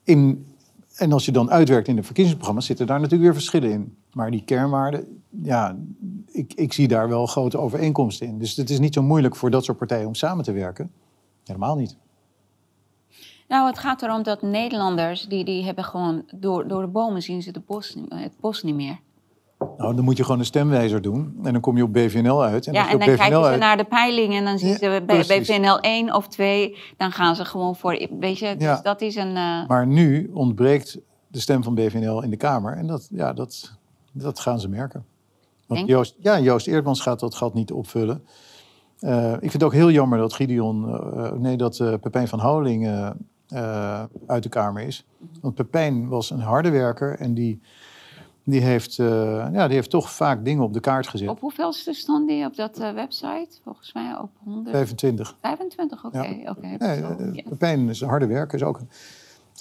[0.04, 0.46] In,
[0.96, 3.96] en als je dan uitwerkt in de verkiezingsprogramma's, zitten daar natuurlijk weer verschillen in.
[4.14, 5.76] Maar die kernwaarden, ja,
[6.32, 8.38] ik, ik zie daar wel grote overeenkomsten in.
[8.38, 10.90] Dus het is niet zo moeilijk voor dat soort partijen om samen te werken.
[11.44, 11.96] Helemaal niet.
[13.48, 17.42] Nou, het gaat erom dat Nederlanders, die, die hebben gewoon, door, door de bomen zien
[17.42, 18.98] ze de bos, het bos niet meer.
[19.78, 22.66] Nou, dan moet je gewoon een stemwijzer doen en dan kom je op BVNL uit.
[22.66, 24.74] En ja, en dan BVNL kijken ze uit- naar de peilingen en dan zien Ja,
[24.74, 25.46] ze bij, bij precies.
[25.56, 28.80] VNL 1 of 2, dan gaan ze gewoon voor, weet je, dus Ja.
[28.82, 29.36] dat is een...
[29.36, 30.98] eh, Maar nu ontbreekt
[31.28, 32.76] de stem van BVNL in de Kamer.
[32.76, 33.78] En dat, ja, dat,
[34.14, 35.04] dat gaan ze merken.
[35.66, 35.90] Want Denk?
[35.92, 38.24] Joost, ja, Joost Eerdmans gaat dat gat niet opvullen.
[38.98, 42.40] Eh, ik vind het ook heel jammer dat Gideon, eh, nee, dat eh, Pepijn van
[43.48, 45.06] eh, uit de Kamer is.
[45.40, 47.60] Want Pepijn was een harde werker en die,
[48.44, 51.28] die, heeft, ja, die heeft toch vaak dingen op de kaart gezet.
[51.28, 53.48] Op hoeveelste stond die op dat website?
[53.62, 54.30] Volgens mij op
[54.64, 55.36] 25.
[55.40, 56.18] 125, oké.
[56.18, 56.76] Ja.
[57.18, 57.42] Nee.
[57.48, 58.88] Pepijn is een harde werker, is ook een-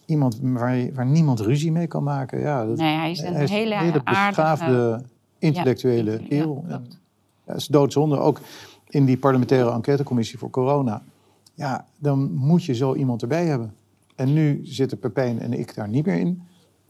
[0.05, 2.39] iemand waar, je- waar niemand ruzie mee kan maken.
[2.39, 5.01] Ja, dat, Nee, hij is een hele aardige- beschaafde,
[5.39, 6.63] intellectuele Ja, kerel.
[6.67, 6.81] ja,
[7.45, 8.17] het is doodzonde.
[8.17, 8.39] Ook
[8.89, 11.01] in die parlementaire enquêtecommissie voor corona.
[11.53, 13.73] Ja, dan moet je zo iemand erbij hebben.
[14.15, 16.41] En nu zitten Pepijn en ik daar niet meer in.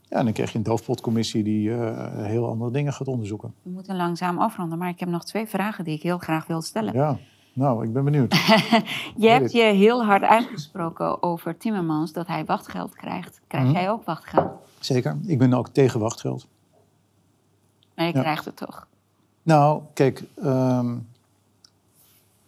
[0.02, 3.54] Ja, en dan krijg je een doofpotcommissie die eh, heel andere dingen gaat onderzoeken.
[3.62, 6.62] We moeten langzaam afronden, maar ik heb nog twee vragen die ik heel graag wil
[6.62, 6.94] stellen.
[6.94, 7.18] Ja,
[7.54, 8.34] Nou, ik ben benieuwd.
[9.16, 13.42] Je hebt je heel hard uitgesproken over Timmermans dat hij wachtgeld krijgt.
[13.48, 13.74] Krijg Mhm.
[13.74, 14.52] jij ook wachtgeld?
[14.80, 15.18] Zeker.
[15.26, 16.48] Ik ben ook tegen wachtgeld.
[17.96, 18.22] Maar je Ja.
[18.22, 18.88] krijgt het toch?
[19.44, 20.96] Nou, kijk, ehm,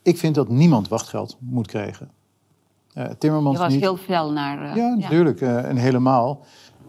[0.02, 2.10] ik vind dat niemand wachtgeld moet krijgen.
[2.94, 3.82] Eh Timmermans Je was niet.
[3.82, 4.70] heel fel naar...
[4.70, 5.42] eh, Ja, natuurlijk.
[5.42, 6.40] eh, en helemaal.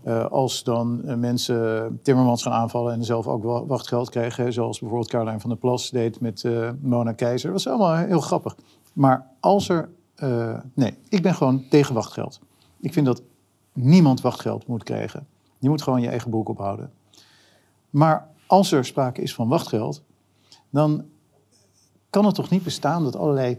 [0.07, 4.78] Eh, als dan eh, mensen Timmermans gaan aanvallen en zelf ook wa- wachtgeld krijgen, zoals
[4.78, 7.52] bijvoorbeeld Caroline van der Plas deed met eh, Mona Keizer.
[7.52, 8.57] Dat was allemaal heel grappig.
[8.92, 9.88] Maar als er.
[10.74, 12.40] nee, ik ben gewoon tegen wachtgeld.
[12.80, 13.22] Ik vind dat
[13.72, 15.26] niemand wachtgeld moet krijgen.
[15.59, 16.92] Je moet gewoon je eigen boek ophouden.
[17.90, 20.02] Maar als er sprake is van wachtgeld,
[20.70, 21.04] dan
[22.11, 23.59] kan het toch niet bestaan dat allerlei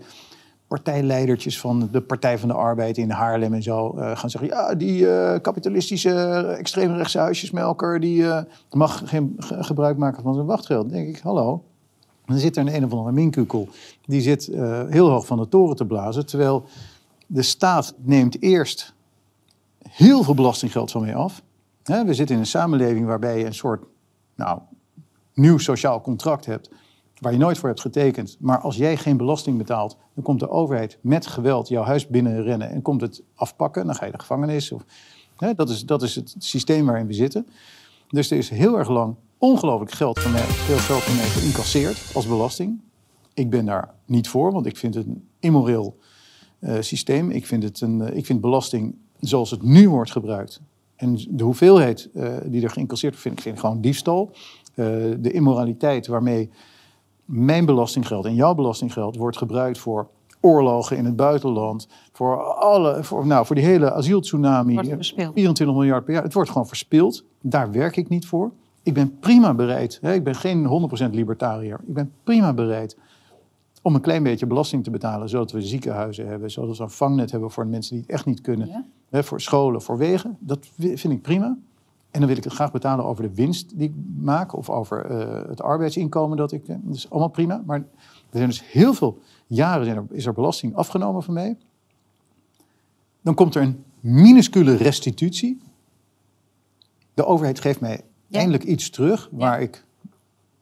[0.67, 4.75] partijleidertjes van de Partij van de Arbeid in Haarlem en zo eh, gaan zeggen: ja,
[4.75, 10.45] die eh, kapitalistische eh, extreemrechtse huisjesmelker die eh, mag geen ge- gebruik maken van zijn
[10.45, 10.89] wachtgeld.
[10.89, 11.63] Dan denk ik: hallo.
[12.25, 13.67] Dan zit er een een of andere minkukel
[14.05, 14.45] die zit
[14.89, 16.65] heel hoog van de toren te blazen, terwijl
[17.27, 18.93] de staat neemt eerst
[19.89, 21.41] heel veel belastinggeld van mij af.
[21.83, 23.83] We zitten in een samenleving waarbij je een soort
[24.35, 24.59] nou,
[25.33, 26.69] nieuw sociaal contract hebt
[27.19, 28.37] waar je nooit voor hebt getekend.
[28.39, 32.69] Maar als jij geen belasting betaalt, dan komt de overheid met geweld jouw huis binnenrennen
[32.69, 33.85] en komt het afpakken.
[33.85, 34.73] Dan ga je de gevangenis.
[35.37, 37.47] Hè, dat, is, dat is het systeem waarin we zitten.
[38.09, 42.11] Dus er is heel erg lang ongelooflijk geld van mij, veel geld van mij geïncasseerd
[42.13, 42.79] als belasting.
[43.33, 45.97] Ik ben daar niet voor, want ik vind het een immoreel
[46.59, 47.31] eh, systeem.
[47.31, 50.61] Ik vind, het een, eh, ik vind belasting zoals het nu wordt gebruikt.
[50.95, 54.31] En de hoeveelheid eh, die er geïncasseerd wordt, vind ik, vind ik gewoon diefstal.
[55.19, 56.49] De immoraliteit waarmee
[57.27, 60.07] mijn belastinggeld en jouw belastinggeld wordt gebruikt voor
[60.41, 65.33] oorlogen in het buitenland, voor, alle, voor, nou, voor die hele asieltsunami, Wordt eh, verspild.
[65.33, 66.23] 24 miljard per jaar.
[66.23, 67.23] Het wordt gewoon verspild.
[67.41, 68.51] Daar werk ik niet voor.
[68.83, 72.97] Ik ben prima bereid, hè, ik ben geen 100% libertariër, ik ben prima bereid
[73.81, 77.31] om een klein beetje belasting te betalen, zodat we ziekenhuizen hebben, zodat we een vangnet
[77.31, 78.85] hebben voor mensen die het echt niet kunnen, Ja.
[79.09, 80.37] hè, voor scholen, voor wegen.
[80.39, 81.57] Dat vind ik prima.
[82.11, 85.05] En dan wil ik het graag betalen over de winst die ik maak of over
[85.05, 86.67] eh, het arbeidsinkomen dat ik.
[86.67, 87.63] eh, Dat is allemaal prima.
[87.65, 87.85] Maar er
[88.37, 91.57] zijn dus heel veel jaren zijn er, is er belasting afgenomen van mij.
[93.21, 95.61] Dan komt er een minuscule restitutie.
[97.13, 98.37] De overheid geeft mij Ja.
[98.39, 99.85] eindelijk iets terug waar ik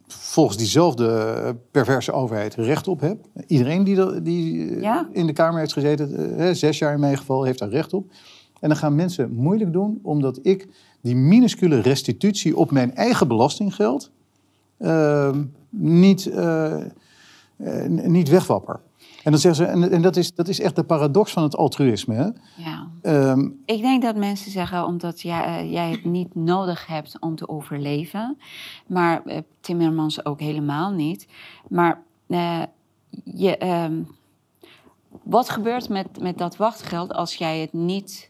[0.07, 3.25] volgens diezelfde perverse overheid recht op heb.
[3.47, 5.09] Iedereen die, die eh, Ja.
[5.11, 8.11] in de Kamer heeft gezeten, zes jaar in mijn geval, heeft daar recht op.
[8.59, 10.67] En dan gaan mensen moeilijk doen omdat ik
[11.05, 14.11] die minuscule restitutie op mijn eigen belastinggeld
[14.77, 15.35] eh,
[15.69, 16.29] niet,
[17.63, 18.79] n- niet wegwapper.
[19.23, 21.55] En dan zeggen ze, en, en dat, is, dat is echt de paradox van het
[21.55, 22.13] altruïsme.
[22.15, 22.27] Hè?
[22.63, 22.87] Ja.
[23.01, 27.35] Ehm, Ik denk dat mensen zeggen omdat jij, eh, jij het niet nodig hebt om
[27.35, 28.37] te overleven.
[28.87, 29.21] Maar
[29.59, 31.27] Timmermans ook helemaal niet.
[31.69, 32.01] Maar
[33.23, 34.01] je, ehm,
[35.23, 38.29] wat gebeurt met, met dat wachtgeld als jij het niet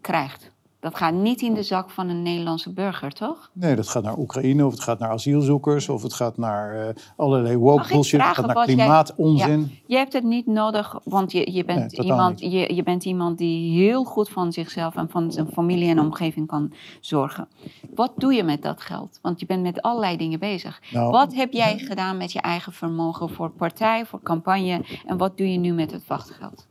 [0.00, 0.51] krijgt?
[0.82, 3.50] Dat gaat niet in de zak van een Nederlandse burger, toch?
[3.52, 6.94] nee, dat gaat naar Oekraïne, of het gaat naar asielzoekers, of het gaat naar eh,
[7.16, 9.78] allerlei woke bullshit, het gaat naar wat jij- klimaatonzin.
[9.86, 13.78] Je hebt het niet nodig, want je, je, bent, iemand, je, je bent iemand die
[13.80, 17.48] heel goed van zichzelf en van zijn familie en omgeving kan zorgen.
[17.94, 19.18] Wat doe je met dat geld?
[19.22, 20.80] Want je bent met allerlei dingen bezig.
[20.92, 25.36] Nou, Wat heb jij gedaan met je eigen vermogen voor partij, voor campagne en wat
[25.36, 26.66] doe je nu met het wachtgeld?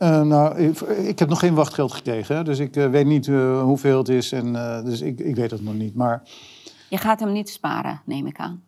[0.00, 3.28] Eh, nou, ik, ik heb nog geen wachtgeld gekregen, hè, dus ik eh, weet niet
[3.28, 4.32] eh, hoeveel het is.
[4.32, 4.52] En,
[4.84, 5.94] dus ik, ik weet het nog niet.
[5.94, 6.22] Maar
[6.88, 8.62] Je gaat hem niet sparen, neem ik aan.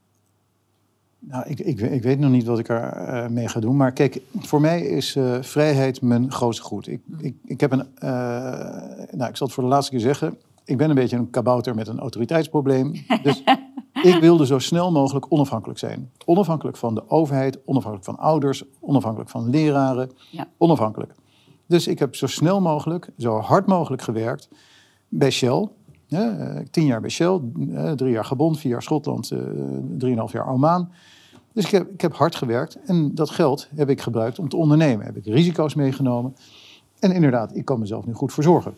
[1.18, 3.76] nou, ik, ik, ik weet nog niet wat ik er eh, mee ga doen.
[3.76, 6.88] Maar kijk, voor mij is vrijheid mijn grootste goed.
[6.88, 7.86] Ik, ik, ik heb een,
[9.16, 10.38] nou, ik zal het voor de laatste keer zeggen.
[10.64, 12.92] Ik ben een beetje een kabouter met een autoriteitsprobleem.
[13.22, 13.42] Dus
[14.02, 16.10] ik wilde zo snel mogelijk onafhankelijk zijn.
[16.24, 20.46] Onafhankelijk van de overheid, onafhankelijk van ouders, onafhankelijk van leraren, Ja.
[20.58, 21.12] onafhankelijk.
[21.72, 24.48] Dus ik heb zo snel mogelijk, zo hard mogelijk gewerkt
[25.08, 25.68] bij Shell.
[26.08, 27.40] eh, tien jaar bij Shell,
[27.74, 29.38] eh, drie jaar Gabon, vier jaar Schotland, eh,
[29.98, 30.88] drieënhalf jaar Oman.
[31.52, 34.56] Dus ik heb, ik heb hard gewerkt en dat geld heb ik gebruikt om te
[34.56, 35.06] ondernemen.
[35.06, 36.36] Heb ik risico's meegenomen.
[36.98, 38.74] En inderdaad, ik kan mezelf nu goed verzorgen.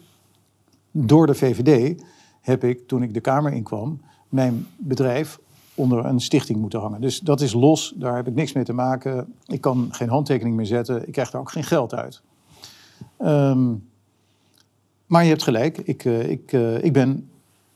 [0.90, 2.02] Door de VVD
[2.40, 5.38] heb ik, toen ik de Kamer inkwam, mijn bedrijf
[5.74, 7.00] onder een stichting moeten hangen.
[7.00, 9.34] Dus dat is los, daar heb ik niks mee te maken.
[9.46, 12.22] Ik kan geen handtekening meer zetten, ik krijg daar ook geen geld uit.
[13.24, 13.74] Ehm,
[15.06, 17.28] maar je hebt gelijk, ik, eh, ik, eh, ik ben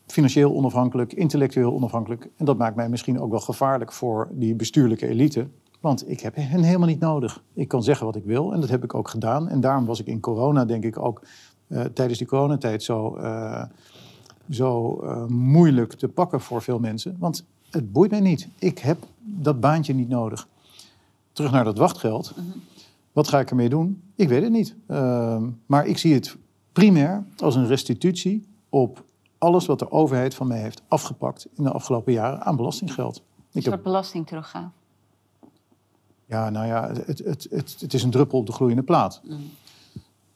[0.07, 2.29] financieel onafhankelijk, intellectueel onafhankelijk.
[2.37, 5.47] En dat maakt mij misschien ook wel gevaarlijk voor die bestuurlijke elite.
[5.81, 7.43] Want ik heb hen helemaal niet nodig.
[7.53, 9.49] Ik kan zeggen wat ik wil en dat heb ik ook gedaan.
[9.49, 11.23] En daarom was ik in corona, denk ik, ook
[11.67, 13.19] eh, tijdens die coronatijd zo,
[14.51, 17.17] zo moeilijk te pakken voor veel mensen.
[17.19, 18.49] Want het boeit mij niet.
[18.59, 20.49] Ik heb dat baantje niet nodig.
[21.33, 22.35] terug naar dat wachtgeld.
[23.19, 24.03] Wat ga ik ermee doen?
[24.15, 24.77] Ik weet het niet.
[24.87, 26.37] Ehm, maar ik zie het
[26.73, 29.05] primair als een restitutie op
[29.39, 33.23] alles wat de overheid van mij heeft afgepakt in de afgelopen jaren aan belastinggeld.
[33.53, 34.73] Een soort heb, belasting teruggaan.
[36.27, 39.23] ja, nou ja, het, het, het, het is een druppel op de gloeiende plaat.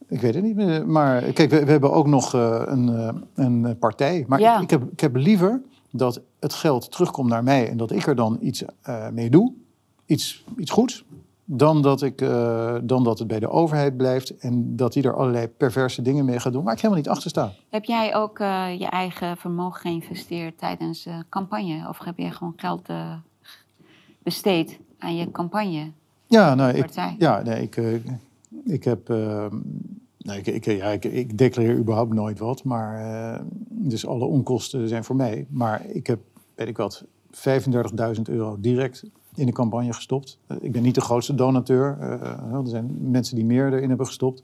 [0.09, 0.87] Ik weet het niet meer.
[0.89, 4.25] Maar kijk, we, we hebben ook nog eh, een, eh, een partij.
[4.29, 4.57] Maar Ja.
[4.57, 8.07] ik, ik, heb, ik heb liever dat het geld terugkomt naar mij en dat ik
[8.07, 9.53] er dan iets eh, mee doe.
[10.07, 11.05] Iets, iets goeds.
[11.45, 15.17] Dan dat, ik, eh, dan dat het bij de overheid blijft en dat die er
[15.17, 17.53] allerlei perverse dingen mee gaat doen waar ik helemaal niet achter sta.
[17.69, 21.89] Heb jij ook eh, je eigen vermogen geïnvesteerd tijdens de campagne?
[21.89, 23.13] Of heb je gewoon geld eh,
[24.23, 25.91] besteed aan je campagne?
[26.27, 27.95] Ja, nou, ik, ja nee, ik, eh,
[28.65, 29.11] ik heb.
[29.11, 29.47] eh,
[30.19, 32.97] nee, ik, ik, ja, ik, ik declareer überhaupt nooit wat, maar.
[33.35, 35.47] eh, dus alle onkosten zijn voor mij.
[35.51, 36.21] Maar ik heb,
[36.55, 37.05] weet ik wat,
[38.17, 40.39] 35.000 euro direct in de campagne gestopt.
[40.47, 41.97] Eh, ik ben niet de grootste donateur.
[42.01, 44.43] eh, er zijn mensen die meer erin hebben gestopt.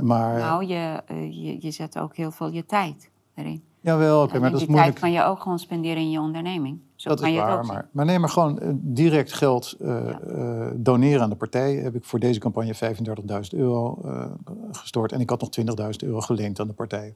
[0.00, 0.38] Maar.
[0.38, 3.62] Nou, je, eh, je, je zet ook heel veel je tijd erin.
[3.80, 4.98] jawel, oké, maar dat is die moeilijk.
[4.98, 6.78] tijd kan je ook gewoon spenderen in je onderneming.
[6.94, 9.88] Zo Dat kan is je waar, maar, maar nee, maar gewoon eh, direct geld eh,
[9.88, 10.20] Ja.
[10.20, 11.74] eh, doneren aan de partij.
[11.74, 14.24] Heb ik voor deze campagne 35.000 euro eh,
[14.72, 15.12] gestort.
[15.12, 17.14] En ik had nog 20.000 euro geleend aan de partij.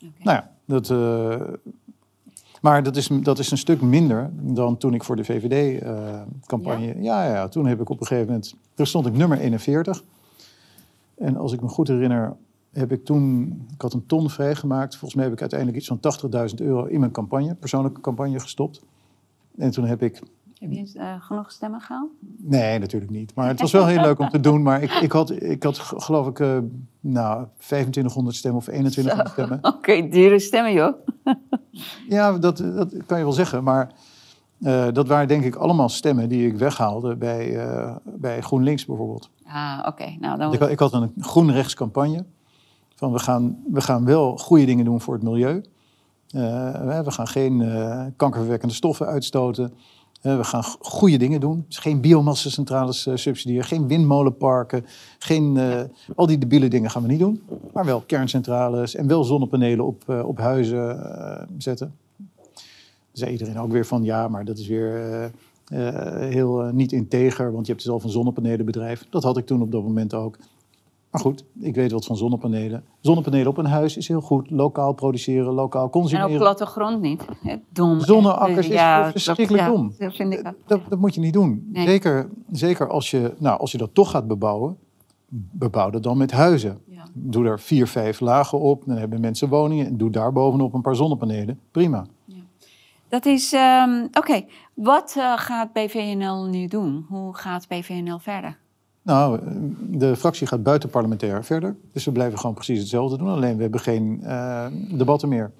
[0.00, 1.40] Nou ja, dat, eh,
[2.60, 7.02] maar dat is, dat is een stuk minder dan toen ik voor de VVD-campagne...
[7.02, 7.24] ja?
[7.24, 8.56] Ja, toen heb ik op een gegeven moment...
[8.74, 10.02] Toen stond ik nummer 41.
[11.14, 12.36] En als ik me goed herinner,
[12.72, 13.52] heb ik toen...
[13.74, 14.96] Ik had een ton vrijgemaakt.
[14.96, 16.00] Volgens mij heb ik uiteindelijk iets van
[16.50, 18.82] 80.000 euro in mijn campagne, persoonlijke campagne, gestopt.
[19.56, 20.22] En toen heb ik
[20.60, 22.10] Heb je eh, genoeg stemmen gehaald?
[22.38, 23.34] Nee, natuurlijk niet.
[23.34, 24.62] Maar het was wel heel leuk om te doen.
[24.62, 26.58] Maar ik, ik, had, ik had geloof ik eh,
[27.00, 29.58] nou, 2500 stemmen of 2100 stemmen.
[29.74, 30.94] Oké, dure stemmen joh.
[32.08, 33.64] Ja, dat, dat kan je wel zeggen.
[33.64, 33.92] Maar
[34.60, 37.68] eh, dat waren denk ik allemaal stemmen die ik weghaalde bij,
[38.04, 39.30] bij GroenLinks bijvoorbeeld.
[39.46, 40.16] Ah, oké.
[40.20, 40.52] Nou, dan...
[40.52, 42.24] Ik, had- ik had een groen-rechts campagne.
[42.94, 45.62] Van we gaan, we gaan wel goede dingen doen voor het milieu.
[46.30, 47.58] We gaan geen
[48.16, 49.72] kankerverwekkende stoffen uitstoten.
[50.20, 51.64] Eh, we gaan goede dingen doen.
[51.68, 54.86] Dus geen biomassacentrales eh, subsidiëren, geen windmolenparken,
[55.18, 55.80] geen, eh,
[56.16, 57.42] al die debiele dingen gaan we niet doen.
[57.72, 60.98] Maar wel kerncentrales en wel zonnepanelen op, op huizen
[61.58, 61.94] zetten.
[62.16, 62.26] Dan
[63.12, 65.30] zei iedereen ook weer van ja, maar dat is weer
[66.18, 69.06] heel niet integer, want je hebt zelf een zonnepanelenbedrijf.
[69.10, 70.36] Dat had ik toen op dat moment ook.
[71.10, 72.84] Maar goed, ik weet wat van zonnepanelen.
[73.00, 74.50] Zonnepanelen op een huis is heel goed.
[74.50, 76.38] Lokaal produceren, lokaal En op consumeren.
[76.38, 77.24] plattegrond niet.
[77.72, 78.00] Dom.
[78.00, 79.92] Zonneakkers is Ja, verschrikkelijk ja, dom.
[79.98, 80.54] Dat vind ik ook.
[80.66, 81.68] Dat, dat moet je niet doen.
[81.72, 81.86] Nee.
[81.86, 84.76] Zeker, zeker als, je, nou, als je dat toch gaat bebouwen,
[85.50, 86.78] bebouw dat dan met huizen.
[86.86, 87.02] Ja.
[87.12, 88.82] Doe er vier, vijf lagen op.
[88.86, 89.86] Dan hebben mensen woningen.
[89.86, 91.60] En doe daar bovenop een paar zonnepanelen.
[91.70, 92.06] Prima.
[93.08, 94.44] Dat is, ehm, oké.
[94.74, 97.06] Wat eh, gaat BVNL nu doen?
[97.08, 98.58] Hoe gaat BVNL verder?
[99.02, 99.40] Nou,
[99.80, 101.76] de fractie gaat buitenparlementair verder.
[101.92, 103.28] Dus we blijven gewoon precies hetzelfde doen.
[103.28, 105.52] Alleen we hebben geen eh, debatten meer.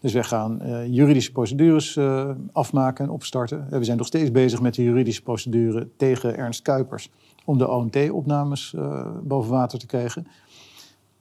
[0.00, 3.66] Dus wij gaan eh, juridische procedures eh, afmaken en opstarten.
[3.70, 7.10] We zijn nog steeds bezig met de juridische procedure tegen Ernst Kuipers.
[7.44, 8.74] Om de OMT-opnames
[9.22, 10.26] boven water te krijgen.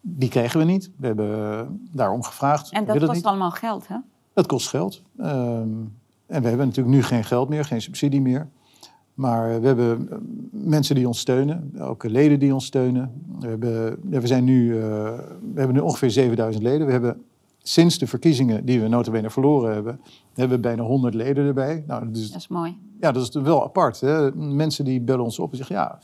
[0.02, 0.91] Die kregen we niet.
[0.97, 2.72] We hebben daarom gevraagd.
[2.72, 3.26] En We dat kost niet.
[3.26, 3.97] allemaal geld, hè?
[4.34, 5.02] Dat kost geld.
[5.18, 5.69] Ehm,
[6.26, 8.49] en we hebben natuurlijk nu geen geld meer, geen subsidie meer.
[9.15, 10.17] Maar we hebben eh,
[10.51, 13.11] mensen die ons steunen, ook leden die ons steunen.
[13.39, 14.83] We, hebben, we, zijn nu, eh,
[15.53, 16.85] we hebben nu ongeveer 7000 leden.
[16.85, 17.21] We hebben
[17.57, 19.99] sinds de verkiezingen die we notabene verloren hebben,
[20.33, 21.83] hebben we bijna 100 leden erbij.
[21.87, 22.77] Nou, dus, Dat is mooi.
[22.99, 23.99] ja, dat is wel apart.
[23.99, 24.35] Hè?
[24.35, 25.99] Mensen die bellen ons op en zeggen, ja,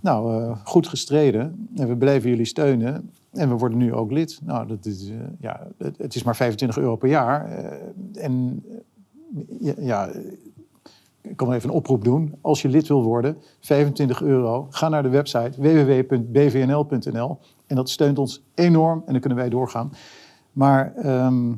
[0.00, 1.68] nou, eh, goed gestreden.
[1.74, 3.10] En we blijven jullie steunen.
[3.32, 4.40] En we worden nu ook lid.
[4.44, 7.50] Nou, dat is, eh, ja, het, het is maar 25 euro per jaar.
[7.50, 8.76] eh, en eh,
[9.60, 10.10] ja, ja,
[11.22, 12.34] ik kan wel even een oproep doen.
[12.40, 14.66] Als je lid wil worden, 25 euro.
[14.70, 17.38] Ga naar de website www.bvnl.nl.
[17.66, 19.92] En dat steunt ons enorm en dan kunnen wij doorgaan.
[20.52, 21.52] Maar ehm,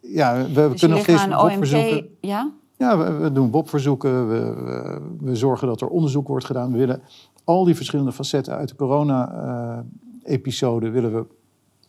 [0.00, 2.08] ja, we, Dus kunnen nog steeds WOP-verzoeken.
[2.20, 2.52] Ja?
[2.76, 4.28] Ja, we, we doen WOP-verzoeken.
[4.28, 6.72] We, we, we zorgen dat er onderzoek wordt gedaan.
[6.72, 7.02] We willen
[7.44, 10.90] al die verschillende facetten uit de corona-episode...
[10.90, 11.26] willen we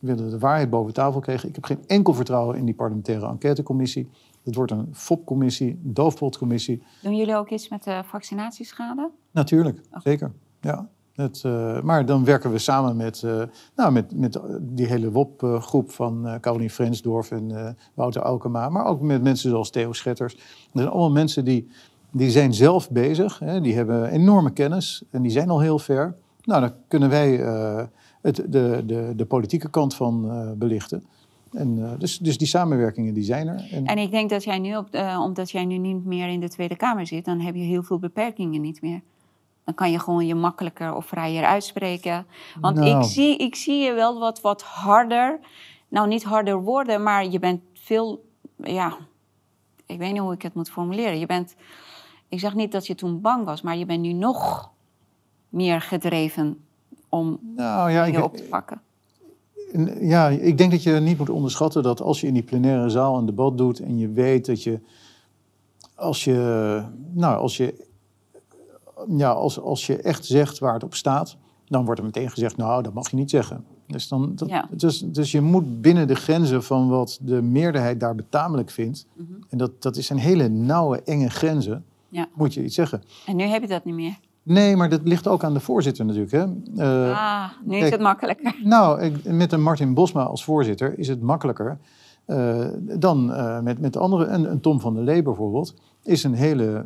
[0.02, 1.50] willen de waarheid boven tafel krijgen.
[1.50, 4.10] Ik heb geen enkel vertrouwen in die parlementaire enquêtecommissie.
[4.44, 6.84] Het wordt een FOP-commissie, een doofpotcommissie.
[7.02, 9.10] Doen jullie ook iets met de vaccinatieschade?
[9.32, 10.32] Natuurlijk, zeker.
[10.62, 10.88] Ja.
[11.12, 13.44] Het, eh, maar dan werken we samen met, eh,
[13.76, 18.70] nou, met, met die hele WOP-groep van eh Caroline Frensdorf en eh, Wouter Aukema.
[18.70, 20.36] Maar ook met mensen zoals Theo Schetters.
[20.36, 20.44] Dat
[20.74, 21.68] zijn allemaal mensen die,
[22.12, 23.40] die zijn zelf bezig.
[23.40, 26.16] Hè, die hebben enorme kennis en die zijn al heel ver.
[26.44, 27.84] Nou, dan kunnen wij eh,
[28.22, 31.06] het, de, de, de politieke kant van eh, belichten.
[31.52, 33.68] En, eh, dus, dus die samenwerkingen die zijn er.
[33.72, 36.40] En, En ik denk dat jij nu, op, eh, omdat jij nu niet meer in
[36.40, 39.02] de Tweede Kamer zit, dan heb je heel veel beperkingen niet meer.
[39.64, 42.26] Dan kan je gewoon je makkelijker of vrijer uitspreken.
[42.60, 42.98] Want Nou.
[42.98, 45.40] ik, zie, ik zie je wel wat, wat harder.
[45.88, 48.26] Nou, niet harder worden, maar je bent veel.
[48.58, 48.98] Ja,
[49.86, 51.20] ik weet niet hoe ik het moet formuleren.
[51.20, 51.56] Je bent.
[52.28, 54.72] Ik zeg niet dat je toen bang was, maar je bent nu nog
[55.50, 56.66] meer gedreven
[57.10, 58.82] om nou ja, je ik, op te pakken.
[60.00, 63.18] Ja, ik denk dat je niet moet onderschatten dat als je in die plenaire zaal
[63.18, 64.80] een debat doet en je weet dat je,
[65.96, 66.82] als je,
[67.12, 67.88] nou, als je,
[69.08, 71.38] ja, als, als je echt zegt waar het op staat,
[71.68, 73.66] dan wordt er meteen gezegd, nou, dat mag je niet zeggen.
[73.88, 74.68] Dus, dan, dat, Ja.
[74.72, 79.06] dus, dus je moet binnen de grenzen van wat de meerderheid daar betamelijk vindt,
[79.50, 82.28] en dat, dat is een hele nauwe, enge grenzen, Ja.
[82.34, 83.02] moet je iets zeggen.
[83.26, 84.20] En nu heb je dat niet meer.
[84.44, 86.32] Nee, maar dat ligt ook aan de voorzitter natuurlijk.
[86.32, 86.46] Hè?
[86.78, 88.56] Eh, ah, nu is kijk, het makkelijker.
[88.64, 91.78] nou, ik- met een Martin Bosma als voorzitter is het makkelijker
[92.26, 94.34] eh, dan eh, met, met anderen.
[94.34, 95.74] Een, een Tom van der Lee bijvoorbeeld
[96.04, 96.86] is een hele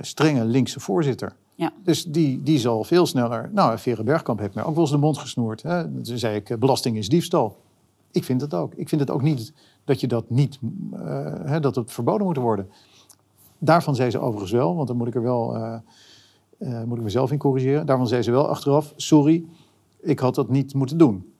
[0.00, 1.32] strenge linkse voorzitter.
[1.54, 1.72] Ja.
[1.84, 3.50] Dus die, die zal veel sneller...
[3.52, 5.62] Nou, Vera Bergkamp heeft mij ook wel eens de mond gesnoerd.
[5.62, 6.02] Hè?
[6.02, 7.56] Toen zei ik, belasting is diefstal.
[8.10, 8.74] Ik vind het ook.
[8.74, 9.52] Ik vind het ook niet
[9.84, 10.58] dat je dat niet...
[11.44, 12.70] hè, dat het verboden moet worden.
[13.58, 15.56] Daarvan zei ze overigens wel, want dan moet ik er wel...
[16.58, 17.86] eh, moet ik mezelf in corrigeren.
[17.86, 19.44] Daarvan zei ze wel achteraf, sorry,
[20.00, 21.30] ik had dat niet moeten doen.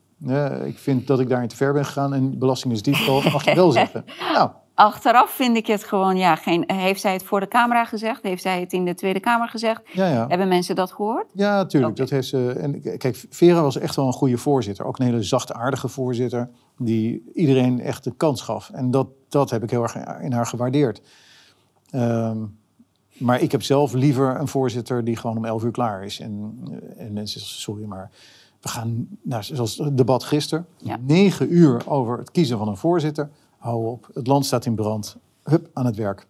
[0.65, 3.55] Ik vind dat ik daarin te ver ben gegaan en belasting is diefstal, mag je
[3.55, 4.05] wel zeggen.
[4.33, 8.23] Nou, Achteraf vind ik het gewoon, ja, geen, heeft zij het voor de camera gezegd?
[8.23, 9.81] Heeft zij het in de Tweede Kamer gezegd?
[9.93, 10.27] ja, ja.
[10.29, 11.27] Hebben mensen dat gehoord?
[11.33, 11.93] Ja, tuurlijk.
[11.93, 12.01] Oké.
[12.01, 12.51] Dat heeft ze.
[12.51, 14.85] En kijk, Vera was echt wel een goede voorzitter.
[14.85, 16.51] Ook een hele zachtaardige voorzitter.
[16.79, 18.71] Die iedereen echt de kans gaf.
[18.71, 21.03] En dat, dat heb ik heel erg in haar gewaardeerd.
[21.91, 22.45] Ehm,
[23.19, 26.21] maar ik heb zelf liever een voorzitter die gewoon om 11 uur klaar is.
[26.21, 28.11] En, eh, en mensen zeggen, sorry, maar
[28.61, 30.97] we gaan, nou, zoals het debat gisteren, Ja.
[31.01, 33.31] negen uur over het kiezen van een voorzitter.
[33.59, 35.17] Hou op, het land staat in brand.
[35.43, 36.27] Hup, aan het werk.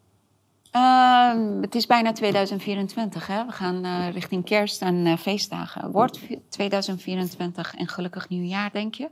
[0.70, 3.44] Ehm, het is bijna 2024, hè?
[3.46, 5.90] We gaan eh, richting kerst en eh, feestdagen.
[5.90, 9.08] Wordt 2024 een gelukkig nieuwjaar, denk je?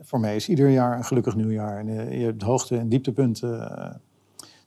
[0.00, 1.78] Voor mij is ieder jaar een gelukkig nieuwjaar.
[1.78, 4.00] En, je hebt hoogte- en dieptepunten.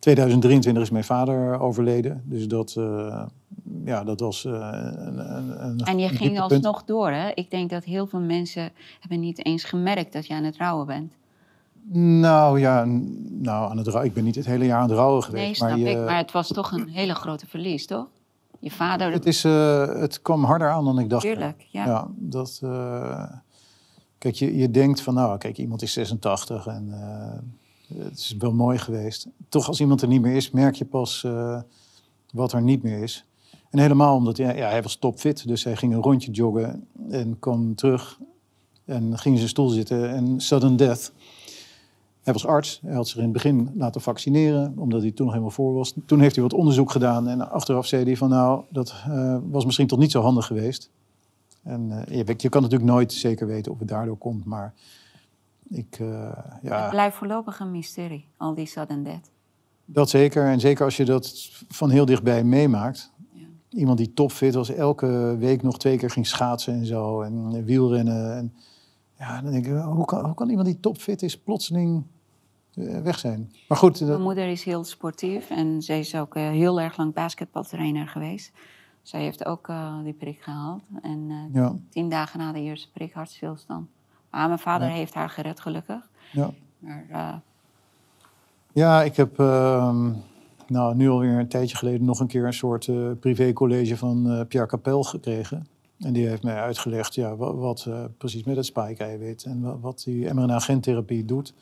[0.06, 2.22] Eh 2023 is mijn vader overleden.
[2.26, 3.26] Dus dat, eh,
[3.86, 7.32] ja, dat was eh, een, een, En je ging alsnog door, hè?
[7.34, 10.88] Ik denk dat heel veel mensen hebben niet eens gemerkt dat je aan het rouwen
[10.88, 11.14] bent.
[12.22, 12.86] Nou ja,
[13.30, 15.44] nou, aan het ik ben niet het hele jaar aan het rouwen geweest.
[15.44, 15.98] Nee, snap maar je- ik.
[15.98, 18.08] Maar het was toch een hele grote verlies, toch?
[18.60, 21.24] Je vader, het, is, eh, het kwam harder aan dan ik dacht.
[21.24, 21.66] tuurlijk.
[21.70, 21.86] Ja.
[21.86, 22.62] Ja, dat.
[24.18, 26.94] kijk, je, je denkt van, nou, kijk, iemand is 86 en
[27.98, 29.28] het is wel mooi geweest.
[29.50, 31.62] Toch, als iemand er niet meer is, merk je pas eh,
[32.32, 33.26] wat er niet meer is.
[33.70, 37.76] En helemaal omdat ja, hij was topfit, dus hij ging een rondje joggen en kwam
[37.76, 38.20] terug
[38.86, 41.12] en ging in zijn stoel zitten en sudden death.
[42.22, 45.36] Hij was arts, hij had zich in het begin laten vaccineren, omdat hij toen nog
[45.36, 45.94] helemaal voor was.
[46.06, 49.66] Toen heeft hij wat onderzoek gedaan en achteraf zei hij van nou, dat eh, was
[49.66, 50.90] misschien toch niet zo handig geweest.
[51.64, 54.74] En eh, je, je kan natuurlijk nooit zeker weten of het daardoor komt, maar
[55.70, 59.32] ik, eh, Het ja, blijft voorlopig een mysterie, al die sudden death.
[59.86, 60.46] dat zeker.
[60.46, 63.12] En zeker als je dat van heel dichtbij meemaakt.
[63.32, 63.46] Ja.
[63.70, 67.64] Iemand die topfit was, elke week nog twee keer ging schaatsen en zo, en eh,
[67.64, 68.36] wielrennen.
[68.38, 68.54] En,
[69.18, 72.04] ja, dan denk ik, hoe kan, hoe kan iemand die topfit is plotseling
[72.74, 73.52] eh, weg zijn?
[73.68, 76.98] Maar goed, dat- Mijn moeder is heel sportief en ze is ook eh, heel erg
[76.98, 78.52] lang basketbaltrainer geweest.
[79.02, 80.82] Zij heeft ook eh, die prik gehaald.
[81.02, 83.88] En eh, ja, tien dagen na de eerste prik hartstilstand.
[84.34, 84.94] Maar mijn vader Ja.
[84.94, 86.10] heeft haar gered, gelukkig.
[86.32, 86.50] ja.
[86.80, 87.34] Maar eh,
[88.74, 90.12] Ja, ik heb ehm,
[90.68, 94.46] nou, nu alweer een tijdje geleden nog een keer een soort eh privécollege van eh,
[94.48, 95.68] Pierre Capel gekregen.
[96.00, 97.88] En die heeft mij uitgelegd ja, wat, wat
[98.18, 101.54] precies met het spike-eiwit en wat, wat die mRNA-gentherapie doet.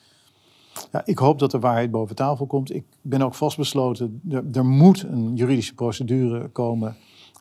[0.91, 2.73] Ja, ik hoop dat de waarheid boven tafel komt.
[2.73, 6.95] Ik ben ook vastbesloten, er, er moet een juridische procedure komen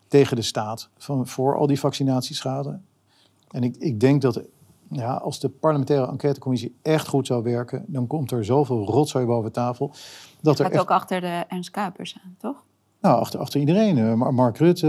[0.08, 2.78] tegen de staat van, voor al die vaccinatieschade.
[3.50, 4.42] En ik, ik denk dat
[4.90, 9.52] ja, als de parlementaire enquêtecommissie echt goed zou werken, dan komt er zoveel rotzooi boven
[9.52, 9.92] tafel.
[10.40, 12.64] Dat er gaat echt, ook achter de Ernst aan, toch?
[13.00, 14.88] nou, achter, achter iedereen, eh, Mar- Mark Rutte,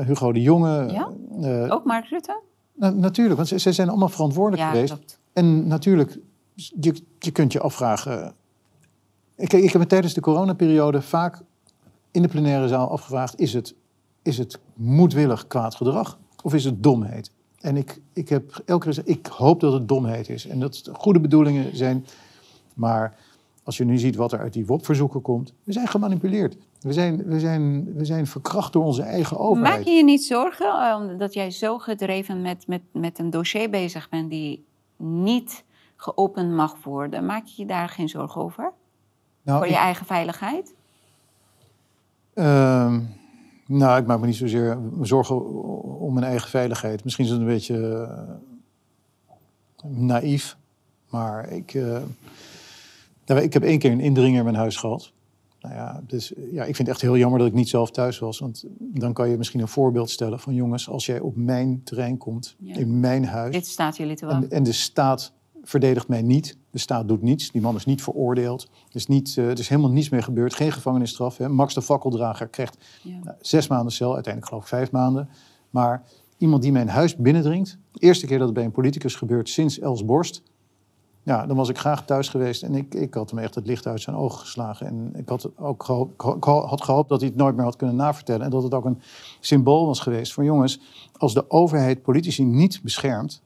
[0.00, 0.88] eh, Hugo de Jonge.
[0.92, 1.08] Ja?
[1.40, 2.40] eh, Ook Mark Rutte?
[2.74, 4.92] na- natuurlijk, want ze, ze zijn allemaal verantwoordelijk Ja, geweest.
[4.92, 5.18] klopt.
[5.32, 6.18] En natuurlijk,
[6.54, 8.34] je, je kunt je afvragen.
[9.36, 11.40] Ik, ik heb me tijdens de coronaperiode vaak
[12.10, 13.74] in de plenaire zaal afgevraagd: is het,
[14.22, 17.30] is het moedwillig kwaad gedrag of is het domheid?
[17.62, 20.46] En ik, ik heb elke keer gezegd: ik hoop dat het domheid is.
[20.46, 22.06] En dat het goede bedoelingen zijn.
[22.74, 23.16] Maar
[23.62, 26.56] als je nu ziet wat er uit die WOP-verzoeken komt, we zijn gemanipuleerd.
[26.80, 29.76] We zijn, we, zijn, we zijn verkracht door onze eigen overheid.
[29.76, 34.08] Maak je je niet zorgen omdat jij zo gedreven met, met, met een dossier bezig
[34.08, 34.64] bent die
[34.96, 35.64] niet
[35.96, 37.26] geopend mag worden.
[37.26, 38.72] Maak je je daar geen zorgen over?
[39.42, 40.74] Nou, Voor je ik- eigen veiligheid?
[42.34, 43.00] Ehm,
[43.78, 45.44] nou, ik maak me niet zozeer zorgen
[46.00, 47.04] om mijn eigen veiligheid.
[47.04, 50.56] Misschien is het een beetje eh, naïef.
[51.10, 51.98] Maar ik, eh,
[53.26, 55.12] nou, ik heb één keer een indringer in mijn huis gehad.
[55.60, 58.18] Nou ja, dus ja, ik vind het echt heel jammer dat ik niet zelf thuis
[58.18, 58.38] was.
[58.38, 62.16] Want dan kan je misschien een voorbeeld stellen van jongens, als jij op mijn terrein
[62.16, 62.76] komt, Ja.
[62.76, 63.52] in mijn huis.
[63.54, 64.50] Dit staat jullie te En, wachten.
[64.50, 65.32] en de staat
[65.64, 66.56] verdedigt mij niet.
[66.70, 67.50] De staat doet niets.
[67.50, 68.62] Die man is niet veroordeeld.
[68.62, 70.54] Er is, niet, eh, er is helemaal niets meer gebeurd.
[70.54, 71.36] Geen gevangenisstraf.
[71.36, 71.48] Hè.
[71.48, 73.18] Max de fakkeldrager krijgt Ja.
[73.22, 74.14] nou, zes maanden cel.
[74.14, 75.28] Uiteindelijk geloof ik vijf maanden.
[75.70, 76.02] Maar
[76.38, 77.78] iemand die mijn huis binnendringt.
[77.92, 80.42] De eerste keer dat het bij een politicus gebeurt sinds Els Borst.
[81.24, 82.62] Ja, dan was ik graag thuis geweest.
[82.62, 84.86] En ik, ik had hem echt het licht uit zijn ogen geslagen.
[84.86, 88.44] En ik had ook gehoopt, had gehoopt dat hij het nooit meer had kunnen navertellen.
[88.44, 89.00] En dat het ook een
[89.40, 90.80] symbool was geweest van jongens.
[91.16, 93.42] Als de overheid politici niet beschermt.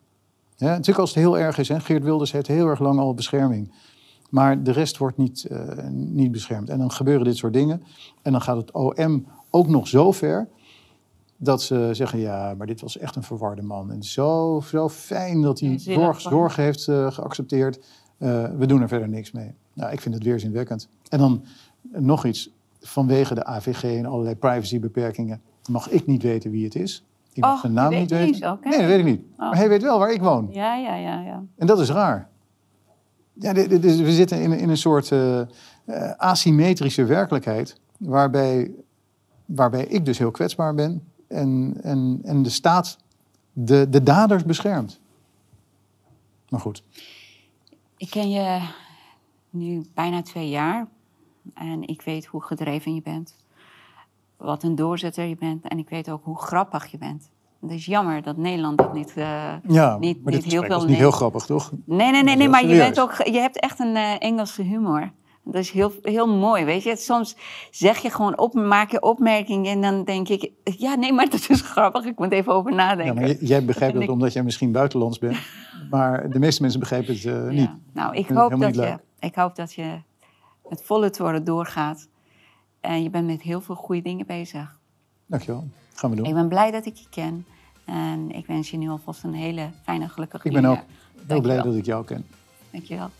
[0.56, 1.68] Ja, natuurlijk als het heel erg is.
[1.68, 1.80] Hè.
[1.80, 3.72] Geert Wilders heeft heel erg lang al bescherming.
[4.30, 6.70] Maar de rest wordt niet, eh, niet beschermd.
[6.70, 7.82] En dan gebeuren dit soort dingen.
[8.22, 10.48] En dan gaat het OM ook nog zo ver...
[11.36, 13.90] dat ze zeggen, ja, maar dit was echt een verwarde man.
[13.90, 17.78] En zo, zo fijn dat hij Ja, zorg, heeft eh, geaccepteerd.
[18.18, 19.54] Eh, we doen er verder niks mee.
[19.72, 20.88] Nou, ik vind het weerzinwekkend.
[21.08, 21.44] En dan
[21.92, 22.50] nog iets.
[22.80, 25.40] Vanwege de AVG en allerlei privacybeperkingen...
[25.70, 27.04] mag ik niet weten wie het is.
[27.36, 28.58] Ik mag Och, zijn naam niet weten.
[28.62, 29.20] Nee, dat weet ik niet.
[29.32, 29.38] Oh.
[29.38, 30.48] Maar hij weet wel waar ik woon.
[30.50, 31.42] Ja, ja, ja, ja.
[31.56, 32.28] En dat is raar.
[33.32, 35.46] Ja, dit- dit is- we zitten in, in een soort eh, eh,
[36.16, 38.70] asymmetrische werkelijkheid, waarbij,
[39.44, 42.98] waarbij ik dus heel kwetsbaar ben en, en, en de staat
[43.52, 45.00] de, de daders beschermt.
[46.48, 46.82] Maar goed,
[47.96, 48.68] Ik ken je
[49.50, 50.86] nu bijna twee jaar.
[51.54, 53.36] En ik weet hoe gedreven je bent.
[54.36, 55.68] Wat een doorzetter je bent.
[55.68, 57.30] En ik weet ook hoe grappig je bent.
[57.60, 59.12] Het is jammer dat Nederland dat niet...
[59.16, 61.72] eh, ja, Niet- maar niet dit heel veel was niet heel grappig, toch?
[61.84, 64.62] Nee, nee, nee, is nee maar je, bent ook, je hebt echt een eh, Engelse
[64.62, 65.10] humor.
[65.44, 66.96] Dat is heel, heel mooi, weet je.
[66.96, 67.36] Soms
[67.70, 70.50] zeg je gewoon op, maak je opmerkingen en dan denk ik...
[70.64, 72.04] Ja, nee, maar dat is grappig.
[72.04, 73.14] Ik moet even over Ja, nadenken.
[73.14, 75.36] maar j- jij begrijpt dat ik- omdat jij misschien buitenlands bent,
[75.90, 77.58] maar de meeste mensen begrijpen het eh, niet.
[77.60, 77.78] Ja.
[77.92, 80.00] Nou, ik het hoop, dat je, ik hoop dat je
[80.68, 82.08] met volle toren doorgaat.
[82.86, 84.78] En je bent met heel veel goede dingen bezig.
[85.26, 86.26] Dankjewel, gaan we doen.
[86.26, 87.46] Ik ben blij dat ik je ken.
[87.84, 90.84] En ik wens je nu alvast een hele fijne, gelukkige Ik ben ook
[91.26, 92.26] heel blij dat ik jou ken.
[92.70, 93.10] Dankjewel.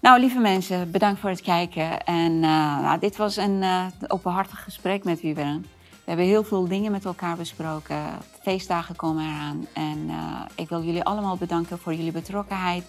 [0.00, 2.04] Nou, lieve mensen, bedankt voor het kijken.
[2.04, 5.60] En eh, nou, dit was een eh, openhartig gesprek met Wieberen.
[5.90, 8.02] We hebben heel veel dingen met elkaar besproken.
[8.42, 9.66] Feestdagen komen eraan.
[9.72, 12.84] En eh, ik wil jullie allemaal bedanken voor jullie betrokkenheid.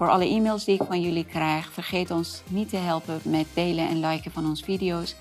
[0.00, 1.72] Voor alle e-mails die ik van jullie krijg.
[1.72, 5.16] Vergeet ons niet te helpen met delen en liken van onze video's.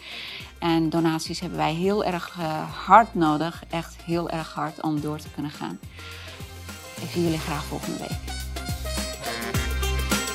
[0.60, 3.64] En donaties hebben wij heel erg eh, hard nodig.
[3.70, 5.80] Echt heel erg hard om door te kunnen gaan.
[7.02, 8.20] Ik zie jullie graag volgende week.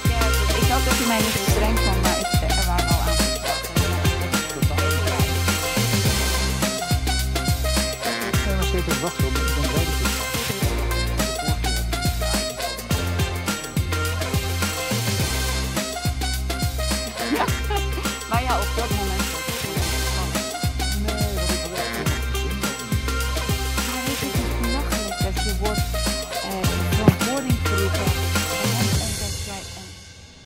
[0.08, 0.26] Ja,
[0.60, 2.93] ik hoop dat mij streng maar ik,